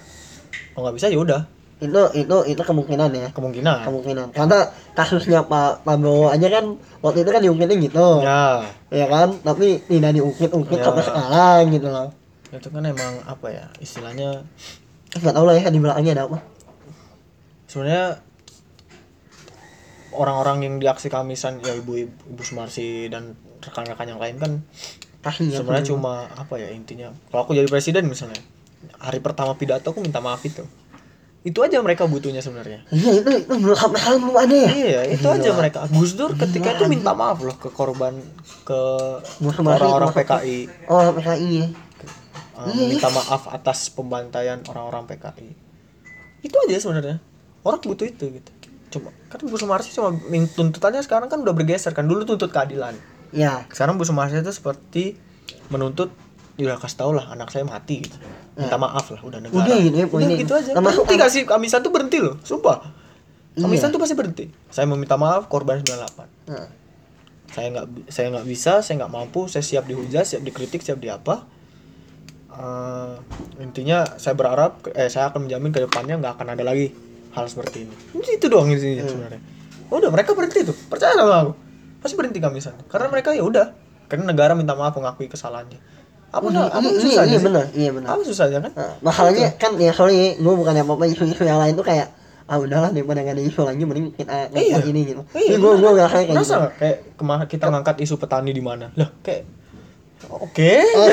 Kalau 0.70 0.82
nggak 0.84 0.94
bisa 0.94 1.06
ya 1.06 1.18
udah 1.18 1.40
itu 1.76 2.00
itu 2.16 2.36
itu 2.48 2.62
kemungkinan 2.64 3.10
ya. 3.12 3.28
Kemungkinan. 3.36 3.84
Kemungkinan. 3.84 4.26
Karena 4.32 4.72
kasusnya 4.96 5.44
Pak 5.44 5.84
Prabowo 5.84 6.32
aja 6.32 6.48
kan 6.48 6.80
waktu 7.04 7.20
itu 7.20 7.30
kan 7.30 7.42
diungkitnya 7.44 7.76
gitu. 7.76 8.08
Ya. 8.24 8.64
Ya 8.88 9.06
kan? 9.12 9.36
Tapi 9.44 9.84
tidak 9.84 10.16
diungkit-ungkit 10.16 10.78
Ya. 10.80 10.84
sampai 10.88 11.04
sekarang 11.04 11.62
gitu 11.76 11.88
loh. 11.92 12.08
Itu 12.48 12.68
kan 12.72 12.80
emang 12.80 13.20
apa 13.28 13.46
ya 13.52 13.66
istilahnya 13.84 14.48
nggak 15.16 15.34
tahu 15.36 15.44
lah 15.44 15.54
ya 15.60 15.68
di 15.68 15.80
belakangnya 15.80 16.12
ada 16.16 16.24
apa. 16.32 16.38
Sebenarnya 17.68 18.24
orang-orang 20.16 20.58
yang 20.64 20.74
di 20.80 20.88
aksi 20.88 21.12
kamisan 21.12 21.60
ya 21.60 21.76
ibu 21.76 21.92
ibu 22.08 22.40
Sumarsi 22.40 23.12
dan 23.12 23.36
rekan-rekan 23.60 24.16
yang 24.16 24.20
lain 24.20 24.36
kan 24.40 24.52
kasih 25.20 25.52
ya 25.52 25.60
sebenarnya 25.60 25.92
cuma 25.92 26.24
apa 26.32 26.56
ya 26.56 26.72
intinya. 26.72 27.12
Kalau 27.28 27.44
aku 27.44 27.52
jadi 27.52 27.68
presiden 27.68 28.08
misalnya 28.08 28.40
hari 28.96 29.20
pertama 29.20 29.52
pidato 29.58 29.92
aku 29.92 30.00
minta 30.00 30.22
maaf 30.24 30.40
itu 30.46 30.64
itu 31.46 31.62
aja 31.62 31.78
mereka 31.78 32.10
butuhnya 32.10 32.42
sebenarnya. 32.42 32.82
Iya 32.90 33.22
itu 33.22 33.30
itu 33.46 33.54
belum 33.54 33.78
sampai 33.78 34.02
sekarang 34.02 34.20
belum 34.26 34.34
ada 34.34 34.56
ya? 34.66 34.70
Iya 34.74 35.00
itu 35.14 35.26
aja 35.30 35.50
mereka. 35.54 35.86
Gus 35.94 36.18
Dur 36.18 36.34
ketika 36.34 36.74
itu 36.74 36.90
minta 36.90 37.14
maaf 37.14 37.38
loh 37.38 37.54
ke 37.54 37.70
korban 37.70 38.18
ke 38.66 38.80
orang-orang 39.62 40.10
PKI 40.10 40.90
oh 40.90 41.14
PKI 41.14 41.50
ya 41.54 41.66
uh, 42.58 42.66
Iya, 42.66 42.84
minta 42.98 43.08
maaf 43.14 43.46
atas 43.46 43.94
pembantaian 43.94 44.58
orang-orang 44.66 45.06
PKI 45.06 45.50
itu 46.42 46.56
aja 46.66 46.82
sebenarnya. 46.82 47.22
Orang 47.62 47.78
butuh 47.78 48.10
itu 48.10 48.26
gitu. 48.26 48.50
Cuma 48.90 49.14
kan 49.30 49.38
Bu 49.46 49.54
Sumarsi 49.54 49.94
cuma 49.94 50.10
tuntutannya 50.50 51.02
sekarang 51.06 51.30
kan 51.30 51.46
udah 51.46 51.54
bergeser 51.54 51.94
kan. 51.94 52.10
Dulu 52.10 52.26
tuntut 52.26 52.50
keadilan. 52.50 52.98
Ya 53.30 53.70
sekarang 53.70 53.94
Bu 53.94 54.02
Sumarsi 54.02 54.42
itu 54.42 54.50
seperti 54.50 55.14
menuntut 55.70 56.10
udah 56.58 56.78
kasih 56.78 56.96
tau 56.96 57.12
lah 57.12 57.28
anak 57.28 57.48
saya 57.48 57.62
mati 57.62 58.00
gitu. 58.00 58.16
Minta 58.54 58.76
maaf 58.76 59.10
lah 59.10 59.20
udah 59.20 59.38
negara. 59.38 59.60
Udah 59.62 59.76
gitu 59.76 59.92
ya, 59.92 60.04
udah 60.04 60.08
poinnya. 60.08 60.36
gitu. 60.36 60.52
aja. 60.52 60.70
Termasuk 60.72 61.02
berhenti 61.02 61.14
anak- 61.14 61.28
kasih 61.28 61.40
kamisan 61.44 61.80
tuh 61.80 61.92
berhenti 61.92 62.18
loh 62.18 62.36
sumpah. 62.40 62.78
Kamisan 63.54 63.88
Iya. 63.88 63.94
tuh 63.94 64.00
pasti 64.00 64.14
berhenti. 64.14 64.44
Saya 64.68 64.84
meminta 64.86 65.16
maaf 65.16 65.46
korban 65.46 65.80
98 65.80 66.28
nah, 66.46 66.68
saya 67.46 67.66
nggak 67.70 67.86
saya 68.06 68.26
nggak 68.30 68.46
bisa 68.46 68.72
saya 68.80 68.94
nggak 69.00 69.12
mampu 69.12 69.46
saya 69.46 69.62
siap 69.62 69.84
dihujat 69.84 70.24
siap 70.24 70.42
dikritik 70.42 70.80
siap 70.80 70.96
di 70.96 71.08
apa 71.08 71.46
Eh, 72.48 73.14
intinya 73.60 74.16
saya 74.16 74.32
berharap 74.32 74.80
eh 74.90 75.12
saya 75.12 75.28
akan 75.28 75.44
menjamin 75.44 75.68
ke 75.68 75.80
depannya 75.82 76.16
nggak 76.16 76.40
akan 76.40 76.56
ada 76.56 76.64
lagi 76.64 76.88
hal 77.36 77.44
seperti 77.44 77.84
ini. 77.84 77.92
Itu 78.16 78.48
doang 78.48 78.72
intinya 78.72 79.04
sebenarnya. 79.04 79.40
Udah 79.92 80.08
mereka 80.08 80.32
berhenti 80.32 80.64
tuh. 80.64 80.72
Percaya 80.88 81.12
sama 81.12 81.44
aku. 81.44 81.52
Pasti 82.00 82.16
berhenti 82.16 82.40
kamisan. 82.40 82.72
Karena 82.88 83.12
mereka 83.12 83.36
ya 83.36 83.44
udah. 83.44 83.76
Karena 84.08 84.24
negara 84.24 84.56
minta 84.56 84.72
maaf 84.72 84.96
mengakui 84.96 85.28
kesalahannya 85.28 85.76
apa 86.36 86.46
Iya, 86.46 86.62
apa 86.66 86.78
iya, 86.82 87.00
susahnya 87.00 87.28
iya 87.28 87.40
benar. 87.40 87.64
Iya 87.72 87.90
benar. 87.92 88.08
Apa 88.10 88.20
susahnya 88.22 88.58
kan? 88.60 88.72
Nah, 88.72 88.92
masalahnya 89.00 89.46
kan 89.54 89.70
ya 89.76 89.90
sorry 89.90 90.16
gue 90.34 90.54
bukan 90.54 90.72
apa 90.74 90.92
apa 90.92 91.04
isu-isu 91.06 91.42
yang 91.42 91.56
lain 91.56 91.72
tuh 91.72 91.82
kayak 91.82 92.12
ah 92.44 92.56
udahlah 92.56 92.90
daripada 92.90 93.20
gak 93.20 93.34
ada 93.34 93.42
isu 93.42 93.60
lagi 93.60 93.82
mending 93.82 94.12
kita 94.12 94.46
ngangkat 94.48 94.62
Iya. 94.78 94.86
ini 94.86 95.00
gitu. 95.04 95.22
Iya, 95.32 95.56
gue 95.56 95.72
gue 95.76 95.90
gak 95.92 96.08
kayak 96.08 96.26
gitu. 96.30 96.54
kayak 96.74 96.96
kemarin 97.14 97.46
kita 97.46 97.64
ngangkat 97.66 97.96
isu 97.98 98.14
petani 98.16 98.50
di 98.50 98.60
mana? 98.60 98.86
Lah 98.92 99.10
kayak 99.18 99.42
oke. 100.26 100.72
Oh, 100.94 101.06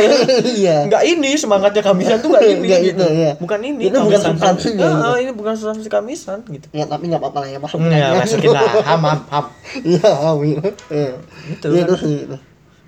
iya. 0.47 0.77
Nggak 0.87 1.03
ini 1.05 1.33
semangatnya 1.33 1.81
kamisan 1.81 2.17
tuh 2.17 2.29
nggak 2.29 2.43
ini 2.47 2.65
Nggak 2.65 2.81
gitu. 2.83 3.01
itu, 3.01 3.05
iya. 3.13 3.31
bukan 3.35 3.59
ini 3.61 3.83
Itu 3.89 3.97
bukan 3.99 4.13
kamisan. 4.13 4.29
substansinya, 4.31 4.79
Ah, 4.79 4.89
gitu. 4.89 5.03
ah, 5.03 5.17
ini 5.19 5.31
bukan 5.33 5.53
substansi 5.53 5.89
kamisan 5.89 6.37
gitu. 6.47 6.67
Ya 6.69 6.85
tapi 6.85 7.03
nggak 7.07 7.19
apa-apa 7.19 7.37
lah 7.41 7.49
ya 7.49 7.57
masuk 7.57 7.79
ya 7.83 8.07
masukin 8.13 8.49
lah. 8.49 8.63
Ham 8.85 9.01
ham 9.01 9.19
ham. 9.27 9.45
Iya 9.89 10.09
amin 10.29 10.57
iya. 10.89 11.13
Itu 11.49 11.65
Iya, 11.67 11.81
kan. 11.81 11.85
itu 11.89 11.93
sih 11.99 12.13
itu. 12.23 12.37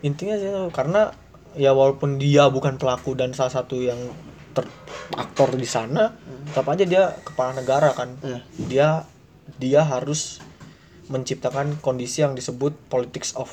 Intinya 0.02 0.36
sih 0.36 0.48
itu, 0.48 0.62
karena 0.70 1.02
ya 1.56 1.72
walaupun 1.72 2.20
dia 2.20 2.48
bukan 2.52 2.76
pelaku 2.80 3.16
dan 3.16 3.32
salah 3.32 3.52
satu 3.52 3.80
yang 3.80 3.98
ter 4.56 4.68
aktor 5.16 5.52
di 5.56 5.68
sana 5.68 6.16
tetap 6.48 6.66
aja 6.72 6.84
dia 6.88 7.04
kepala 7.24 7.58
negara 7.60 7.92
kan. 7.92 8.16
Iya. 8.24 8.40
dia 8.56 8.88
dia 9.60 9.82
harus 9.84 10.40
menciptakan 11.12 11.78
kondisi 11.84 12.26
yang 12.26 12.34
disebut 12.34 12.74
politics 12.90 13.36
of 13.38 13.52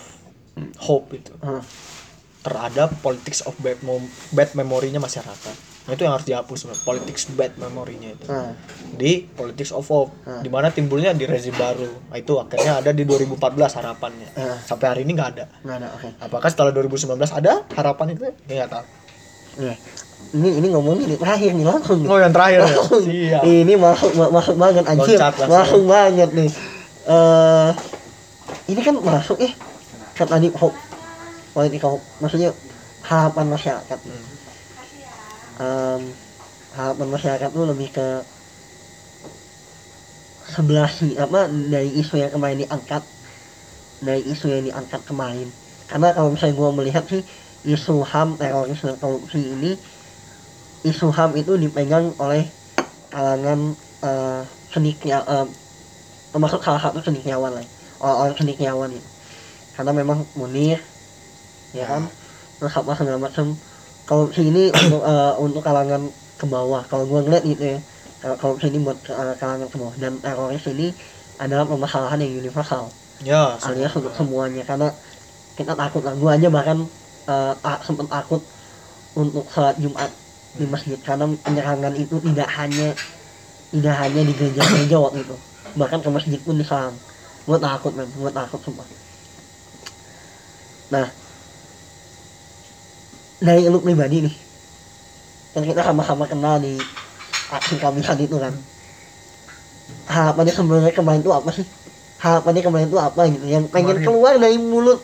hope 0.79 1.13
itu. 1.13 1.35
Ah, 1.43 1.61
terhadap 2.43 2.95
politics 3.03 3.43
of 3.47 3.55
bad 3.63 3.79
mom 3.87 4.03
bad 4.35 4.51
memorinya 4.59 4.99
masyarakat 4.99 5.72
nah 5.83 5.93
itu 5.93 6.03
yang 6.03 6.13
harus 6.13 6.23
dihapus 6.25 6.59
politics 6.81 7.27
bad 7.29 7.51
memorinya 7.57 8.07
itu. 8.09 8.27
Ah. 8.27 8.55
di 8.93 9.27
politics 9.27 9.71
of 9.71 9.83
hope 9.85 10.15
Hmm. 10.23 10.39
di 10.39 10.47
mana 10.47 10.69
timbulnya 10.69 11.11
di 11.11 11.25
rezim 11.25 11.51
baru. 11.53 11.91
Nah, 12.07 12.17
itu 12.17 12.33
akhirnya 12.37 12.79
ada 12.79 12.91
di 12.91 13.03
2014 13.03 13.35
harapannya. 13.75 14.29
Hmm. 14.33 14.57
sampai 14.63 14.87
hari 14.89 15.01
ini 15.03 15.13
nggak 15.13 15.31
ada. 15.33 15.45
Nggak 15.61 15.77
ada 15.77 15.89
oke. 15.93 16.09
Apakah 16.21 16.49
setelah 16.49 16.71
2019 16.71 17.19
ada 17.33 17.53
harapan 17.73 18.07
itu? 18.11 18.23
Ya 18.47 18.63
nggak 18.63 18.71
tahu. 18.71 18.85
Iya. 19.55 19.75
ini 20.33 20.49
ini 20.55 20.67
ngomongin 20.71 21.03
ini 21.05 21.17
terakhir 21.19 21.51
nih 21.53 21.67
langsung 21.67 21.99
oh 22.03 22.17
yang 22.17 22.31
terakhir 22.31 22.63
ya? 22.63 22.73
Siap. 23.03 23.43
Ini 23.43 23.75
masuk 23.75 24.11
ma- 24.15 24.33
masuk 24.33 24.55
banget 24.57 24.85
anjir. 24.87 25.19
Masuk 25.45 25.83
banget 25.85 26.31
nih. 26.31 26.51
Eh 27.05 27.71
ini 28.69 28.81
kan 28.81 28.95
masuk 28.97 29.37
ya 29.37 29.51
kan 30.15 30.31
tadi 30.31 30.47
hope. 30.53 30.73
Politik 31.51 31.83
hope. 31.83 32.01
Maksudnya 32.19 32.55
harapan 33.03 33.47
masyarakat. 33.51 33.99
Hmm. 33.99 34.25
Em, 35.61 36.03
harapan 36.73 37.09
masyarakat 37.13 37.49
tuh 37.53 37.67
lebih 37.69 37.89
ke 37.93 38.09
sebelah 40.53 40.89
sih 40.89 41.17
apa 41.17 41.49
dari 41.49 41.93
isu 42.01 42.21
yang 42.21 42.33
kemarin 42.33 42.65
diangkat. 42.65 43.03
Dari 44.03 44.23
isu 44.29 44.47
yang 44.49 44.65
diangkat 44.69 45.01
kemarin. 45.05 45.49
Karena 45.89 46.17
kalau 46.17 46.33
misalnya 46.33 46.57
gua 46.57 46.71
melihat 46.73 47.05
sih 47.05 47.23
isu 47.63 48.03
ham 48.03 48.35
teroris 48.35 48.83
dan 48.83 48.99
korupsi 48.99 49.39
ini 49.39 49.79
isu 50.83 51.15
ham 51.15 51.31
itu 51.39 51.55
dipegang 51.55 52.11
oleh 52.19 52.51
kalangan 53.13 53.79
eh 54.03 54.43
cendekia 54.75 55.23
eh, 55.23 55.47
termasuk 56.35 56.65
salah 56.65 56.81
satu 56.83 56.99
cendekiawan 57.05 57.55
lah 57.55 57.67
orang-orang 58.03 58.35
cendekiawan 58.35 58.91
itu 58.91 59.11
karena 59.79 59.93
memang 59.95 60.27
Munir 60.35 60.83
ya 61.71 61.87
kan 61.87 62.09
terus 62.59 62.75
apa 62.75 62.99
segala 62.99 63.21
macam 63.23 63.55
korupsi 64.07 64.43
ini 64.47 64.69
untuk 64.71 65.03
eh, 65.13 65.35
untuk 65.39 65.63
kalangan 65.63 66.03
ke 66.39 66.45
bawah 66.49 66.83
kalau 66.91 67.07
gua 67.07 67.23
ngeliat 67.23 67.45
gitu 67.47 67.65
ya 67.77 67.79
kalau 68.23 68.37
korupsi 68.39 68.71
ini 68.71 68.79
buat 68.83 68.99
eh, 69.07 69.35
kalangan 69.39 69.67
ke 69.67 69.77
bawah 69.79 69.95
dan 69.99 70.19
teroris 70.23 70.65
ini 70.71 70.95
adalah 71.43 71.67
permasalahan 71.67 72.23
yang 72.23 72.43
universal. 72.47 72.91
Ya 73.23 73.59
alias 73.63 73.95
untuk 73.99 74.15
semuanya 74.15 74.63
karena 74.67 74.91
kita 75.55 75.75
takut 75.75 76.03
lah. 76.03 76.15
Gua 76.19 76.35
aja 76.35 76.49
bahkan 76.51 76.87
eh, 77.27 77.53
tak 77.59 77.83
sempat 77.87 78.07
takut 78.11 78.43
untuk 79.19 79.47
sholat 79.51 79.77
Jumat 79.79 80.11
di 80.53 80.69
masjid 80.69 80.99
karena 81.01 81.27
penyerangan 81.41 81.95
itu 81.97 82.17
tidak 82.21 82.49
hanya 82.61 82.93
tidak 83.73 83.95
hanya 84.05 84.21
di 84.21 84.33
gereja-gereja 84.37 84.97
waktu 85.01 85.19
itu. 85.25 85.37
Bahkan 85.79 85.99
ke 86.05 86.09
masjid 86.13 86.39
pun 86.43 86.59
diserang 86.59 86.95
gua 87.47 87.59
takut 87.59 87.93
men. 87.95 88.07
Gua 88.19 88.31
takut 88.31 88.59
sumpah. 88.63 88.87
Nah 90.93 91.22
dari 93.43 93.67
lu 93.67 93.83
pribadi 93.83 94.31
nih. 94.31 94.35
Kan 95.53 95.63
kita 95.67 95.83
sama-sama 95.83 96.25
kenal 96.31 96.63
di 96.63 96.79
aksi 97.51 97.77
kamisan 97.83 98.17
itu 98.23 98.39
kan. 98.39 98.55
Harapannya 100.09 100.55
sebenarnya 100.55 100.95
kemarin 100.95 101.21
itu 101.21 101.33
apa 101.35 101.51
sih? 101.51 101.67
Harapannya 102.23 102.63
kemarin 102.63 102.87
itu 102.89 102.99
apa 103.03 103.21
gitu? 103.29 103.45
Yang 103.45 103.65
pengen 103.75 103.99
Kemarin. 104.01 104.07
keluar 104.07 104.35
dari 104.39 104.59
mulut 104.63 105.03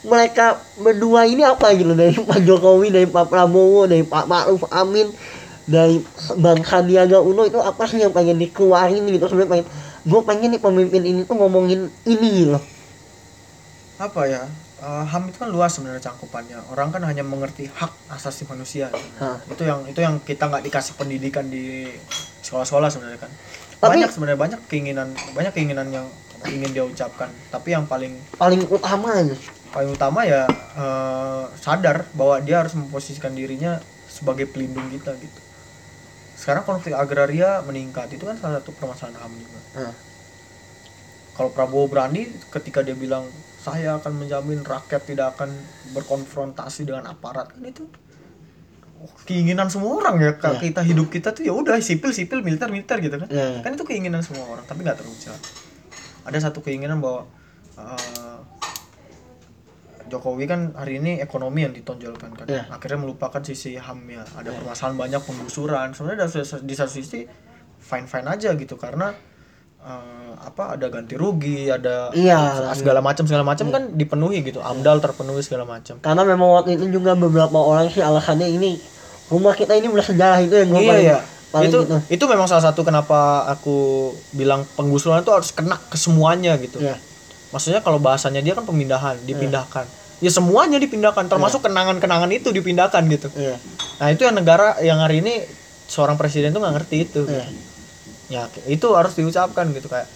mereka 0.00 0.62
berdua 0.80 1.28
ini 1.28 1.42
apa 1.44 1.74
gitu? 1.76 1.92
Dari 1.92 2.14
Pak 2.16 2.40
Jokowi 2.46 2.88
dari 2.94 3.06
Pak 3.10 3.26
Prabowo 3.28 3.84
dari 3.84 4.06
Pak 4.06 4.24
Ma'ruf 4.24 4.64
Amin 4.72 5.10
dari 5.68 6.00
Bang 6.40 6.64
Sandiaga 6.64 7.20
Uno 7.20 7.44
itu 7.44 7.60
apa 7.60 7.84
sih 7.84 8.00
yang 8.00 8.14
pengen 8.14 8.40
dikeluarin 8.40 9.04
gitu? 9.10 9.28
Sebenarnya 9.28 9.50
pengen 9.50 9.66
gue 10.00 10.20
pengen 10.24 10.48
nih 10.56 10.62
pemimpin 10.62 11.02
ini 11.04 11.20
tuh 11.28 11.36
ngomongin 11.36 11.92
ini 12.08 12.48
loh 12.48 12.62
apa 14.00 14.24
ya 14.24 14.48
eh, 14.80 15.04
ham 15.06 15.28
itu 15.28 15.36
kan 15.36 15.48
luas 15.52 15.70
sebenarnya 15.70 16.00
cangkupannya. 16.00 16.58
Orang 16.72 16.88
kan 16.90 17.04
hanya 17.04 17.20
mengerti 17.20 17.68
hak 17.68 17.92
asasi 18.10 18.48
manusia. 18.48 18.88
Hah. 19.20 19.36
itu 19.46 19.62
yang 19.62 19.84
itu 19.84 20.00
yang 20.00 20.16
kita 20.20 20.48
nggak 20.48 20.64
dikasih 20.64 20.96
pendidikan 20.96 21.46
di 21.46 21.86
sekolah-sekolah 22.42 22.88
sebenarnya 22.88 23.20
kan. 23.20 23.30
Tapi- 23.80 23.96
banyak 23.96 24.10
sebenarnya 24.12 24.40
banyak 24.40 24.60
keinginan 24.68 25.08
banyak 25.32 25.52
keinginan 25.52 25.88
yang 25.92 26.06
ingin 26.48 26.70
dia 26.72 26.84
ucapkan. 26.84 27.28
Tapi 27.52 27.76
yang 27.76 27.84
paling 27.84 28.16
paling 28.36 28.64
utama 28.66 29.12
aja. 29.14 29.36
paling 29.70 29.94
utama 29.94 30.26
ya 30.26 30.50
eh, 30.74 31.44
sadar 31.54 32.02
bahwa 32.18 32.42
dia 32.42 32.58
harus 32.58 32.74
memposisikan 32.74 33.30
dirinya 33.30 33.78
sebagai 34.10 34.50
pelindung 34.50 34.90
kita 34.90 35.14
gitu. 35.14 35.40
Sekarang 36.34 36.64
konflik 36.64 36.96
agraria 36.96 37.62
meningkat. 37.62 38.10
Itu 38.10 38.26
kan 38.26 38.34
salah 38.34 38.58
satu 38.58 38.72
permasalahan 38.74 39.20
ham 39.20 39.32
juga. 39.36 39.60
Hah. 39.78 39.94
kalau 41.30 41.56
Prabowo 41.56 41.88
berani 41.88 42.28
ketika 42.52 42.84
dia 42.84 42.92
bilang 42.92 43.24
saya 43.60 44.00
akan 44.00 44.24
menjamin 44.24 44.64
rakyat 44.64 45.04
tidak 45.04 45.36
akan 45.36 45.52
berkonfrontasi 45.92 46.88
dengan 46.88 47.12
aparat 47.12 47.52
kan 47.52 47.60
itu 47.60 47.84
keinginan 49.24 49.68
semua 49.72 49.96
orang 50.00 50.16
ya 50.20 50.32
Kak. 50.36 50.60
Iya. 50.60 50.60
kita 50.60 50.80
hidup 50.84 51.08
kita 51.08 51.28
tuh 51.32 51.44
ya 51.44 51.52
udah 51.52 51.76
sipil 51.80 52.12
sipil 52.12 52.40
militer 52.44 52.68
militer 52.72 53.00
gitu 53.00 53.16
kan 53.16 53.28
iya. 53.28 53.60
kan 53.64 53.72
itu 53.76 53.84
keinginan 53.84 54.20
semua 54.20 54.44
orang 54.48 54.64
tapi 54.64 54.84
nggak 54.84 54.96
terucap 55.00 55.40
ada 56.24 56.38
satu 56.40 56.60
keinginan 56.60 57.00
bahwa 57.00 57.24
eh, 57.80 58.40
Jokowi 60.10 60.50
kan 60.50 60.74
hari 60.74 60.98
ini 60.98 61.22
ekonomi 61.22 61.62
yang 61.62 61.72
ditonjolkan 61.72 62.34
kan 62.34 62.46
Iya. 62.50 62.66
akhirnya 62.68 62.98
melupakan 63.06 63.40
sisi 63.40 63.78
ham 63.78 64.02
ya 64.10 64.26
ada 64.36 64.50
permasalahan 64.52 64.96
banyak 64.98 65.22
penggusuran 65.22 65.94
sebenarnya 65.94 66.26
di 66.60 66.74
satu 66.74 66.90
sisi 66.90 67.24
fine 67.80 68.06
fine 68.10 68.26
aja 68.28 68.52
gitu 68.58 68.74
karena 68.76 69.14
eh, 69.82 70.30
apa 70.40 70.74
ada 70.74 70.86
ganti 70.88 71.14
rugi 71.14 71.68
ada 71.68 72.08
Iya. 72.10 72.72
segala 72.72 73.00
macam 73.00 73.24
segala 73.24 73.42
macam 73.42 73.68
kan 73.68 73.92
dipenuhi 73.92 74.40
gitu 74.42 74.58
amdal 74.58 74.98
terpenuhi 74.98 75.40
segala 75.40 75.64
macam 75.64 75.96
karena 75.98 76.22
memang 76.22 76.48
waktu 76.54 76.76
itu 76.76 76.88
juga 76.90 77.12
beberapa 77.14 77.54
orang 77.54 77.88
sih 77.88 78.00
alasannya 78.00 78.48
ini 78.48 78.80
rumah 79.28 79.52
kita 79.52 79.72
ini 79.72 79.86
udah 79.86 80.02
sejarah 80.02 80.40
itu 80.40 80.54
yang 80.54 80.68
gue 80.68 80.80
iya 80.80 80.88
paling, 80.88 81.06
iya 81.06 81.18
paling 81.50 81.68
itu 81.68 81.78
gitu. 81.82 81.96
itu 82.10 82.24
memang 82.26 82.46
salah 82.46 82.64
satu 82.64 82.80
kenapa 82.80 83.44
aku 83.48 83.76
bilang 84.32 84.64
penggusuran 84.74 85.20
itu 85.20 85.30
harus 85.30 85.50
kena 85.50 85.76
ke 85.78 85.94
semuanya 85.94 86.56
gitu 86.56 86.78
Iya. 86.78 86.96
maksudnya 87.50 87.80
kalau 87.80 87.98
bahasanya 87.98 88.40
dia 88.40 88.52
kan 88.52 88.62
pemindahan 88.62 89.20
dipindahkan 89.22 89.84
ya 90.18 90.28
semuanya 90.28 90.76
dipindahkan 90.76 91.26
termasuk 91.26 91.60
kenangan-kenangan 91.62 92.28
itu 92.30 92.48
dipindahkan 92.48 93.02
gitu 93.08 93.28
Iya. 93.34 93.56
nah 93.96 94.08
itu 94.08 94.22
yang 94.22 94.34
negara 94.34 94.80
yang 94.80 94.98
hari 94.98 95.20
ini 95.20 95.44
seorang 95.86 96.14
presiden 96.14 96.50
tuh 96.50 96.60
nggak 96.60 96.74
ngerti 96.76 96.96
itu 97.02 97.22
Iya. 97.24 97.44
Ya 98.30 98.42
itu 98.64 98.86
harus 98.90 99.12
diucapkan 99.12 99.66
gitu 99.68 99.86
kayak 99.86 100.06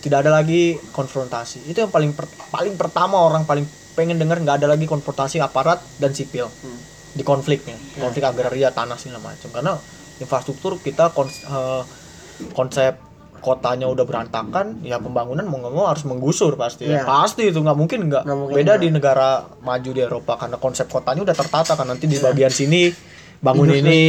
tidak 0.00 0.18
ada 0.20 0.30
lagi 0.32 0.62
konfrontasi 0.90 1.64
itu 1.64 1.78
yang 1.78 1.88
paling 1.88 2.10
per- 2.10 2.26
paling 2.48 2.74
pertama 2.74 3.20
orang 3.20 3.44
paling 3.44 3.64
pengen 3.92 4.16
dengar 4.16 4.36
nggak 4.36 4.58
ada 4.58 4.68
lagi 4.68 4.84
konfrontasi 4.84 5.38
aparat 5.38 5.78
dan 5.96 6.10
sipil 6.10 6.50
di 7.10 7.22
konfliknya 7.22 7.74
konflik 7.96 8.22
agraria 8.24 8.70
tanah 8.70 8.94
segala 8.94 9.22
macam 9.24 9.48
karena 9.48 9.72
infrastruktur 10.16 10.78
kita 10.78 11.10
kons- 11.10 11.42
eh, 11.42 11.82
konsep 12.50 12.96
kotanya 13.40 13.86
udah 13.86 14.04
berantakan 14.04 14.80
ya 14.82 14.98
pembangunan 14.98 15.42
mau 15.42 15.56
nggak 15.58 15.72
mau 15.72 15.86
harus 15.86 16.04
menggusur 16.04 16.54
pasti 16.54 16.84
ya 16.84 17.00
Iya. 17.00 17.02
pasti 17.04 17.46
itu 17.46 17.56
nggak 17.56 17.72
mungkin 17.74 17.98
nggak 18.06 18.24
beda 18.50 18.72
nggak. 18.74 18.80
di 18.80 18.88
negara 18.90 19.28
maju 19.58 19.90
di 19.90 20.00
Eropa 20.00 20.36
karena 20.36 20.56
konsep 20.56 20.86
kotanya 20.86 21.22
udah 21.22 21.32
tertata 21.34 21.72
kan 21.72 21.86
nanti 21.86 22.04
di 22.04 22.16
bagian 22.16 22.50
sini 22.50 22.92
bangun 23.38 23.64
Industri. 23.66 23.88
ini 23.88 24.00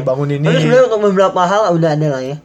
bangun 0.00 0.28
ini 0.32 0.42
Tapi 0.42 0.58
sebenarnya 0.58 0.84
untuk 0.86 1.00
beberapa 1.06 1.40
hal 1.40 1.70
udah 1.70 1.90
ada 1.92 2.08
lah 2.08 2.22
ya. 2.24 2.36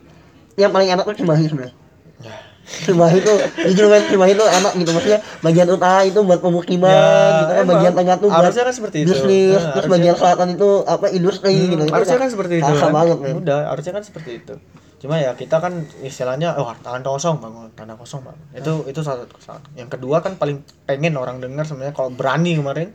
Yang 0.56 0.72
paling 0.72 0.90
enak 0.90 1.04
tuh 1.04 1.16
Cimahi 1.16 1.46
sebenarnya. 1.46 1.76
Ya. 2.20 2.36
Cimahi 2.66 3.20
tuh, 3.22 3.38
jujur 3.70 3.86
kan 3.88 4.02
Cimahi 4.08 4.34
tuh 4.34 4.48
enak 4.48 4.72
gitu 4.74 4.90
maksudnya 4.90 5.20
bagian 5.40 5.68
utara 5.70 6.02
itu 6.02 6.18
buat 6.20 6.40
pemukiman 6.40 6.90
Ya, 6.90 7.06
gitu 7.38 7.52
kan 7.52 7.62
emang. 7.62 7.72
bagian 7.78 7.94
tengah 7.94 8.16
tuh 8.18 8.30
buat 8.30 8.50
kan 8.50 8.74
seperti 8.74 8.98
itu. 9.04 9.10
bisnis, 9.12 9.54
Nah, 9.54 9.74
terus 9.76 9.86
harusnya- 9.86 9.94
bagian 9.94 10.16
selatan 10.16 10.48
itu 10.52 10.70
apa 10.84 11.06
industri 11.10 11.54
gitu. 11.54 11.84
Itu 11.84 11.94
harusnya 11.94 12.16
udah 12.16 12.24
kan 12.24 12.30
seperti 12.32 12.54
itu 12.58 12.72
kan. 12.74 12.92
banget 12.92 13.18
kan. 13.20 13.34
udah 13.38 13.60
harusnya 13.70 13.94
kan 13.94 14.04
seperti 14.04 14.32
itu 14.36 14.56
cuma 14.96 15.22
ya 15.22 15.36
kita 15.36 15.60
kan 15.60 15.74
istilahnya 16.02 16.56
oh 16.56 16.74
tanah 16.74 17.06
kosong 17.06 17.38
bangun 17.38 17.70
tanah 17.76 17.94
kosong 17.94 18.26
bangun 18.26 18.42
itu 18.56 18.90
itu 18.90 19.00
satu 19.06 19.28
kesalahan 19.30 19.62
yang 19.76 19.86
kedua 19.86 20.18
kan 20.18 20.34
paling 20.34 20.66
pengen 20.88 21.14
orang 21.14 21.38
dengar 21.38 21.62
sebenarnya 21.62 21.94
kalau 21.94 22.10
berani 22.10 22.58
kemarin 22.58 22.90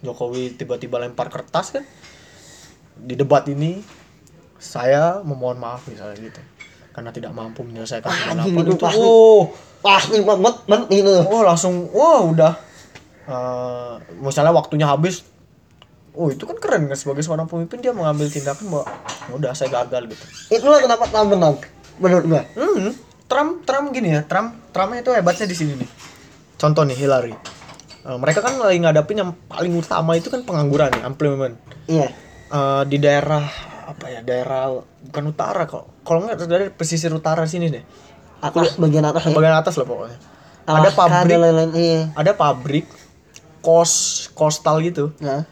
Jokowi 0.00 0.52
tiba-tiba 0.52 0.98
lempar 0.98 1.32
kertas 1.32 1.72
kan 1.72 1.84
di 2.94 3.14
debat 3.14 3.46
ini 3.46 3.80
saya 4.58 5.24
memohon 5.24 5.56
maaf 5.56 5.88
misalnya 5.88 6.18
gitu 6.18 6.40
karena 6.90 7.10
tidak 7.10 7.30
mampu 7.30 7.62
menyelesaikan 7.62 8.06
Ah, 8.06 8.34
98 8.34 8.40
anjing, 8.40 8.54
itu 8.56 8.70
itu. 8.70 8.76
Pasti. 8.78 8.98
oh 8.98 9.42
Pasti 9.80 10.16
banget 10.20 10.54
banget 10.64 10.88
itu. 10.94 11.14
oh 11.22 11.40
langsung 11.40 11.88
wah 11.90 12.20
udah. 12.22 12.52
Eh, 13.22 13.92
misalnya 14.18 14.50
waktunya 14.50 14.84
habis. 14.84 15.22
Oh 16.10 16.26
itu 16.26 16.42
kan 16.42 16.58
keren 16.58 16.84
kan? 16.84 16.94
Sebagai 16.94 17.22
seorang 17.22 17.46
pemimpin 17.46 17.78
dia 17.78 17.90
mengambil 17.90 18.26
tindakan 18.26 18.66
bahwa 18.68 18.84
"Ya 19.22 19.32
udah 19.32 19.50
saya 19.52 19.70
gagal 19.72 20.10
gitu. 20.10 20.24
Itulah 20.52 20.80
kenapa 20.80 21.06
Trump 21.06 21.30
menang 21.30 21.54
menurut 21.96 22.24
gua. 22.26 22.42
hmm, 22.50 22.90
Trump 23.24 23.62
Trump 23.62 23.86
gini 23.90 24.10
ya 24.10 24.22
Trump 24.22 24.58
Trumpnya 24.70 25.00
itu 25.00 25.10
hebatnya 25.10 25.46
di 25.46 25.54
sini 25.54 25.72
nih. 25.76 25.88
Contoh 26.56 26.82
nih 26.82 26.96
Hillary. 26.96 27.34
Eh, 28.00 28.16
mereka 28.16 28.40
kan 28.40 28.58
lagi 28.58 28.78
ngadapin 28.78 29.16
yang 29.16 29.30
paling 29.46 29.70
utama 29.72 30.12
itu 30.12 30.26
kan 30.26 30.42
pengangguran 30.42 30.90
ya 30.90 31.02
employment. 31.04 31.54
Iya. 31.86 32.08
Eh, 32.48 32.82
di 32.84 32.98
daerah 32.98 33.46
apa 33.90 34.06
ya 34.06 34.20
daerah 34.22 34.70
bukan 35.10 35.24
utara 35.30 35.66
kok. 35.66 36.06
Kalau 36.06 36.26
nggak 36.26 36.46
dari 36.46 36.66
pesisir 36.70 37.10
utara 37.10 37.44
sini 37.44 37.68
deh. 37.68 37.84
Atas. 38.40 38.78
Bagian 38.78 39.04
atas 39.04 39.26
ya. 39.26 39.34
bagian 39.34 39.56
atas 39.58 39.74
lah 39.76 39.86
pokoknya. 39.86 40.18
Ada 40.70 40.78
Alaska 40.86 41.02
pabrik. 41.02 41.30
dan 41.30 41.38
lain-lain 41.42 41.70
iya. 41.74 42.02
ada 42.14 42.32
pabrik 42.36 42.86
kos 43.60 43.92
kostal 44.38 44.78
gitu. 44.86 45.10
Nah, 45.18 45.42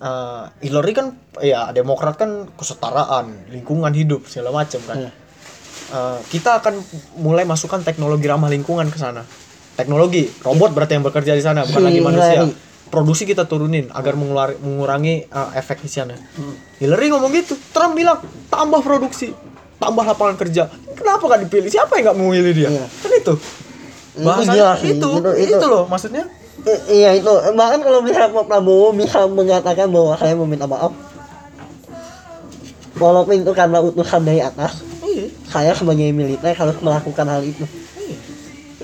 Eh, 0.00 0.44
Hillary 0.64 0.96
kan 0.96 1.12
ya 1.44 1.68
Demokrat 1.76 2.16
kan 2.16 2.48
kesetaraan 2.56 3.52
lingkungan 3.52 3.92
hidup 3.92 4.24
segala 4.24 4.64
macam 4.64 4.80
kan. 4.88 4.96
Iya. 4.96 5.10
Eh, 5.92 6.18
kita 6.32 6.64
akan 6.64 6.80
mulai 7.20 7.44
masukkan 7.44 7.84
teknologi 7.84 8.24
ramah 8.24 8.48
lingkungan 8.48 8.88
ke 8.88 8.96
sana. 8.96 9.28
Teknologi 9.76 10.24
robot 10.40 10.72
berarti 10.72 10.96
yang 10.96 11.04
bekerja 11.04 11.36
di 11.36 11.44
sana 11.44 11.68
bukan 11.68 11.84
lagi 11.84 12.00
manusia 12.00 12.48
produksi 12.90 13.22
kita 13.24 13.46
turunin 13.46 13.86
agar 13.90 14.12
mengular- 14.12 14.58
mengurangi 14.58 15.24
eh, 15.24 15.48
efek 15.54 15.80
isiannya 15.80 16.18
Hmm. 16.34 16.54
Hillary 16.76 17.06
ngomong 17.08 17.30
gitu 17.32 17.54
Trump 17.70 17.94
bilang 17.94 18.18
tambah 18.46 18.80
produksi 18.80 19.30
tambah 19.76 20.04
lapangan 20.04 20.36
kerja. 20.36 20.68
Kenapa 20.92 21.24
gak 21.24 21.48
dipilih? 21.48 21.72
Siapa 21.72 21.96
yang 21.96 22.12
nggak 22.12 22.18
memilih 22.18 22.52
dia? 22.52 22.68
Iya. 22.68 22.84
kan 22.84 23.10
itu. 23.10 23.34
Itu 24.12 24.20
bahasanya 24.20 24.76
itu, 24.76 25.08
itu- 25.16 25.36
itu 25.40 25.56
itu. 25.56 25.66
loh 25.66 25.88
maksudnya. 25.88 26.28
I- 26.60 26.84
iya 26.92 27.10
itu. 27.14 27.24
Bahkan 27.30 27.80
kalau 27.80 28.04
misalnya 28.04 28.28
Pak 28.28 28.44
Prabowo 28.44 28.92
bisa 28.92 29.24
mengatakan 29.24 29.88
bahwa 29.88 30.12
saya 30.14 30.36
meminta 30.36 30.68
maaf. 30.68 30.92
Walaupun 32.92 33.40
itu 33.40 33.52
karena 33.54 33.80
utusan 33.80 34.20
dari 34.20 34.44
atas. 34.44 34.84
Iya. 35.00 35.32
Saya 35.48 35.72
sebagai 35.72 36.12
militer 36.12 36.52
harus 36.52 36.76
melakukan 36.78 37.24
hal 37.24 37.40
itu. 37.40 37.64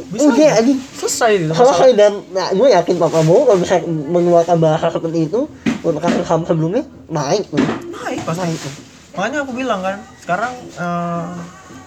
Bisa 0.07 0.30
Udah 0.30 0.50
anjing. 0.62 0.78
Selesai 0.78 1.30
gitu 1.42 1.52
saya 1.54 1.92
dan 1.98 2.12
nah, 2.30 2.48
gue 2.54 2.68
yakin 2.70 2.94
Pak 2.94 3.11
Prabowo 3.11 3.42
kalau 3.50 3.59
bisa 3.59 3.82
mengeluarkan 3.86 4.57
bahasa 4.62 4.86
seperti 4.94 5.26
itu 5.26 5.50
untuk 5.82 6.00
kasus 6.02 6.22
HAM 6.22 6.46
sebelumnya 6.46 6.86
naik 7.11 7.50
tuh 7.50 7.59
naik 7.90 8.22
pasti. 8.22 8.42
Naik 8.46 8.59
tuh 8.62 8.74
makanya 9.16 9.38
aku 9.48 9.52
bilang 9.57 9.80
kan 9.80 9.96
sekarang 10.20 10.52
eh, 10.76 11.26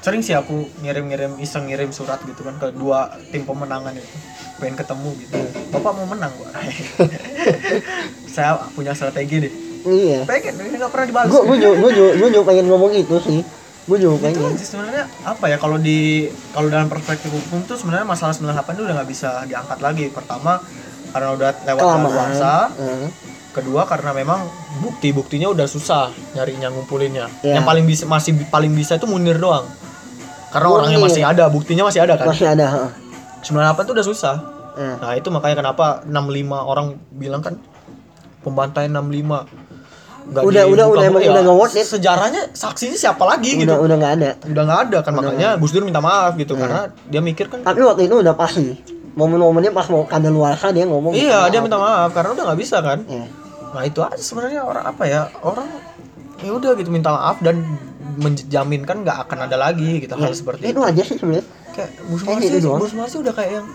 sering 0.01 0.25
sih 0.25 0.33
aku 0.33 0.65
ngirim-ngirim 0.81 1.37
iseng 1.37 1.69
ngirim 1.69 1.93
surat 1.93 2.17
gitu 2.25 2.41
kan 2.41 2.57
ke 2.57 2.73
dua 2.75 3.13
tim 3.31 3.45
pemenangan 3.47 3.93
itu. 3.95 4.17
Pengen 4.59 4.75
ketemu 4.75 5.09
gitu. 5.23 5.37
Bapak 5.71 5.91
mau 5.95 6.07
menang 6.09 6.33
gua 6.35 6.51
saya 8.33 8.59
punya 8.75 8.91
strategi 8.91 9.47
deh. 9.47 9.53
Iya. 9.87 10.27
Pengen 10.27 10.59
ini 10.59 10.75
nggak 10.75 10.91
pernah 10.91 11.07
dibalas 11.07 11.31
gue 11.31 11.55
gue 12.19 12.29
juga 12.35 12.43
pengen 12.51 12.67
ngomong 12.67 12.91
itu 12.91 13.15
sih 13.23 13.39
gue 13.89 13.97
juga 13.97 14.29
itu 14.29 14.37
pengen 14.37 14.53
aja 14.53 14.65
sebenarnya 14.67 15.03
apa 15.25 15.45
ya 15.45 15.57
kalau 15.57 15.77
di 15.77 15.99
kalau 16.51 16.69
dalam 16.69 16.85
perspektif 16.85 17.27
hukum 17.27 17.65
tuh 17.65 17.73
sebenarnya 17.73 18.05
masalah 18.05 18.31
98 18.31 18.45
itu 18.71 18.83
udah 18.85 18.95
nggak 18.95 19.09
bisa 19.09 19.29
diangkat 19.43 19.79
lagi 19.79 20.05
pertama 20.07 20.61
karena 21.09 21.33
udah 21.33 21.49
lewat 21.65 21.81
kelamaan 21.81 22.05
daluarsa 22.05 22.53
Heeh. 22.71 23.09
kedua 23.49 23.81
karena 23.83 24.13
memang 24.13 24.45
bukti 24.79 25.09
buktinya 25.09 25.49
udah 25.49 25.65
susah 25.65 26.07
nyarinya 26.31 26.69
ngumpulinnya 26.69 27.25
Iya. 27.41 27.57
yang 27.57 27.65
paling 27.65 27.83
bisa 27.83 28.05
masih 28.05 28.37
paling 28.45 28.69
bisa 28.71 28.93
itu 28.93 29.09
Munir 29.09 29.35
doang 29.35 29.65
karena 30.49 30.67
Munir. 30.67 30.77
orangnya 30.85 30.99
masih 31.01 31.23
ada 31.25 31.49
buktinya 31.49 31.83
masih 31.83 32.05
ada 32.05 32.13
kan 32.13 32.29
masih 32.29 32.45
ada 32.47 32.65
heeh. 32.69 32.91
98 33.41 33.49
tuh 33.83 33.93
udah 33.97 34.05
susah 34.05 34.35
Heeh. 34.77 34.95
nah 35.01 35.11
itu 35.13 35.27
makanya 35.27 35.65
kenapa 35.65 36.05
65 36.05 36.13
orang 36.61 36.87
bilang 37.11 37.41
kan 37.41 37.57
pembantaian 38.39 38.93
65 38.93 39.68
Nggak 40.29 40.43
Udah- 40.45 40.65
udah- 40.67 40.87
udah 40.87 41.03
emang 41.03 41.21
ya, 41.21 41.29
udah 41.33 41.41
nggak 41.41 41.57
worth 41.57 41.73
it. 41.73 41.85
sejarahnya 41.85 42.53
saksinya 42.53 42.93
siapa 42.93 43.23
lagi 43.25 43.57
gitu? 43.57 43.65
udah 43.65 43.77
udah 43.81 43.95
nggak 43.97 44.13
ada. 44.15 44.29
Udah 44.45 44.63
nggak 44.63 44.79
ada 44.85 44.97
kan 45.01 45.11
makanya 45.11 45.49
Gus 45.57 45.71
Dur 45.71 45.81
minta 45.81 45.97
maaf 45.99 46.33
gitu 46.35 46.53
karena 46.53 46.93
dia 47.03 47.17
mikir 47.19 47.49
kan 47.49 47.59
tapi 47.61 47.81
waktu 47.81 48.05
itu 48.05 48.15
udah 48.15 48.33
pasti. 48.33 48.77
Momen-momennya 49.09 49.73
pas 49.73 49.89
mau 49.89 50.05
kadaluarsa 50.05 50.69
dia 50.69 50.85
ngomong 50.85 51.11
iya 51.11 51.49
dia 51.49 51.59
minta 51.59 51.75
maaf 51.75 52.13
karena 52.13 52.31
udah 52.31 52.43
nggak 52.45 52.59
bisa 52.59 52.77
kan. 52.79 53.01
Iya. 53.03 53.25
nah 53.69 53.83
itu 53.83 53.99
aja 54.01 54.17
sebenarnya 54.17 54.61
orang 54.61 54.81
apa 54.83 55.03
ya 55.05 55.29
orang 55.39 55.69
ya 56.39 56.51
udah 56.51 56.73
gitu 56.73 56.89
minta 56.89 57.09
maaf 57.09 57.37
dan 57.37 57.61
menjaminkan 58.15 59.01
nggak 59.01 59.17
akan 59.25 59.45
ada 59.45 59.57
lagi 59.57 60.01
gitu 60.01 60.13
hal 60.13 60.33
seperti 60.33 60.69
itu 60.69 60.75
itu. 60.75 60.81
aja 60.83 61.01
sih 61.03 61.15
sebenarnya. 61.15 61.45
Kayak 61.69 61.91
Gus 62.05 62.21
Kayak 62.21 62.33
Marsi 62.35 62.49
gitu 62.51 62.69
Marsi 62.95 63.17
udah 63.17 63.33
kayak 63.33 63.51
yang 63.55 63.67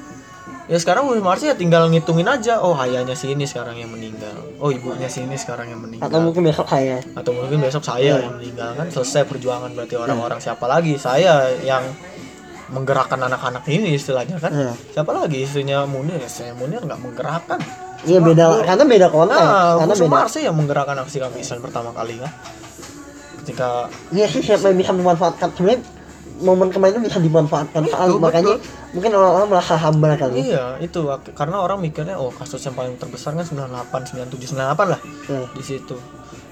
ya 0.64 0.78
sekarang 0.80 1.08
Gus 1.10 1.20
Marsi 1.20 1.50
ya 1.50 1.56
tinggal 1.56 1.86
ngitungin 1.92 2.28
aja. 2.28 2.60
Oh 2.64 2.72
ayahnya 2.76 3.12
si 3.12 3.32
ini 3.32 3.44
sekarang 3.44 3.76
yang 3.76 3.92
meninggal. 3.92 4.34
Oh 4.60 4.72
ibunya 4.72 5.08
si 5.08 5.24
ini 5.24 5.36
sekarang 5.36 5.68
yang 5.68 5.80
meninggal. 5.80 6.08
Atau 6.08 6.20
mungkin 6.24 6.42
besok 6.46 6.66
saya. 6.68 6.98
Atau 7.12 7.32
mungkin 7.36 7.58
besok 7.60 7.84
saya 7.84 8.24
yang 8.24 8.36
meninggal 8.40 8.72
kan? 8.76 8.86
Selesai 8.88 9.28
perjuangan 9.28 9.70
berarti 9.76 9.94
orang-orang. 10.00 10.38
Siapa 10.40 10.64
lagi? 10.64 10.96
Saya 10.96 11.52
yang 11.60 11.84
menggerakkan 12.72 13.20
anak-anak 13.20 13.64
ini 13.68 13.94
istilahnya 13.94 14.40
kan? 14.40 14.50
Iya. 14.50 14.72
siapa 14.96 15.12
lagi? 15.12 15.44
Istrinya 15.44 15.84
Munir. 15.84 16.16
Ya 16.16 16.30
saya 16.32 16.56
Munir 16.56 16.80
nggak 16.80 17.00
menggerakkan. 17.00 17.60
Iya 18.04 18.20
beda 18.20 18.44
karena 18.68 18.84
beda 18.84 19.06
konteks 19.08 19.40
Nah, 19.40 19.80
karena 19.80 19.94
beda. 19.96 20.12
Marsi 20.12 20.38
yang 20.44 20.56
menggerakkan 20.56 20.96
aksi 21.00 21.18
kamisan 21.24 21.58
pertama 21.64 21.88
kali 21.96 22.20
kan? 22.20 22.32
Ketika 23.40 23.88
iya 24.12 24.28
sih 24.28 24.40
siapa 24.40 24.72
yang 24.72 24.76
bisa 24.80 24.92
memanfaatkan? 24.92 25.52
Sebenarnya 25.56 25.80
momen 26.34 26.66
kemarin 26.66 26.98
itu 26.98 27.06
bisa 27.06 27.22
dimanfaatkan 27.22 27.86
saat 27.86 28.10
Betul, 28.10 28.18
makanya 28.18 28.54
mungkin 28.90 29.10
orang-orang 29.14 29.48
merasa 29.54 29.74
hamba 29.78 30.18
kali 30.18 30.50
iya 30.50 30.74
itu 30.82 31.06
karena 31.30 31.62
orang 31.62 31.78
mikirnya 31.78 32.18
oh 32.18 32.34
kasus 32.34 32.58
yang 32.66 32.74
paling 32.74 32.98
terbesar 32.98 33.38
kan 33.38 33.46
98 33.46 34.18
97 34.34 34.58
98 34.58 34.58
lah 34.90 35.00
Iya. 35.30 35.46
di 35.54 35.62
situ. 35.62 35.94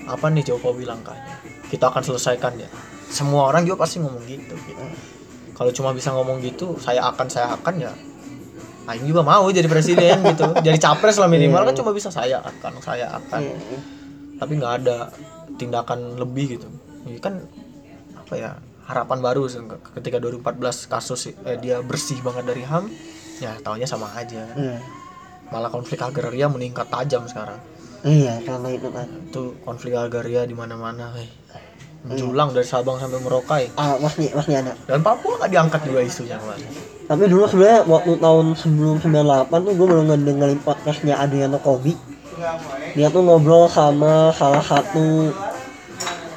Apa 0.07 0.30
nih 0.30 0.43
Jokowi 0.47 0.87
langkahnya? 0.87 1.39
Kita 1.66 1.91
akan 1.91 2.03
selesaikan 2.03 2.59
ya. 2.59 2.66
Semua 3.07 3.51
orang 3.51 3.66
juga 3.66 3.83
pasti 3.83 3.99
ngomong 3.99 4.22
gitu, 4.24 4.55
gitu. 4.66 4.83
kalau 5.53 5.70
cuma 5.70 5.91
bisa 5.93 6.11
ngomong 6.11 6.39
gitu 6.41 6.74
saya 6.78 7.03
akan 7.07 7.26
saya 7.28 7.53
akan 7.55 7.74
ya 7.78 7.93
Aing 8.83 9.07
juga 9.07 9.22
mau 9.22 9.47
jadi 9.47 9.66
presiden 9.70 10.22
gitu. 10.35 10.47
Jadi 10.59 10.78
capres 10.78 11.18
lah 11.18 11.26
minimal 11.26 11.62
kan 11.70 11.74
cuma 11.74 11.91
bisa 11.91 12.11
saya 12.11 12.39
akan 12.39 12.72
saya 12.78 13.18
akan. 13.18 13.41
Iya. 13.43 13.78
tapi 14.39 14.59
nggak 14.59 14.74
ada 14.83 15.11
tindakan 15.55 16.18
lebih 16.18 16.59
gitu. 16.59 16.66
Ini 17.07 17.18
kan 17.18 17.39
apa 18.18 18.35
ya 18.35 18.51
harapan 18.85 19.18
baru 19.18 19.47
ketika 19.93 20.18
2014 20.18 20.59
kasus 20.87 21.20
eh, 21.28 21.57
dia 21.57 21.78
bersih 21.80 22.18
banget 22.18 22.45
dari 22.45 22.62
ham 22.62 22.91
ya 23.39 23.55
taunya 23.59 23.85
sama 23.85 24.11
aja 24.12 24.47
Iya. 24.53 24.78
malah 25.49 25.68
konflik 25.68 25.99
agraria 25.99 26.47
meningkat 26.47 26.87
tajam 26.89 27.24
sekarang 27.24 27.59
Iya, 28.03 28.43
karena 28.43 28.68
itu 28.68 28.89
kan. 28.89 29.07
itu 29.07 29.43
konflik 29.61 29.95
agraria 29.95 30.43
di 30.43 30.53
mana-mana 30.53 31.14
hei. 31.14 31.30
menjulang 32.03 32.51
dari 32.51 32.66
Sabang 32.66 32.99
sampai 32.99 33.14
Merauke 33.16 33.70
Ah, 33.72 33.95
masih 33.97 34.26
masih 34.33 34.59
ada. 34.59 34.74
dan 34.83 35.01
Papua 35.01 35.39
nggak 35.39 35.51
diangkat 35.51 35.80
juga 35.85 36.01
isunya 36.01 36.35
kemarin 36.37 36.66
Tapi 37.03 37.22
dulu 37.26 37.45
sebenarnya 37.45 37.80
waktu 37.85 38.12
tahun 38.16 38.47
sebelum 38.55 38.97
98 38.99 39.14
tuh 39.61 39.72
gue 39.72 39.87
belum 39.87 40.05
ngedengerin 40.09 40.61
podcastnya 40.61 41.14
Adriano 41.16 41.59
Kobi. 41.59 41.93
Dia 42.93 43.07
tuh 43.07 43.20
ngobrol 43.20 43.66
sama 43.66 44.33
salah 44.33 44.59
satu 44.61 45.28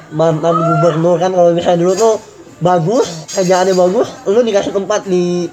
mantan 0.08 0.54
gubernur 0.54 1.16
kan 1.16 1.30
kalau 1.30 1.50
misalnya 1.50 1.80
dulu 1.80 1.92
tuh 1.94 2.14
bagus 2.60 3.28
kerjaannya 3.32 3.74
bagus. 3.76 4.08
Lu 4.28 4.40
dikasih 4.40 4.72
tempat 4.72 5.04
di 5.04 5.48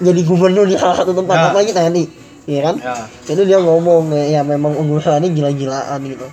jadi 0.00 0.20
gubernur 0.24 0.64
di 0.64 0.76
salah 0.80 0.96
satu 0.96 1.12
tempat. 1.12 1.36
Ya. 1.36 1.44
apalagi 1.52 1.72
TNI 1.76 2.04
iya 2.48 2.60
kan? 2.66 2.76
Ya. 2.80 2.96
Itu 3.28 3.42
dia 3.44 3.60
ngomong 3.60 4.10
ya, 4.16 4.40
ya 4.40 4.42
memang 4.42 4.72
urusannya 4.74 5.30
gila-gilaan 5.30 6.00
gitu. 6.08 6.26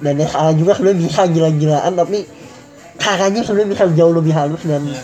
Dan 0.00 0.20
yang 0.20 0.28
salah 0.28 0.52
juga 0.56 0.76
sebenarnya 0.76 1.00
bisa 1.08 1.20
gila-gilaan 1.28 1.92
tapi 1.96 2.24
caranya 2.96 3.40
sebenarnya 3.44 3.70
bisa 3.76 3.84
jauh 3.92 4.14
lebih 4.16 4.32
halus 4.32 4.62
dan 4.64 4.82
Iya. 4.84 5.02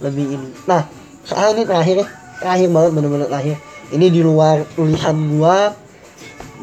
lebih 0.00 0.26
ini. 0.40 0.48
Nah 0.64 0.88
sekarang 1.28 1.60
ini 1.60 1.62
terakhir 1.68 1.96
ya. 2.02 2.06
Terakhir 2.40 2.68
banget 2.72 2.90
bener-bener 2.96 3.28
terakhir. 3.28 3.56
Ini 3.92 4.06
di 4.10 4.20
luar 4.24 4.64
tulisan 4.74 5.16
gua 5.36 5.72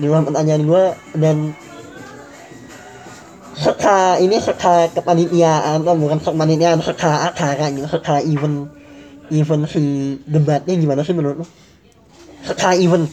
di 0.01 0.05
luar 0.09 0.25
pertanyaan 0.25 0.63
gua 0.65 0.83
dan 1.13 1.53
seka 3.61 4.17
ini 4.17 4.41
seka 4.41 4.89
kepanitiaan 4.89 5.85
atau 5.85 5.93
bukan 5.93 6.17
seka 6.17 6.33
kepanitiaan 6.33 6.81
seka 6.81 7.29
acara 7.29 7.69
gitu 7.69 7.85
seka 7.85 8.17
event 8.25 8.73
event 9.29 9.63
si 9.69 10.17
debatnya 10.25 10.73
gimana 10.75 11.05
sih 11.05 11.13
menurut 11.13 11.45
lu? 11.45 11.47
Seka 12.41 12.73
event 12.75 13.05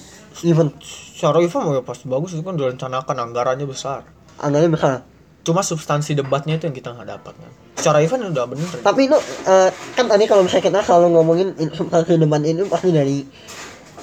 event. 0.42 0.72
Secara 0.80 1.38
event 1.44 1.62
ya 1.76 1.82
pasti 1.84 2.08
bagus 2.08 2.32
itu 2.32 2.42
kan 2.42 2.56
direncanakan 2.56 3.16
anggarannya 3.28 3.66
besar. 3.68 4.08
Anggarannya 4.40 4.72
besar. 4.72 4.92
Cuma 5.44 5.60
substansi 5.60 6.16
debatnya 6.16 6.56
itu 6.56 6.64
yang 6.66 6.76
kita 6.76 6.96
nggak 6.96 7.08
dapat 7.08 7.34
kan. 7.36 7.52
Secara 7.78 7.98
event 8.02 8.32
udah 8.32 8.44
bener. 8.48 8.66
Tapi 8.82 9.00
itu 9.06 9.18
eh, 9.46 9.70
kan 9.94 10.06
tadi 10.08 10.24
kalau 10.26 10.42
misalnya 10.42 10.64
kita 10.64 10.78
selalu 10.82 11.06
ngomongin 11.14 11.48
in- 11.60 11.74
substansi 11.76 12.16
debat 12.16 12.42
ini 12.42 12.64
pasti 12.66 12.88
dari 12.90 13.22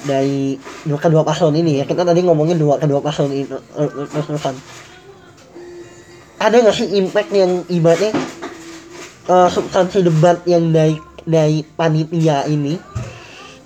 dari 0.05 0.55
dua 0.85 0.99
kedua 1.01 1.25
paslon 1.25 1.57
ini 1.57 1.81
ya. 1.81 1.85
Kita 1.89 2.05
tadi 2.05 2.21
ngomongin 2.21 2.55
dua 2.55 2.77
kedua 2.77 3.01
paslon 3.01 3.33
itu 3.33 3.57
eh, 3.75 3.89
eh, 3.89 4.07
terus-terusan 4.13 4.55
ada 6.45 6.55
nggak 6.61 6.75
sih 6.77 6.87
impact 7.01 7.29
yang 7.33 7.51
ibaratnya 7.65 8.13
eh, 9.25 9.49
substansi 9.49 10.05
debat 10.05 10.37
yang 10.45 10.69
dari 10.69 10.95
dari 11.25 11.65
panitia 11.65 12.45
ini 12.45 12.77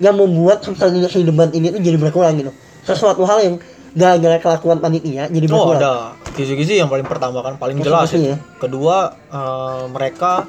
yang 0.00 0.16
membuat 0.16 0.64
substansi 0.64 1.20
debat 1.20 1.52
ini 1.52 1.68
tuh 1.68 1.80
jadi 1.84 2.00
berkurang 2.00 2.40
gitu 2.40 2.52
sesuatu 2.88 3.28
hal 3.28 3.44
yang 3.44 3.54
gara-gara 3.92 4.40
kelakuan 4.40 4.80
panitia 4.80 5.28
jadi 5.28 5.44
Oh 5.52 5.68
berkurang 5.68 5.80
ada 5.84 5.94
kisi-kisi 6.32 6.80
yang 6.80 6.88
paling 6.88 7.04
pertama 7.04 7.44
kan 7.44 7.60
paling 7.60 7.76
jelas 7.84 8.08
ya. 8.16 8.40
Kedua 8.56 9.12
eh, 9.28 9.84
mereka 9.92 10.48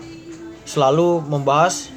selalu 0.64 1.20
membahas 1.28 1.92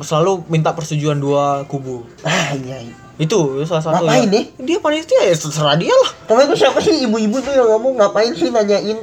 selalu 0.00 0.48
minta 0.48 0.72
persetujuan 0.72 1.20
dua 1.20 1.68
kubu. 1.68 2.08
ah 2.24 2.56
iya, 2.56 2.80
iya. 2.80 3.01
Itu 3.14 3.38
salah 3.62 3.82
satu. 3.82 4.02
Ngapain 4.02 4.28
ya. 4.28 4.42
Dia 4.58 4.78
panitia 4.78 5.20
ya 5.22 5.34
terserah 5.34 5.76
dia 5.76 5.92
lah. 5.92 6.10
Kemarin 6.24 6.46
tuh 6.48 6.58
siapa 6.58 6.78
sih 6.78 6.94
ibu-ibu 7.02 7.38
tuh 7.38 7.52
yang 7.52 7.68
ngomong 7.68 7.96
ngapain 7.96 8.32
sih 8.32 8.48
nanyain 8.48 8.98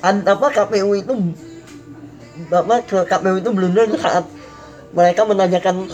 an, 0.00 0.22
apa 0.22 0.46
KPU 0.48 0.94
itu 0.94 1.12
apa 2.48 2.74
KPU 2.82 3.36
itu 3.36 3.50
blunder 3.50 3.84
saat 3.94 4.24
mereka 4.90 5.22
menanyakan 5.22 5.86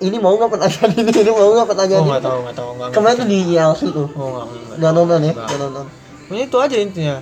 ini 0.00 0.16
mau 0.16 0.34
nggak 0.34 0.50
pertanyaan 0.50 0.90
ini 0.96 1.10
ini 1.12 1.30
mau 1.30 1.52
nggak 1.52 1.68
pertanyaan 1.68 2.00
Oh 2.00 2.04
ini 2.04 2.10
nggak 2.10 2.24
tahu 2.24 2.38
nggak 2.40 2.56
tahu 2.56 2.70
nggak. 2.74 2.88
kemarin 2.90 3.16
tuh 3.16 3.28
di 3.28 3.38
ILC 3.52 3.80
tuh 3.92 4.08
Oh 4.12 4.28
nggak 4.72 4.92
nonton 4.92 5.20
ya 5.20 5.32
Nggak. 5.32 5.58
nonton 5.60 5.84
Pokoknya 6.22 6.44
itu 6.48 6.56
aja 6.58 6.76
intinya. 6.80 7.16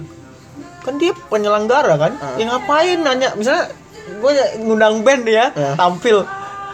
Kan 0.81 0.95
dia 0.97 1.11
penyelenggara 1.27 1.99
kan. 1.99 2.13
Ah. 2.17 2.39
Ya 2.39 2.45
ngapain 2.47 2.99
nanya 3.01 3.35
misalnya 3.35 3.67
gue 4.07 4.33
ngundang 4.61 5.03
band 5.03 5.27
dia 5.27 5.51
Ya. 5.53 5.75
tampil. 5.75 6.23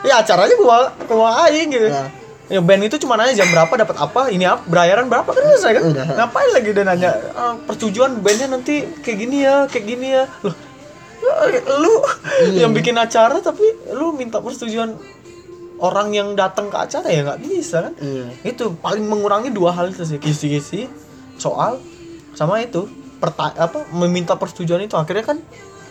Ya 0.04 0.20
acaranya 0.20 0.52
gua 0.54 0.76
gua 1.08 1.48
aing 1.48 1.72
gitu. 1.72 1.88
Ya. 1.88 2.04
Ya 2.46 2.60
band 2.60 2.82
itu 2.82 2.96
cuma 2.96 3.18
nanya 3.18 3.34
jam 3.34 3.50
berapa 3.50 3.68
dapat 3.68 3.96
apa, 3.96 4.30
ini 4.30 4.46
apa, 4.46 4.62
bayaran 4.64 5.06
berapa 5.06 5.26
kan 5.26 5.42
selesai 5.44 5.72
kan? 5.72 5.82
Udah. 5.84 6.04
Ngapain 6.14 6.50
lagi 6.52 6.68
udah 6.70 6.84
nanya 6.84 7.10
"Ah, 7.34 7.54
persetujuan 7.58 8.22
bandnya 8.22 8.46
nanti 8.48 8.86
kayak 9.02 9.18
gini 9.18 9.36
ya, 9.42 9.66
kayak 9.66 9.84
gini 9.84 10.08
ya. 10.14 10.24
Loh, 10.42 10.54
lu 11.76 11.94
Iya. 12.46 12.62
yang 12.62 12.70
bikin 12.70 12.94
acara 12.94 13.40
tapi 13.40 13.66
lu 13.90 14.14
minta 14.14 14.38
persetujuan 14.38 14.94
orang 15.76 16.08
yang 16.10 16.28
datang 16.32 16.70
ke 16.70 16.76
acara 16.78 17.06
ya 17.06 17.20
nggak 17.22 17.40
bisa 17.42 17.82
kan? 17.82 17.92
iya 17.98 18.30
Itu 18.44 18.78
paling 18.78 19.02
mengurangi 19.02 19.50
dua 19.50 19.74
hal 19.74 19.90
itu 19.90 20.06
sih, 20.06 20.16
kisi-kisi 20.16 20.86
soal 21.36 21.82
sama 22.32 22.60
itu 22.60 22.86
perta 23.16 23.50
apa 23.50 23.90
meminta 23.90 24.36
persetujuan 24.36 24.84
itu 24.84 24.94
akhirnya 24.94 25.24
kan 25.26 25.38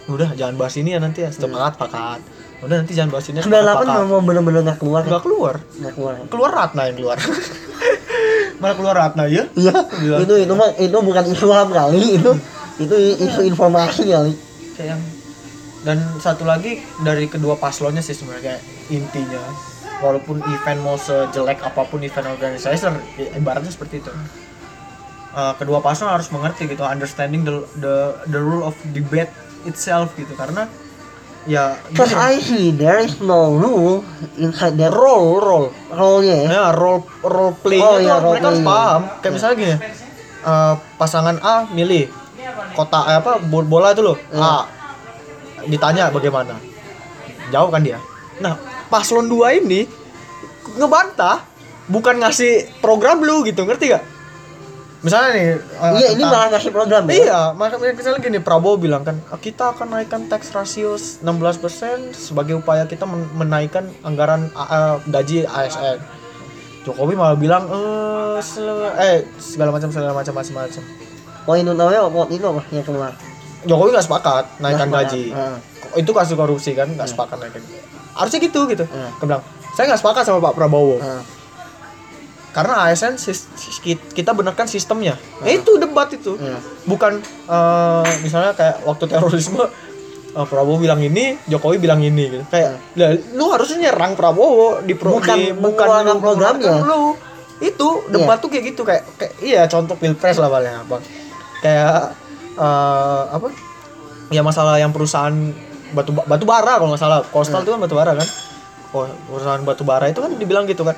udah 0.06 0.32
jangan 0.34 0.56
bahas 0.56 0.78
ini 0.78 0.94
ya 0.94 1.02
nanti 1.02 1.20
ya 1.20 1.30
sepakat 1.30 1.74
sepakat 1.76 2.20
udah 2.66 2.76
nanti 2.82 2.94
jangan 2.98 3.10
bahas 3.14 3.26
ini. 3.30 3.40
Sembilan 3.40 3.64
delapan 3.64 3.86
memang 4.02 4.24
bener-bener 4.26 4.62
nggak 4.66 4.80
keluar 4.82 5.02
nggak 5.06 5.24
keluar. 5.24 5.56
Nggak 5.78 5.94
keluar 5.94 6.14
keluar 6.28 6.50
Ratna 6.52 6.82
yang 6.90 6.98
keluar. 6.98 7.18
Malah 8.62 8.76
keluar 8.76 8.96
Ratna 8.96 9.24
ya 9.28 9.44
iya. 9.54 9.76
Bilang. 9.76 10.20
itu 10.24 10.34
itu 10.42 10.54
mah 10.56 10.70
itu 10.76 10.98
bukan 10.98 11.24
isu 11.28 11.48
ham 11.52 11.70
kali 11.70 12.18
itu 12.18 12.32
itu 12.82 12.96
isu 13.22 13.42
informasi 13.46 14.04
kali. 14.10 14.34
Kayak 14.76 14.98
yang 14.98 15.02
dan 15.86 16.02
satu 16.18 16.50
lagi 16.50 16.82
dari 17.06 17.30
kedua 17.30 17.56
paslonnya 17.56 18.02
sih 18.02 18.18
sebenarnya 18.18 18.58
intinya. 18.90 19.38
Walaupun 20.02 20.44
event 20.44 20.80
mau 20.84 20.98
sejelek 21.00 21.64
apa 21.64 21.88
pun 21.88 22.04
event 22.04 22.28
organizer 22.28 22.74
i- 23.16 23.32
ibaratnya 23.38 23.72
seperti 23.72 24.04
itu. 24.04 24.12
Uh, 25.36 25.52
kedua 25.56 25.80
paslon 25.80 26.12
harus 26.12 26.32
mengerti 26.32 26.66
gitu 26.66 26.82
understanding 26.82 27.44
the 27.44 27.64
the 27.80 27.96
the 28.28 28.40
rule 28.40 28.64
of 28.64 28.76
debate 28.92 29.32
itself 29.64 30.12
gitu. 30.16 30.32
Karena 30.34 30.68
ya. 31.46 31.78
Because 31.88 32.12
I 32.12 32.36
gini, 32.36 32.42
see 32.42 32.66
there 32.72 33.00
is 33.00 33.18
no 33.20 33.54
rule 33.54 34.02
inside 34.36 34.76
that 34.76 34.92
role 34.92 35.38
role 35.38 35.68
role-nya 35.90 36.36
ya. 36.36 36.50
ya 36.50 36.66
role 36.72 37.02
role 37.22 37.54
play 37.56 37.78
Oh, 37.78 37.98
iya, 37.98 38.18
role 38.18 38.34
mereka 38.34 38.48
harus 38.48 38.60
play. 38.60 38.68
paham. 38.68 39.02
Kayak 39.20 39.34
misalnya 39.34 39.56
gini 39.56 39.76
uh, 40.42 40.74
pasangan 40.96 41.38
A 41.40 41.56
milih 41.68 42.06
kota 42.72 43.00
eh, 43.08 43.18
apa 43.18 43.42
bo- 43.42 43.64
bola 43.64 43.92
itu 43.92 44.02
loh 44.02 44.18
Iya. 44.28 44.42
A. 44.42 44.62
Ditanya 45.66 46.10
bagaimana. 46.10 46.58
Jawab 47.48 47.70
kan 47.70 47.82
dia. 47.82 47.98
Nah 48.38 48.58
paslon 48.86 49.26
dua 49.26 49.54
ini 49.54 49.86
ngebantah 50.76 51.42
bukan 51.86 52.18
ngasih 52.18 52.80
program 52.80 53.22
lu 53.22 53.42
gitu 53.42 53.62
ngerti 53.62 53.94
gak 53.94 54.02
misalnya 55.06 55.30
nih 55.32 55.46
uh, 55.54 55.94
Iya, 55.94 56.08
ini 56.10 56.18
tentang- 56.18 56.34
malah 56.34 56.50
ngasih 56.50 56.72
program 56.72 57.04
ya. 57.06 57.14
Iya, 57.16 57.40
makanya 57.54 57.94
misalnya 57.94 58.20
gini 58.20 58.40
Prabowo 58.40 58.76
bilang 58.76 59.02
kan 59.02 59.22
kita 59.38 59.72
akan 59.72 59.88
naikkan 59.92 60.26
tax 60.26 60.50
ratio 60.50 60.98
16% 60.98 61.22
sebagai 62.12 62.58
upaya 62.58 62.84
kita 62.84 63.06
men- 63.06 63.30
menaikkan 63.32 63.86
anggaran 64.02 64.50
uh, 64.52 64.98
gaji 65.06 65.46
ASN. 65.46 66.02
Jokowi 66.84 67.14
malah 67.14 67.34
bilang 67.36 67.66
eh 67.66 68.42
eh 69.00 69.18
segala 69.36 69.70
macam 69.70 69.90
segala 69.90 70.12
macam 70.12 70.34
macam 70.34 70.54
macam. 70.60 70.82
Poin 71.44 71.62
utamanya 71.62 72.02
waktu 72.04 72.34
itu 72.36 72.46
apa 72.48 72.62
yang 72.72 72.82
keluar? 72.84 73.12
Jokowi 73.64 73.90
nggak 73.92 74.06
sepakat 74.06 74.44
naikkan 74.60 74.90
Nggak 74.90 75.04
gaji. 75.06 75.24
Itu 75.96 76.12
kasus 76.12 76.34
korupsi 76.34 76.74
kan 76.74 76.90
nggak 76.90 77.06
sepakat 77.08 77.38
naikkan. 77.40 77.62
Harusnya 78.14 78.40
gitu 78.40 78.66
gitu. 78.66 78.86
Dia 78.86 79.24
bilang 79.24 79.44
saya 79.74 79.86
nggak 79.88 80.02
sepakat 80.02 80.24
sama 80.24 80.42
Pak 80.42 80.54
Prabowo. 80.56 80.98
Karena 82.56 82.88
ASN 82.88 83.20
kita 84.16 84.32
benarkan 84.32 84.64
sistemnya. 84.64 85.20
Nah, 85.44 85.52
itu 85.52 85.76
debat 85.76 86.08
itu. 86.08 86.40
Iya. 86.40 86.56
bukan 86.88 87.20
eh, 87.46 88.06
misalnya 88.24 88.56
kayak 88.56 88.80
waktu 88.82 89.12
terorisme 89.12 89.60
eh, 90.32 90.46
Prabowo 90.48 90.80
bilang 90.80 91.04
ini, 91.04 91.36
Jokowi 91.46 91.76
bilang 91.78 92.00
ini 92.00 92.32
gitu. 92.32 92.44
Kayak 92.48 92.80
lah, 92.96 93.12
lu 93.36 93.52
harusnya 93.52 93.78
nyerang 93.84 94.16
Prabowo 94.16 94.80
di 94.80 94.96
pro, 94.96 95.20
Bukan 95.20 95.36
di- 95.36 95.52
mengeluarkan 95.52 96.08
lu 96.10 96.24
programnya. 96.24 96.72
mengeluarkan 96.80 96.88
lu. 96.88 97.04
Itu 97.58 97.88
debat 98.08 98.40
tuh 98.40 98.48
kayak 98.48 98.64
gitu 98.72 98.82
kayak, 98.84 99.04
kayak 99.16 99.34
iya 99.40 99.68
contoh 99.68 99.96
pilpres 99.96 100.40
lah 100.40 100.48
paling 100.48 100.76
apa. 100.78 100.96
Kayak 101.60 102.16
eh, 102.56 103.24
apa? 103.30 103.48
Ya 104.32 104.42
masalah 104.42 104.80
yang 104.80 104.90
perusahaan 104.90 105.36
batu 105.92 106.16
batu 106.16 106.44
bara 106.44 106.80
kalau 106.80 106.96
nggak 106.96 107.04
salah. 107.04 107.20
Coastal 107.26 107.62
itu 107.62 107.72
kan 107.72 107.80
batu 107.80 107.96
bara 107.96 108.16
kan. 108.16 108.28
Oh, 108.92 109.04
perusahaan 109.28 109.60
batu 109.62 109.84
bara 109.84 110.08
itu 110.08 110.24
kan 110.24 110.32
dibilang 110.32 110.64
gitu 110.64 110.88
kan. 110.88 110.96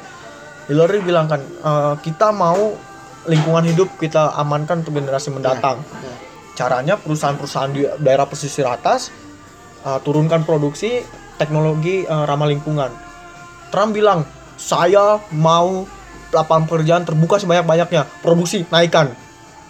Hillary 0.68 0.99
bilang 0.99 1.32
kan 1.32 1.41
eh, 1.41 1.93
kita 2.03 2.36
mau 2.36 2.76
lingkungan 3.28 3.68
hidup 3.68 3.99
kita 3.99 4.36
amankan 4.39 4.82
untuk 4.84 4.95
generasi 4.95 5.30
mendatang. 5.32 5.84
Iya. 5.84 6.13
Caranya 6.57 6.95
perusahaan-perusahaan 6.97 7.72
di 7.76 7.86
daerah 8.01 8.26
pesisir 8.26 8.65
atas 8.65 9.13
uh, 9.86 10.01
turunkan 10.01 10.41
produksi 10.41 11.05
teknologi 11.38 12.01
uh, 12.07 12.26
ramah 12.26 12.49
lingkungan. 12.49 12.89
Trump 13.70 13.93
bilang, 13.93 14.26
saya 14.57 15.22
mau 15.38 15.86
lapangan 16.34 16.65
pekerjaan 16.65 17.03
terbuka 17.05 17.38
sebanyak-banyaknya, 17.38 18.09
produksi 18.26 18.65
naikkan. 18.74 19.13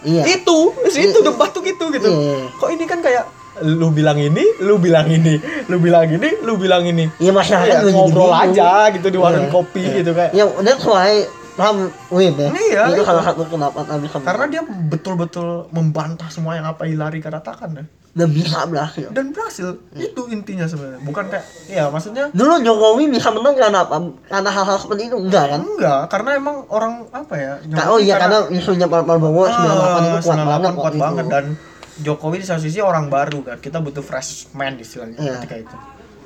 Iya. 0.05 0.39
Itu, 0.39 0.71
itu 0.87 1.19
Iya. 1.19 1.27
debat 1.27 1.51
tuh 1.51 1.59
gitu 1.65 1.91
gitu. 1.91 2.07
Iya. 2.07 2.55
Kok 2.55 2.69
ini 2.71 2.85
kan 2.87 3.03
kayak 3.03 3.25
lu 3.59 3.89
bilang 3.89 4.15
ini 4.15 4.43
lu 4.59 4.77
bilang 4.77 5.05
ini 5.05 5.37
lu 5.65 5.77
bilang 5.77 6.05
ini 6.05 6.29
lu 6.39 6.53
bilang 6.55 6.83
ini 6.83 7.05
Iya 7.17 7.31
masyarakat 7.31 7.75
Ya, 7.79 7.89
ngobrol 7.89 8.27
gitu. 8.27 8.43
aja 8.51 8.69
gitu 8.91 9.07
di 9.07 9.17
warung 9.17 9.45
Iya, 9.45 9.51
kopi 9.51 9.83
iya. 9.83 9.95
gitu 9.95 10.11
kayak 10.11 10.31
Ya 10.31 10.45
that's 10.59 10.83
why 10.83 11.25
Trump 11.53 11.89
win 12.07 12.33
ya. 12.33 12.49
Iya, 12.51 12.81
Itu 12.91 13.01
salah 13.01 13.23
satu 13.23 13.41
kenapa 13.43 13.81
Trump 13.81 13.99
bisa 13.99 14.17
karena 14.19 14.45
dia 14.47 14.61
betul-betul 14.61 15.47
membantah 15.69 16.27
semua 16.27 16.53
yang 16.53 16.65
apa 16.65 16.83
Hillary 16.83 17.17
katakan 17.17 17.71
ya. 17.73 17.85
dan 18.13 18.29
bisa 18.29 18.65
berhasil. 18.65 19.13
dan 19.13 19.29
berhasil 19.29 19.77
itu 19.93 20.21
intinya 20.27 20.65
sebenarnya 20.65 21.01
bukan 21.01 21.29
kayak 21.29 21.45
ya 21.67 21.85
maksudnya 21.87 22.25
Dulu 22.31 22.57
Jokowi 22.59 23.09
bisa 23.09 23.29
menang 23.29 23.53
karena 23.53 23.85
apa? 23.85 24.01
Karena 24.23 24.49
hal-hal 24.49 24.73
seperti 24.75 25.05
itu 25.05 25.13
enggak 25.15 25.45
kan? 25.47 25.61
enggak 25.63 26.01
karena 26.07 26.29
emang 26.35 26.65
orang 26.67 27.05
apa 27.11 27.33
ya 27.35 27.53
Ka- 27.69 27.89
oh 27.89 27.97
iya 27.97 28.17
karena 28.17 28.49
isunya 28.49 28.85
Pak 28.85 29.01
Prabowo 29.03 29.45
98 29.45 29.53
itu 29.53 29.69
Ah, 29.69 30.17
kuat 30.17 30.33
98 30.33 30.49
banget 30.49 30.73
kuat 30.75 30.95
banget 30.95 31.25
dan 31.27 31.45
Jokowi 31.97 32.37
di 32.37 32.45
satu 32.45 32.61
sisi 32.61 32.77
orang 32.77 33.07
baru 33.07 33.41
kan 33.41 33.57
kita 33.57 33.77
butuh 33.77 34.01
fresh 34.01 34.51
man 34.51 34.75
istilahnya 34.75 35.17
Iya. 35.17 35.33
ketika 35.39 35.57
itu 35.59 35.77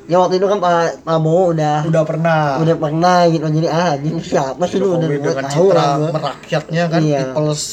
Ya 0.03 0.17
waktu 0.17 0.35
itu 0.35 0.45
kan 0.45 0.57
Pak 0.57 1.05
Prabowo 1.05 1.53
udah 1.53 1.85
udah 1.85 2.03
pernah 2.03 2.57
udah 2.57 2.75
pernah 2.75 3.17
gitu 3.25 3.45
jadi 3.47 3.69
ah 3.69 3.93
ini 3.95 4.19
siapa 4.19 4.59
sih 4.65 4.75
lu 4.75 4.97
udah 4.97 5.07
dengan 5.07 5.45
tahu 5.45 5.69
citra 5.69 5.85
gua. 5.95 6.09
merakyatnya 6.11 6.83
kan 6.85 6.99
Iya. 6.99 7.19
people's 7.23 7.63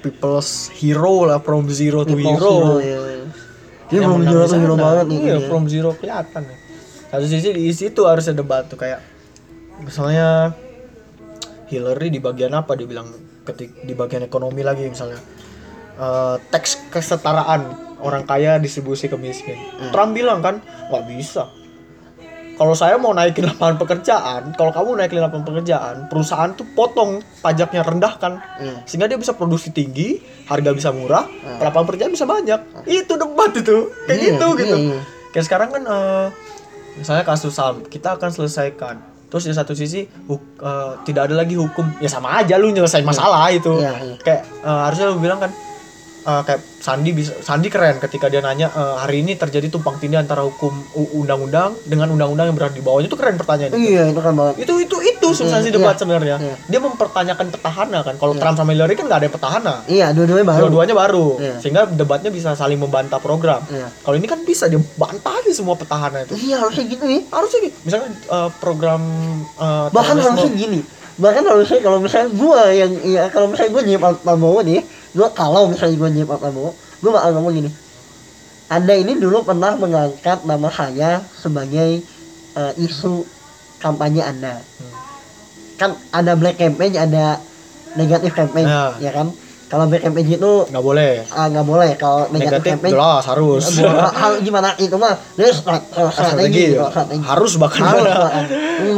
people's 0.00 0.50
hero 0.72 1.24
lah 1.24 1.38
from 1.38 1.68
zero 1.68 2.02
to 2.02 2.12
People 2.12 2.34
hero 2.34 2.54
hero, 2.76 3.04
ya. 3.04 3.24
Dia 3.86 3.96
Yang 3.96 4.04
belum 4.06 4.18
menang 4.20 4.60
hero 4.60 4.74
banget 4.76 5.04
nih. 5.06 5.18
iya 5.20 5.36
dia. 5.36 5.46
from 5.46 5.62
zero 5.66 5.90
kelihatan 5.92 6.42
ya 6.42 6.56
satu 7.10 7.26
sisi 7.26 7.48
di 7.50 7.72
situ 7.72 8.00
harusnya 8.04 8.34
debat 8.34 8.62
tuh 8.64 8.76
kayak 8.76 9.00
misalnya 9.78 10.54
Hillary 11.66 12.08
di 12.08 12.18
bagian 12.18 12.52
apa 12.52 12.74
dibilang 12.74 13.06
ketik 13.42 13.72
di 13.80 13.94
bagian 13.94 14.22
ekonomi 14.22 14.60
lagi 14.60 14.84
misalnya 14.84 15.18
eh, 16.00 16.36
teks 16.48 16.88
kesetaraan 16.88 17.68
orang 18.00 18.24
kaya 18.24 18.56
distribusi 18.56 19.06
ke 19.06 19.16
miskin. 19.16 19.60
Hmm. 19.76 19.90
Trump 19.90 20.12
bilang 20.12 20.40
kan 20.40 20.58
nggak 20.88 21.04
bisa. 21.06 21.44
Kalau 22.52 22.72
saya 22.72 22.96
mau 22.96 23.08
naikin 23.10 23.44
lapangan 23.50 23.76
pekerjaan 23.76 24.52
kalau 24.52 24.68
kamu 24.70 24.88
naikin 24.98 25.16
lapangan 25.18 25.44
pekerjaan 25.46 25.96
perusahaan 26.06 26.52
tuh 26.52 26.68
potong 26.70 27.20
pajaknya 27.40 27.80
rendahkan. 27.80 28.36
Iya. 28.56 28.84
sehingga 28.84 29.06
dia 29.06 29.16
bisa 29.16 29.32
produksi 29.32 29.68
tinggi 29.70 30.20
harga 30.44 30.70
bisa 30.70 30.88
murah 30.90 31.24
Hmm. 31.24 31.56
lapangan 31.58 31.86
pekerjaan 31.86 32.10
bisa 32.10 32.24
banyak. 32.24 32.60
Itu 32.84 33.16
debat 33.16 33.52
itu. 33.54 33.76
Kayak 34.04 34.16
Iya, 34.16 34.24
gitu 34.30 34.46
gitu. 34.58 34.76
Iya. 34.78 34.98
kayak 35.30 35.44
sekarang 35.46 35.68
kan 35.70 35.82
eh, 35.84 36.26
misalnya 36.92 37.22
kasus 37.22 37.52
sam 37.52 37.80
kita 37.82 38.16
akan 38.16 38.28
selesaikan. 38.28 38.96
Terus 39.30 39.46
di 39.46 39.54
satu 39.54 39.72
sisi 39.72 40.04
huk- 40.26 40.58
eh, 40.58 40.92
tidak 41.04 41.30
ada 41.30 41.38
lagi 41.38 41.54
hukum. 41.54 41.86
Ya 41.96 42.08
sama 42.08 42.34
aja 42.34 42.56
lu 42.56 42.68
nyelesain 42.68 43.04
masalah 43.04 43.48
itu. 43.48 43.78
Iya, 43.78 43.92
iya. 44.04 44.16
kayak 44.18 44.40
eh, 44.60 44.80
harusnya 44.84 45.06
lu 45.06 45.16
bilang 45.16 45.38
kan 45.38 45.48
eh, 46.22 46.42
kayak 46.42 46.60
Sandi 46.78 47.10
bisa 47.10 47.36
Sandi 47.38 47.68
keren 47.68 47.98
ketika 47.98 48.26
dia 48.26 48.40
nanya 48.40 48.68
eh, 48.68 48.94
hari 48.98 49.20
ini 49.20 49.34
terjadi 49.34 49.68
tumpang 49.68 49.96
tindih 49.96 50.16
antara 50.16 50.40
hukum 50.40 50.72
undang-undang 51.12 51.76
dengan 51.82 52.08
undang-undang 52.10 52.46
yang 52.46 52.56
berada 52.56 52.72
di 52.72 52.80
bawahnya 52.80 53.06
itu 53.06 53.14
keren 53.14 53.36
pertanyaannya 53.36 53.76
Iya 53.76 54.02
itu 54.08 54.18
kan 54.18 54.32
banget. 54.32 54.54
itu 54.60 54.74
itu 54.80 54.96
itu 54.98 55.26
substansi 55.30 55.68
Iya, 55.68 55.76
debat 55.76 55.92
iya, 55.92 56.00
sebenarnya 56.00 56.36
iya. 56.38 56.54
dia 56.62 56.80
mempertanyakan 56.80 57.46
petahana 57.50 57.98
kan 58.00 58.14
kalau 58.16 58.32
Trump 58.34 58.56
sama 58.56 58.70
Hillary 58.70 58.94
kan 58.94 59.04
nggak 59.06 59.20
ada 59.20 59.28
petahana 59.30 59.74
Iya 59.86 60.06
dua-duanya 60.10 60.46
baru. 60.46 60.60
dua-duanya 60.62 60.94
baru 60.96 61.26
Iya. 61.36 61.54
sehingga 61.58 61.82
debatnya 61.86 62.30
bisa 62.30 62.52
saling 62.54 62.76
membantah 62.76 63.18
program 63.18 63.60
Iya. 63.66 63.92
kalau 64.00 64.16
ini 64.16 64.26
kan 64.26 64.40
bisa 64.42 64.64
dia 64.66 64.80
bantah 64.94 65.34
aja 65.34 65.50
semua 65.50 65.74
petahana 65.74 66.22
itu 66.22 66.34
Iya 66.38 66.56
harusnya 66.58 66.84
gitu 66.86 67.04
nih. 67.04 67.20
harusnya 67.28 67.60
gitu 67.62 67.76
misalnya 67.82 68.08
eh, 68.10 68.50
program 68.56 69.00
eh, 69.54 69.86
Bahkan 69.90 70.16
harusnya 70.16 70.52
gini. 70.52 70.80
Bahkan 71.16 71.44
harusnya 71.44 71.78
kalau 71.80 71.98
misalnya 71.98 72.32
gua 72.32 72.70
yang 72.70 72.92
ya 73.02 73.28
kalau 73.28 73.46
misalnya 73.46 73.70
gua 73.70 73.82
jadi 73.82 73.98
Prabowo 74.00 74.60
nih, 74.62 74.80
gua 75.12 75.28
kalau 75.32 75.68
misalnya 75.68 75.96
gua 75.96 76.08
jadi 76.10 76.26
Pak 76.26 76.38
Prabowo, 76.38 76.70
gua 77.02 77.10
bakal 77.18 77.30
ngomong 77.38 77.54
gini. 77.54 77.70
Anda 78.70 78.94
ini 78.94 79.18
dulu 79.18 79.42
pernah 79.42 79.74
mengangkat 79.74 80.46
nama 80.46 80.70
saya 80.70 81.18
sebagai 81.34 82.00
eh, 82.54 82.72
isu 82.78 83.26
kampanye 83.82 84.22
Anda. 84.22 84.62
Hmm. 84.62 84.92
Kan 85.74 85.90
ada 86.14 86.38
black 86.38 86.60
campaign, 86.60 86.94
ada 86.94 87.40
negatif 87.98 88.30
campaign, 88.30 88.68
Ya. 88.68 88.94
ya 89.00 89.10
kan? 89.10 89.34
Kalau 89.70 89.86
black 89.86 90.02
campaign 90.02 90.26
itu 90.34 90.66
nggak 90.66 90.82
boleh 90.82 91.22
ah, 91.30 91.46
nggak 91.46 91.66
boleh. 91.66 91.90
Kalau 91.94 92.26
negatif, 92.30 92.42
negatif 92.42 92.70
campaign 92.74 92.92
jelas 92.94 93.22
harus 93.26 93.62
hal 94.18 94.32
gimana 94.42 94.68
itu 94.82 94.96
mah 94.98 95.14
dia 95.38 95.46
stra- 95.54 95.86
strategi, 96.10 96.74
ya. 96.74 96.90
harus 97.22 97.54
bahkan 97.54 97.86
harus 97.86 98.10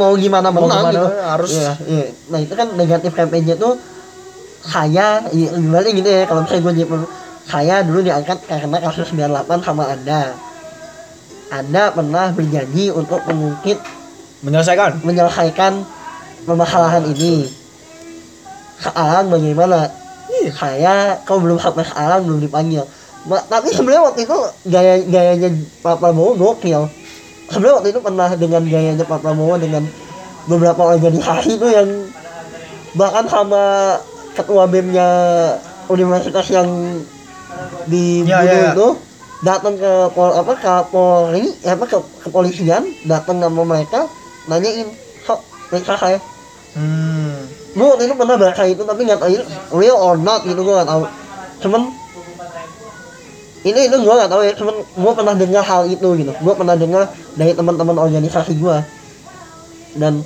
mau 0.01 0.17
gimana 0.17 0.49
Mau 0.49 0.65
gimana, 0.65 0.89
gitu 0.89 1.07
harus. 1.13 1.51
Iya, 1.53 1.71
iya. 1.85 2.05
nah 2.29 2.39
itu 2.41 2.53
kan 2.57 2.73
negatif 2.73 3.13
kampanye 3.13 3.53
tuh 3.53 3.77
saya 4.63 5.27
iya, 5.35 5.49
gimana 5.59 5.87
gitu 5.91 6.07
ya 6.07 6.23
kalau 6.23 6.47
misalnya 6.47 6.63
gue 6.63 6.73
jadi 6.79 6.87
pem- 6.87 7.11
saya 7.43 7.75
dulu 7.83 7.99
diangkat 7.99 8.37
karena 8.47 8.77
kasus 8.79 9.11
98 9.11 9.59
sama 9.59 9.83
anda. 9.91 10.31
Anda 11.51 11.91
pernah 11.91 12.31
berjanji 12.31 12.89
untuk 12.89 13.19
mengungkit 13.27 13.77
menyelesaikan? 14.41 15.03
menyelesaikan 15.03 15.83
permasalahan 16.47 17.03
ini. 17.11 17.51
Sekarang 18.79 19.29
bagaimana? 19.29 19.91
Iya. 20.33 20.49
saya 20.55 20.95
kau 21.27 21.37
belum 21.37 21.59
sampai 21.59 21.83
sekarang 21.83 22.25
belum 22.25 22.39
dipanggil. 22.41 22.87
Ma- 23.27 23.43
tapi 23.45 23.69
sebenarnya 23.69 24.07
waktu 24.07 24.23
itu 24.25 24.37
gaya 24.71 25.03
gayanya 25.03 25.49
Pak 25.83 25.99
Prabowo 25.99 26.33
gokil. 26.39 26.89
Sebenarnya 27.51 27.75
waktu 27.83 27.89
itu 27.91 27.99
pernah 27.99 28.29
dengan 28.33 28.63
gayanya 28.65 29.05
Pak 29.05 29.19
Prabowo 29.19 29.59
dengan 29.59 29.83
beberapa 30.47 30.95
organisasi 30.95 31.59
itu 31.59 31.67
yang 31.69 31.87
bahkan 32.95 33.27
sama 33.29 33.95
ketua 34.33 34.67
BEM-nya 34.67 35.07
universitas 35.89 36.49
yang 36.49 36.67
dibunuh 37.87 38.29
Ya, 38.29 38.39
ya, 38.43 38.53
ya. 38.53 38.71
itu 38.73 38.87
datang 39.43 39.75
ke 39.75 39.91
pol 40.15 40.31
apa 40.31 40.53
ke 40.55 40.73
polri 40.87 41.51
eh, 41.67 41.71
apa 41.75 41.83
ke 41.83 41.99
kepolisian 42.23 42.87
datang 43.03 43.43
sama 43.43 43.67
mereka 43.67 44.07
nanyain 44.47 44.87
sok 45.27 45.43
periksa 45.67 45.99
saya 45.99 46.19
hmm. 46.79 47.35
gue 47.75 47.85
waktu 47.85 48.03
itu 48.07 48.15
pernah 48.15 48.39
baca 48.39 48.63
itu 48.63 48.81
tapi 48.87 49.01
nggak 49.03 49.19
tahu 49.19 49.35
real 49.75 49.99
or 49.99 50.15
not 50.15 50.47
gitu 50.47 50.63
gue 50.63 50.73
nggak 50.73 50.87
tahu 50.87 51.03
cuman 51.59 51.81
ini 53.67 53.79
itu 53.91 53.95
gue 53.99 54.13
nggak 54.15 54.31
tahu 54.31 54.41
ya 54.47 54.53
cuman 54.55 54.75
gue 54.79 55.11
pernah 55.11 55.35
dengar 55.35 55.63
hal 55.67 55.83
itu 55.91 56.07
gitu 56.23 56.31
gue 56.31 56.53
pernah 56.55 56.75
dengar 56.79 57.03
dari 57.35 57.51
teman-teman 57.51 57.99
organisasi 57.99 58.55
gue 58.55 58.77
dan 59.99 60.23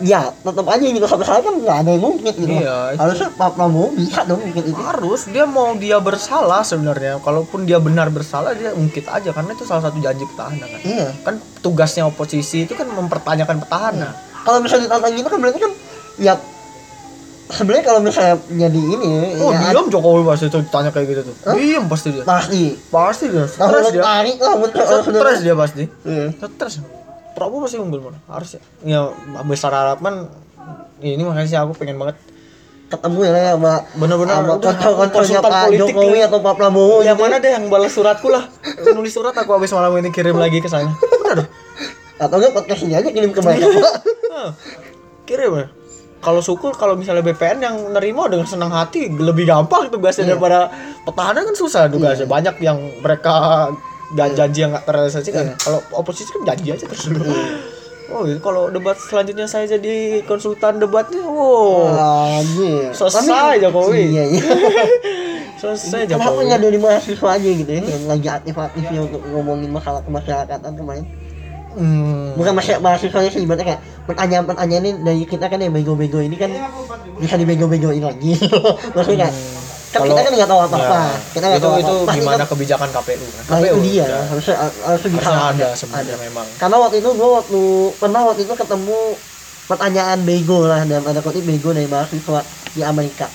ya 0.00 0.32
tetap 0.32 0.66
aja 0.66 0.80
gitu 0.82 1.04
sampai 1.04 1.24
sekarang 1.24 1.44
kan 1.44 1.54
nggak 1.60 1.76
ada 1.84 1.90
yang 1.92 2.02
ngungkit 2.02 2.34
gitu. 2.34 2.52
Iya, 2.56 2.76
itu- 2.92 3.00
harusnya 3.00 3.28
Pak 3.36 3.50
Prabowo 3.52 3.88
bisa 3.92 4.20
dong 4.24 4.40
ngungkit 4.40 4.64
itu. 4.68 4.80
Harus 4.80 5.20
dia 5.28 5.44
mau 5.44 5.76
dia 5.76 5.96
bersalah 6.00 6.64
sebenarnya. 6.64 7.20
Kalaupun 7.20 7.68
dia 7.68 7.76
benar 7.78 8.08
bersalah 8.08 8.56
dia 8.56 8.72
ungkit 8.72 9.04
aja 9.06 9.30
karena 9.30 9.52
itu 9.52 9.64
salah 9.64 9.86
satu 9.86 10.00
janji 10.00 10.24
petahana 10.24 10.64
kan. 10.64 10.80
Iya. 10.82 11.08
Kan 11.20 11.34
tugasnya 11.60 12.04
oposisi 12.04 12.64
itu 12.64 12.72
kan 12.72 12.88
mempertanyakan 12.88 13.60
petahana 13.60 14.10
kalau 14.40 14.58
misalnya 14.64 14.88
ditantang 14.88 15.12
gitu 15.12 15.28
kan 15.28 15.38
berarti 15.38 15.60
kan 15.60 15.72
ya 16.16 16.32
sebenarnya 17.50 17.84
kalau 17.84 18.00
misalnya 18.00 18.40
jadi 18.48 18.80
ini 18.80 19.12
oh 19.42 19.50
ya 19.52 19.74
diam 19.74 19.90
Jokowi 19.90 20.22
pasti 20.22 20.46
tuh 20.48 20.62
tanya 20.70 20.88
kayak 20.94 21.06
gitu 21.12 21.22
tuh. 21.28 21.34
Hah? 21.44 21.54
diam 21.58 21.84
pasti 21.90 22.08
dia. 22.14 22.24
Pasti. 22.24 22.62
Pasti 22.88 23.24
dia. 23.28 23.44
Stres 23.44 23.86
dia. 23.92 24.02
tarik 24.02 24.38
lah 24.38 24.54
muncul 24.56 24.80
stres 24.80 25.38
dia 25.42 25.54
pasti. 25.58 25.84
Iya. 26.06 26.26
stres 26.38 26.74
Prabowo 27.40 27.64
pasti 27.64 27.80
unggul 27.80 28.04
mana 28.04 28.20
harus 28.28 28.60
ya. 28.60 28.60
Ya 28.84 29.00
besar 29.48 29.72
harapan 29.72 30.28
ini 31.00 31.24
makanya 31.24 31.48
sih 31.48 31.56
aku 31.56 31.72
pengen 31.72 31.96
banget 31.96 32.20
ketemu 32.90 33.18
ya 33.22 33.30
ya 33.32 33.52
sama 33.54 33.72
bener-bener 33.96 34.34
sama 34.34 34.52
udah, 34.58 34.74
konsultan 35.14 35.46
Pak 35.46 35.70
Jokowi 35.78 36.20
atau 36.26 36.38
Pak 36.42 36.54
Prabowo 36.58 37.00
yang 37.00 37.16
gitu. 37.16 37.24
mana 37.24 37.40
deh 37.40 37.50
yang 37.56 37.64
balas 37.72 37.96
suratku 37.96 38.28
lah. 38.28 38.44
Nulis 38.92 39.14
surat 39.14 39.32
aku 39.32 39.56
habis 39.56 39.72
malam 39.72 39.96
ini 39.96 40.12
kirim 40.12 40.36
lagi 40.36 40.60
ke 40.60 40.68
sana. 40.68 40.92
Bener 41.00 41.48
atau 42.20 42.36
enggak 42.36 42.52
podcast 42.52 42.84
ini 42.84 42.92
aja 42.92 43.08
kirim 43.08 43.32
ke 43.32 43.40
mereka. 43.40 43.64
Pak. 43.80 43.96
Kirim 45.24 45.52
ya? 45.56 45.66
Kalau 46.20 46.44
syukur 46.44 46.76
kalau 46.76 47.00
misalnya 47.00 47.24
BPN 47.24 47.64
yang 47.64 47.76
nerima 47.96 48.28
dengan 48.28 48.44
senang 48.44 48.68
hati 48.68 49.08
lebih 49.08 49.48
gampang 49.48 49.88
tugasnya 49.88 50.28
Iya. 50.28 50.36
daripada 50.36 50.68
petahana 51.08 51.48
kan 51.48 51.56
susah 51.56 51.88
tugasnya. 51.88 52.28
Banyak 52.28 52.60
yang 52.60 52.76
mereka 53.00 53.72
dan 54.10 54.34
janji 54.34 54.58
yang 54.60 54.70
nggak 54.70 54.84
terrealisasi 54.84 55.30
kan 55.30 55.44
Iya. 55.46 55.54
kalau 55.56 55.78
oposisi 55.94 56.30
kan 56.30 56.42
janji 56.44 56.68
aja 56.70 56.82
terus 56.82 57.06
oh 58.10 58.26
gitu. 58.26 58.42
kalau 58.42 58.66
debat 58.66 58.98
selanjutnya 58.98 59.46
saya 59.46 59.70
jadi 59.70 60.20
konsultan 60.24 60.78
debatnya 60.78 61.22
wow 61.22 61.94
Anjir. 62.36 62.90
Selesai, 62.90 63.22
Tapi- 63.22 63.62
Jokowi. 63.62 64.02
Iya, 64.10 64.24
iya. 64.28 64.44
selesai 65.60 66.08
Kenapa 66.08 66.26
Jokowi 66.26 66.42
nggak 66.48 66.60
dari 66.60 66.78
mahasiswa 66.78 67.28
aja 67.30 67.48
gitu 67.52 67.70
ya 67.70 67.82
yang 67.84 68.04
lagi 68.06 68.26
aktif-aktifnya 68.26 69.00
untuk 69.04 69.22
ngomongin 69.26 69.70
masalah 69.70 70.00
kemasyarakatan 70.02 70.72
kemarin? 70.74 71.04
hmm. 71.70 72.34
Bukan 72.34 72.50
masyarakat 72.50 72.82
mahasiswanya 72.82 73.30
sih, 73.30 73.46
ibaratnya 73.46 73.66
kayak 73.70 73.80
pertanyaan-pertanyaan 74.02 74.82
ini 74.82 74.92
dari 75.04 75.22
kita 75.22 75.46
kan 75.46 75.62
yang 75.62 75.70
bego-bego 75.70 76.18
ini 76.18 76.34
kan 76.34 76.50
bisa 77.14 77.38
dibego-begoin 77.38 78.02
lagi. 78.02 78.34
Maksudnya 78.96 79.28
kayak 79.28 79.34
kan 79.90 80.00
kita 80.00 80.20
kan 80.20 80.32
nggak 80.32 80.46
tahu 80.46 80.60
apa-apa. 80.62 80.94
Ya, 80.94 81.10
Kita 81.30 81.44
nggak 81.44 81.58
itu 81.58 81.66
tahu 81.66 81.74
itu 81.74 81.86
apa-apa. 81.88 82.06
Pasti 82.06 82.18
gimana 82.20 82.36
kan- 82.38 82.48
kebijakan 82.48 82.88
KPU 82.90 83.26
kan 83.26 83.42
Nah 83.42 83.58
itu 83.58 83.66
KPU, 83.66 83.78
dia, 83.82 84.04
ya. 84.04 84.20
harusnya 84.24 84.56
harusnya 84.80 85.10
bisa 85.10 85.22
harusnya 85.26 85.46
ada 85.50 85.68
sebenarnya 85.74 86.16
memang. 86.20 86.46
Karena 86.56 86.76
waktu 86.78 86.96
itu 86.96 87.08
gue 87.10 87.30
waktu 87.32 87.60
pernah 87.96 88.20
waktu 88.24 88.40
itu 88.40 88.54
ketemu 88.54 88.98
pertanyaan 89.66 90.18
bego 90.20 90.58
lah 90.64 90.80
dalam 90.82 91.04
ada 91.04 91.20
kutip 91.20 91.42
bego 91.42 91.70
dari 91.70 91.86
mahasiswa 91.86 92.40
di 92.70 92.80
Amerika. 92.80 93.26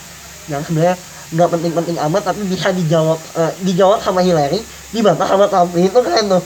Yang 0.46 0.62
sebenarnya 0.66 0.96
nggak 1.26 1.50
penting-penting 1.50 1.96
amat 2.02 2.22
tapi 2.24 2.42
bisa 2.46 2.70
dijawab 2.70 3.20
eh, 3.36 3.52
dijawab 3.62 4.00
sama 4.00 4.22
Hillary 4.22 4.60
dibantah 4.92 5.26
sama 5.26 5.46
Tamrin 5.46 5.86
itu 5.86 6.00
keren 6.02 6.26
tuh. 6.30 6.44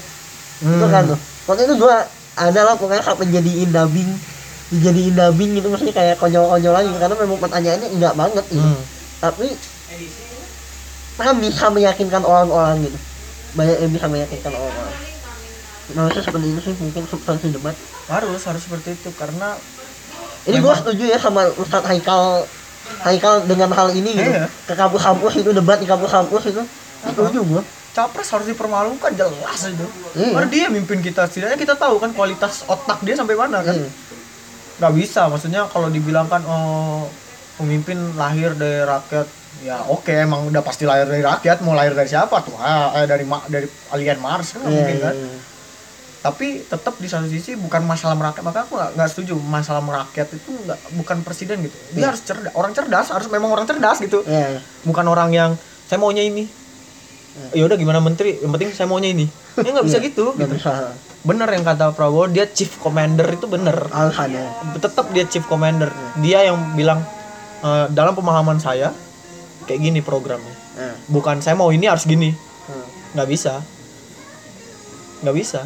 Itu 0.59 0.73
Hmm. 0.79 0.89
kan 0.89 1.03
tuh. 1.05 1.19
Waktu 1.45 1.61
itu 1.65 1.73
gua 1.77 2.05
ada 2.33 2.61
lah 2.63 2.73
pokoknya 2.73 3.03
sampai 3.03 3.27
jadiin 3.27 3.69
dubbing 3.69 4.09
dijadiin 4.69 5.13
dubbing 5.13 5.49
gitu 5.55 5.67
maksudnya 5.67 5.93
kayak 5.93 6.15
konyol-konyol 6.15 6.71
lagi. 6.71 6.89
Karena 6.95 7.15
memang 7.15 7.37
pertanyaannya 7.39 7.89
enggak 7.91 8.13
banget 8.15 8.45
gitu 8.47 8.61
Hmm. 8.63 8.81
tapi 9.19 9.47
kan 11.19 11.35
bisa 11.37 11.65
meyakinkan 11.67 12.23
orang-orang 12.23 12.87
gitu. 12.87 12.97
Banyak 13.57 13.77
yang 13.83 13.91
bisa 13.91 14.07
meyakinkan 14.07 14.53
orang-orang. 14.55 14.95
Menurut 15.89 16.11
saya 16.13 16.23
seperti 16.23 16.47
itu 16.53 16.59
sih 16.69 16.73
mungkin 16.79 17.03
substansi 17.09 17.45
debat. 17.49 17.75
Harus 18.07 18.41
harus 18.45 18.61
seperti 18.61 18.95
itu 18.95 19.09
karena 19.17 19.57
ini 20.47 20.57
gua 20.63 20.73
Memang. 20.73 20.79
setuju 20.85 21.03
ya 21.09 21.17
sama 21.19 21.49
Ustadz 21.59 21.89
Haikal 21.89 22.45
Haikal 23.05 23.45
dengan 23.45 23.69
hal 23.75 23.89
ini 23.93 24.17
gitu. 24.17 24.31
Iya. 24.31 24.47
ke 24.65 24.73
kampus-kampus 24.73 25.33
itu 25.43 25.51
debat 25.51 25.77
di 25.81 25.87
kampus-kampus 25.89 26.43
itu. 26.49 26.61
Setuju 27.03 27.39
gua. 27.45 27.61
Capres 27.89 28.29
harus 28.31 28.47
dipermalukan 28.47 29.11
jelas 29.17 29.59
itu. 29.65 29.85
Iya. 30.15 30.31
karena 30.37 30.49
dia 30.49 30.65
mimpin 30.71 31.03
kita. 31.03 31.27
Setidaknya 31.27 31.57
kita 31.59 31.75
tahu 31.75 31.99
kan 31.99 32.15
kualitas 32.15 32.63
otak 32.69 33.01
dia 33.03 33.17
sampai 33.17 33.35
mana 33.35 33.65
kan. 33.65 33.75
Iya. 33.75 33.89
nggak 34.79 34.93
bisa 34.95 35.27
maksudnya 35.27 35.67
kalau 35.67 35.91
dibilangkan 35.91 36.39
oh 36.47 37.11
pemimpin 37.59 37.99
lahir 38.15 38.55
dari 38.55 38.87
rakyat 38.87 39.27
ya 39.59 39.83
oke 39.85 40.07
emang 40.09 40.47
udah 40.47 40.59
pasti 40.59 40.83
lahir 40.83 41.05
dari 41.05 41.19
rakyat. 41.21 41.59
Mau 41.59 41.71
lahir 41.71 41.91
dari 41.91 42.07
siapa? 42.07 42.39
Tuh 42.39 42.55
ah, 42.55 42.95
eh, 42.95 43.05
dari 43.05 43.23
ma- 43.23 43.43
dari 43.45 43.65
alien 43.89 44.17
Mars 44.17 44.53
kan 44.53 44.63
Iya, 44.63 44.69
mungkin 44.69 44.95
iya, 44.95 45.05
kan? 45.05 45.15
iya. 45.15 45.39
tapi 46.19 46.47
tetap 46.61 46.95
di 46.95 47.07
satu 47.07 47.25
sisi 47.25 47.55
bukan 47.55 47.79
masalah 47.81 48.11
merakyat. 48.13 48.43
Maka 48.43 48.59
aku 48.63 48.75
nggak 48.75 49.09
setuju 49.09 49.39
masalah 49.39 49.79
merakyat 49.79 50.27
itu 50.29 50.51
nggak 50.59 50.79
bukan 50.93 51.17
presiden 51.21 51.59
gitu. 51.61 51.75
Dia 51.89 51.95
Iya. 51.95 52.07
harus 52.09 52.21
cerdas. 52.21 52.51
Orang 52.53 52.71
cerdas 52.73 53.07
harus 53.07 53.27
memang 53.27 53.49
orang 53.49 53.63
cerdas 53.63 53.97
gitu. 53.97 54.19
Iya, 54.23 54.45
iya. 54.53 54.61
bukan 54.83 55.05
orang 55.05 55.29
yang 55.29 55.51
saya 55.85 55.95
maunya 55.97 56.21
ini. 56.21 56.43
Ya 57.49 57.63
udah 57.63 57.75
gimana 57.75 57.99
menteri? 57.99 58.35
Yang 58.35 58.51
penting 58.51 58.69
saya 58.73 58.87
maunya 58.87 59.09
ini. 59.09 59.31
Ya 59.55 59.71
nggak 59.71 59.85
bisa 59.85 59.97
Iya, 59.97 60.05
gitu 60.05 60.25
nggak 60.33 60.43
gitu. 60.45 60.55
bisa. 60.59 60.91
Bener 61.19 61.47
yang 61.47 61.63
kata 61.63 61.91
Prabowo 61.91 62.27
dia 62.27 62.47
chief 62.47 62.75
commander 62.77 63.27
itu 63.29 63.43
bener. 63.45 63.75
Tetap 64.77 65.07
dia 65.09 65.23
chief 65.23 65.43
commander. 65.45 65.87
Dia 66.17 66.43
yang 66.45 66.75
bilang 66.75 66.99
"Eh, 67.59 67.85
dalam 67.89 68.11
pemahaman 68.11 68.55
saya 68.57 68.91
kayak 69.69 69.85
gini 69.85 70.01
programnya. 70.01 70.55
Nah, 70.73 70.97
bukan 71.13 71.45
saya 71.45 71.53
mau 71.53 71.69
ini 71.69 71.85
harus 71.85 72.09
gini. 72.09 72.33
Hmm. 72.33 72.85
nggak 73.13 73.29
bisa. 73.29 73.61
Nggak 75.21 75.35
bisa. 75.37 75.61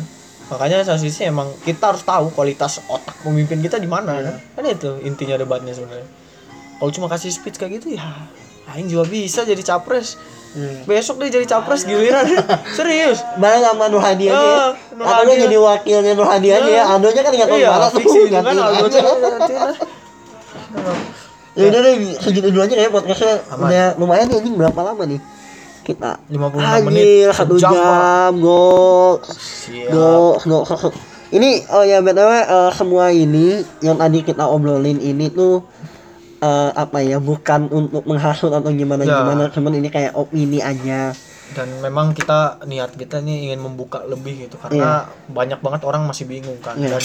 Makanya 0.52 0.84
satu 0.84 1.00
sisi 1.00 1.24
emang 1.24 1.48
kita 1.64 1.96
harus 1.96 2.04
tahu 2.04 2.36
kualitas 2.36 2.84
otak 2.92 3.16
pemimpin 3.24 3.64
kita 3.64 3.80
di 3.80 3.88
mana 3.88 4.20
kan? 4.20 4.36
Kan 4.60 4.64
itu 4.68 5.00
intinya 5.08 5.40
debatnya 5.40 5.72
sebenarnya. 5.72 6.04
Kalau 6.84 6.92
cuma 6.92 7.08
kasih 7.08 7.32
speech 7.32 7.56
kayak 7.56 7.80
gitu 7.80 7.96
ya 7.96 8.28
Aing 8.72 8.88
juga 8.88 9.04
bisa 9.08 9.44
jadi 9.44 9.64
capres. 9.64 10.16
Hmm. 10.54 10.86
besok 10.86 11.18
dia 11.18 11.42
jadi 11.42 11.50
capres 11.50 11.82
giliran. 11.82 12.30
Serius? 12.78 13.26
Barang 13.42 13.74
sama 13.74 13.90
Nur 13.90 14.06
Hadi 14.06 14.30
aja 14.30 14.38
ya. 14.38 14.78
Dia 15.26 15.50
jadi 15.50 15.58
wakilnya 15.58 16.14
Nur 16.14 16.30
Hadi 16.30 16.54
aja 16.54 16.70
ya. 16.70 16.86
Aldonya 16.94 17.26
kan 17.26 17.34
nggak 17.34 17.50
tahu 17.50 17.58
iya. 17.58 17.74
mana 17.74 17.90
tuh. 17.90 17.98
fiksi 17.98 18.20
itu 18.30 18.38
kan 18.38 18.54
Aldo. 18.54 18.86
Ya 21.54 21.70
udah 21.70 21.80
deh, 21.86 21.94
segitu 22.18 22.50
dulu 22.50 22.66
aja 22.66 22.74
kayak 22.74 22.90
podcastnya. 22.90 23.36
Aman. 23.54 23.70
udah 23.70 23.88
lumayan 24.02 24.26
nih 24.26 24.38
anjing 24.42 24.56
berapa 24.58 24.80
lama 24.82 25.04
nih? 25.06 25.22
Kita 25.84 26.18
56 26.32 26.88
menit. 26.88 27.30
satu 27.30 27.56
jam, 27.60 28.32
gok, 28.40 29.22
gok, 29.92 30.36
gok, 30.42 30.64
gok. 30.66 30.94
Ini 31.30 31.66
oh 31.70 31.82
ya 31.82 31.98
btw 32.00 32.30
eh, 32.30 32.72
semua 32.72 33.10
ini 33.10 33.62
yang 33.82 33.98
tadi 33.98 34.22
kita 34.22 34.46
obrolin 34.46 34.98
ini 34.98 35.28
tuh 35.28 35.66
eh, 36.40 36.72
apa 36.72 37.02
ya 37.02 37.18
bukan 37.18 37.70
untuk 37.70 38.06
menghasut 38.06 38.50
atau 38.50 38.70
gimana 38.70 39.02
Ya. 39.02 39.22
gimana 39.22 39.50
cuman 39.50 39.74
ini 39.74 39.90
kayak 39.90 40.14
opini 40.14 40.58
aja. 40.58 41.14
Dan 41.54 41.70
memang 41.82 42.14
kita 42.14 42.64
niat 42.66 42.98
kita 42.98 43.22
nih 43.22 43.50
ingin 43.50 43.62
membuka 43.62 44.02
lebih 44.06 44.46
gitu 44.46 44.58
karena 44.58 45.06
banyak 45.28 45.62
banget 45.62 45.82
orang 45.86 46.06
masih 46.06 46.26
bingung 46.26 46.58
kan. 46.62 46.78
Iya. 46.78 46.98
dan 46.98 47.04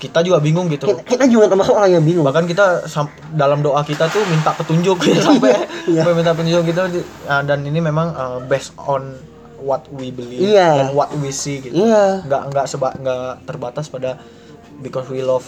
kita 0.00 0.24
juga 0.24 0.40
bingung 0.40 0.72
gitu. 0.72 0.88
Kita, 0.88 1.04
kita 1.04 1.24
juga 1.28 1.52
termasuk 1.52 1.76
orang 1.76 2.00
yang 2.00 2.04
bingung. 2.04 2.24
Bahkan 2.24 2.48
kita 2.48 2.88
dalam 3.36 3.60
doa 3.60 3.84
kita 3.84 4.08
tuh 4.08 4.24
minta 4.32 4.56
petunjuk 4.56 4.96
ya, 5.04 5.20
sampai 5.20 5.52
Iya. 5.84 6.00
sampai 6.00 6.14
minta 6.16 6.32
petunjuk 6.32 6.64
gitu. 6.72 6.80
Uh, 7.28 7.42
dan 7.44 7.60
ini 7.68 7.84
memang 7.84 8.16
uh, 8.16 8.40
based 8.48 8.72
on 8.80 9.20
what 9.60 9.84
we 9.92 10.08
believe 10.08 10.40
Iya. 10.40 10.88
and 10.88 10.96
what 10.96 11.12
we 11.20 11.28
see 11.28 11.60
gitu. 11.60 11.76
Iya. 11.76 12.24
Nggak 12.24 12.42
nggak 12.48 12.64
seba 12.64 12.96
nggak 12.96 13.44
terbatas 13.44 13.92
pada 13.92 14.16
because 14.80 15.04
we 15.12 15.20
love 15.20 15.44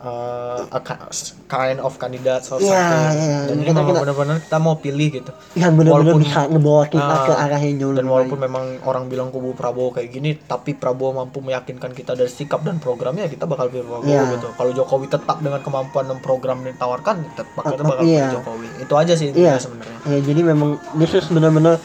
uh, 0.00 0.64
a 0.66 0.80
ki- 0.80 1.00
kind 1.46 1.78
of 1.78 1.92
candidates 1.94 2.48
or 2.48 2.56
Iya, 2.56 2.72
something 2.72 3.20
iya. 3.20 3.38
dan 3.44 3.54
ini 3.54 3.64
Kita- 3.64 3.78
memang 3.78 3.96
benar-benar 3.98 4.36
kita 4.40 4.58
mau 4.58 4.76
pilih 4.76 5.08
gitu 5.12 5.32
yang 5.54 5.72
benar-benar 5.74 6.12
Walaupun- 6.12 6.22
bisa 6.22 6.40
ngebawa 6.46 6.82
kita 6.86 7.04
Ah, 7.06 7.22
ke 7.22 7.32
arah 7.34 7.60
yang 7.60 7.76
jauh 7.78 7.92
dan 7.92 8.06
walaupun 8.06 8.34
baik. 8.34 8.46
memang 8.46 8.64
orang 8.82 9.04
bilang 9.06 9.28
kubu 9.28 9.52
Prabowo 9.52 9.90
kayak 9.90 10.08
gini 10.10 10.30
tapi 10.36 10.72
Prabowo 10.72 11.10
mampu 11.16 11.40
meyakinkan 11.40 11.90
kita 11.90 12.12
dari 12.12 12.28
sikap 12.28 12.60
dan 12.60 12.76
programnya 12.76 13.26
kita 13.26 13.44
bakal 13.44 13.68
pilih 13.68 13.84
Prabowo 13.84 14.08
Iya. 14.08 14.34
gitu 14.34 14.48
kalau 14.50 14.72
Jokowi 14.72 15.06
tetap 15.06 15.36
dengan 15.38 15.60
kemampuan 15.60 16.04
dan 16.06 16.18
program 16.18 16.60
yang 16.60 16.72
ditawarkan 16.72 17.14
tetap 17.30 17.46
kita 17.54 17.82
bakal 17.82 18.02
iya. 18.02 18.24
pilih 18.24 18.34
Jokowi 18.36 18.68
itu 18.80 18.94
aja 18.94 19.12
sih 19.14 19.28
Iya. 19.30 19.54
sebenarnya 19.56 19.98
ya 20.06 20.18
jadi 20.18 20.40
memang 20.44 20.68
this 20.94 21.12
is 21.12 21.26
benar-benar 21.26 21.76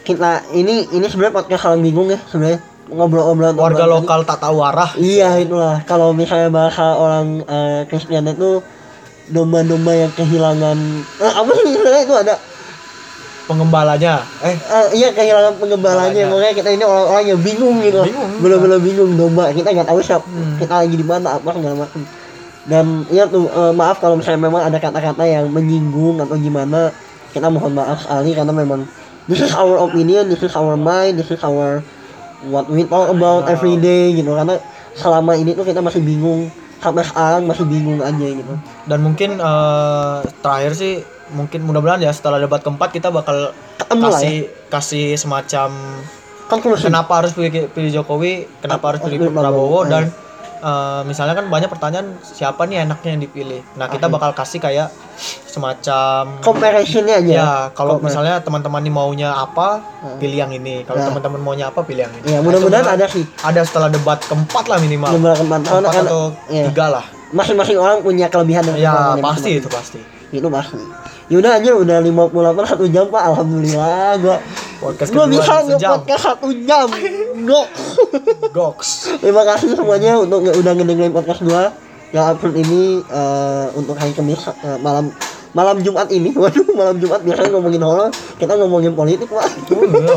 kita 0.00 0.30
ini 0.50 0.88
ini 0.88 1.04
sebenarnya 1.04 1.34
podcast 1.36 1.62
saling 1.62 1.82
bingung 1.82 2.08
ya 2.08 2.16
sebenarnya 2.24 2.60
ngobrol-ngobrol 2.88 3.52
warga 3.54 3.84
ngobrol 3.84 4.02
lokal 4.02 4.20
tak 4.24 4.40
tahu 4.40 4.64
arah. 4.64 4.90
Iya 4.96 5.36
itulah. 5.40 5.84
Kalau 5.84 6.16
misalnya 6.16 6.48
bahasa 6.48 6.84
orang 6.96 7.44
eh, 7.44 7.80
Kristen 7.88 8.28
itu 8.28 8.60
domba-domba 9.28 9.92
yang 9.92 10.12
kehilangan 10.16 10.76
eh, 11.20 11.32
apa 11.32 11.50
sih 11.52 11.72
sebenarnya 11.72 12.02
itu 12.04 12.16
ada? 12.16 12.34
Pengembalanya. 13.48 14.14
Eh. 14.44 14.56
Eh, 14.56 14.88
iya 15.00 15.08
kehilangan 15.12 15.56
pengembalanya. 15.60 16.24
Makanya 16.28 16.54
kita 16.56 16.70
ini 16.72 16.84
orang-orang 16.84 17.24
yang 17.28 17.40
bingung 17.40 17.76
gitu. 17.84 18.04
Bingung. 18.04 18.32
benar-benar 18.40 18.80
bingung. 18.80 19.10
Domba 19.16 19.52
kita 19.52 19.68
nggak 19.72 19.88
tahu 19.88 20.00
siapa. 20.04 20.26
Hmm. 20.28 20.56
kita 20.60 20.74
lagi 20.84 20.96
di 20.96 21.06
mana 21.06 21.36
apa 21.36 21.48
segala 21.52 21.74
macam. 21.84 22.00
Dan 22.68 23.08
ya 23.08 23.24
tuh 23.24 23.48
eh, 23.48 23.72
maaf 23.72 24.00
kalau 24.00 24.20
misalnya 24.20 24.44
memang 24.48 24.64
ada 24.64 24.76
kata-kata 24.76 25.24
yang 25.24 25.48
menyinggung 25.48 26.20
atau 26.20 26.36
gimana 26.36 26.92
kita 27.32 27.48
mohon 27.52 27.76
maaf 27.76 28.04
sekali 28.04 28.32
karena 28.32 28.52
memang 28.52 28.88
this 29.28 29.44
is 29.44 29.52
our 29.52 29.76
opinion 29.84 30.32
this 30.32 30.40
is 30.40 30.56
our 30.56 30.76
mind 30.76 31.20
this 31.20 31.28
is 31.28 31.40
our 31.44 31.84
what 32.46 32.70
we 32.70 32.86
talk 32.86 33.10
about 33.10 33.50
every 33.50 33.74
day 33.78 34.14
gitu. 34.14 34.30
Karena 34.34 34.62
selama 34.94 35.34
ini 35.34 35.58
tuh 35.58 35.66
kita 35.66 35.82
masih 35.82 36.02
bingung. 36.04 36.50
Sampai 36.78 37.02
sekarang 37.02 37.42
masih 37.42 37.66
bingung 37.66 37.98
aja 37.98 38.26
gitu. 38.30 38.54
Dan 38.86 39.02
mungkin 39.02 39.42
eh, 39.42 40.16
terakhir 40.38 40.78
sih 40.78 41.02
mungkin 41.34 41.66
mudah-mudahan 41.66 42.00
ya 42.00 42.12
setelah 42.14 42.40
debat 42.40 42.62
keempat 42.64 42.88
kita 42.94 43.12
bakal 43.12 43.52
ketemu 43.76 44.04
lah 44.08 44.08
ya. 44.08 44.16
kasih 44.16 44.36
kasih 44.72 45.06
semacam 45.20 45.68
konklusi 46.48 46.88
kenapa 46.88 47.12
harus 47.20 47.36
pilih, 47.36 47.68
pilih 47.68 47.90
Jokowi, 47.92 48.48
kenapa 48.64 48.96
harus 48.96 49.00
pilih 49.04 49.28
Prabowo 49.28 49.44
Prabowo, 49.44 49.80
dan 49.84 50.08
eh, 50.60 51.00
misalnya 51.02 51.34
kan 51.34 51.46
banyak 51.46 51.66
pertanyaan 51.66 52.06
siapa 52.20 52.64
nih 52.64 52.82
enaknya 52.82 53.10
yang 53.10 53.22
dipilih. 53.22 53.60
Nah, 53.74 53.86
kita 53.86 54.06
bakal 54.06 54.30
kasih 54.32 54.58
kayak 54.58 54.88
semacam 55.44 56.38
comparisonnya 56.38 57.18
aja 57.18 57.32
ya 57.32 57.50
kalau 57.72 57.96
Compare. 57.96 58.06
misalnya 58.06 58.34
teman-teman 58.38 58.80
nih 58.80 58.92
maunya 58.92 59.28
apa, 59.30 59.82
Hmm. 59.98 60.18
pilih 60.18 60.38
yang 60.38 60.52
ini. 60.52 60.82
Kalau 60.82 60.98
Ya. 60.98 61.06
teman-teman 61.08 61.40
maunya 61.40 61.66
apa, 61.66 61.80
pilih 61.80 62.04
yang 62.04 62.14
ini. 62.14 62.26
ya 62.28 62.38
Nah, 62.38 62.42
mudah-mudahan 62.42 62.86
ada 62.88 63.06
sih 63.06 63.24
ada 63.40 63.60
setelah 63.62 63.88
debat 63.88 64.18
keempat 64.20 64.64
lah 64.66 64.78
minimal. 64.78 65.10
Kemampuan 65.10 65.58
Keempat 65.58 65.60
karena 65.88 65.88
atau 66.04 66.22
iya. 66.48 66.64
tiga 66.66 66.86
lah. 66.90 67.04
masing-masing 67.28 67.76
orang 67.76 68.00
punya 68.00 68.26
kelebihan 68.26 68.62
dan 68.62 68.72
Ya 68.74 68.88
kekurangannya 68.88 69.22
pasti 69.22 69.50
itu 69.54 69.68
pasti. 69.68 70.00
itu 70.30 70.48
pasti 70.48 70.76
Yaudah 71.28 71.60
aja 71.60 71.70
udah 71.72 72.00
58 72.00 72.32
satu 72.66 72.84
jam 72.88 73.04
pak 73.06 73.22
Alhamdulillah 73.22 74.16
gua 74.16 74.36
Podcast 74.78 75.10
gua 75.12 75.26
bisa 75.26 75.60
nge-podcast 75.60 76.22
satu 76.24 76.48
jam 76.62 76.88
Gok 77.44 77.68
Goks. 78.48 79.20
Terima 79.20 79.44
kasih 79.44 79.74
semuanya 79.74 80.16
untuk 80.16 80.40
udah 80.40 80.72
ngedengerin 80.72 81.12
podcast 81.12 81.44
gua 81.44 81.68
Yang 82.08 82.24
upload 82.32 82.54
ini 82.58 82.82
eh, 83.04 83.66
untuk 83.74 83.92
hari 83.94 84.16
Kamis 84.16 84.40
eh, 84.48 84.78
malam 84.80 85.12
malam 85.52 85.76
Jumat 85.80 86.08
ini 86.08 86.32
Waduh 86.40 86.64
malam 86.72 86.96
Jumat 86.96 87.20
biasanya 87.20 87.50
ngomongin 87.52 87.82
horor 87.82 88.08
Kita 88.36 88.52
ngomongin 88.56 88.92
politik 88.92 89.28
pak 89.28 89.48
Oh, 89.68 89.84
iya. 89.84 90.16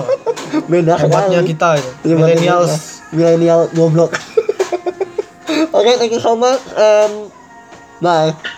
Beda 0.64 0.96
Hebatnya 0.96 1.44
kita 1.44 1.76
itu. 1.76 1.90
Hebatnya 2.08 2.16
Millennials. 2.16 2.72
kita. 2.72 3.12
Millennial 3.12 3.62
goblok 3.72 4.16
Oke 5.76 5.92
thank 6.00 6.12
you 6.12 6.20
so 6.20 6.40
much 6.40 6.64
um, 6.72 7.28
Bye 8.00 8.32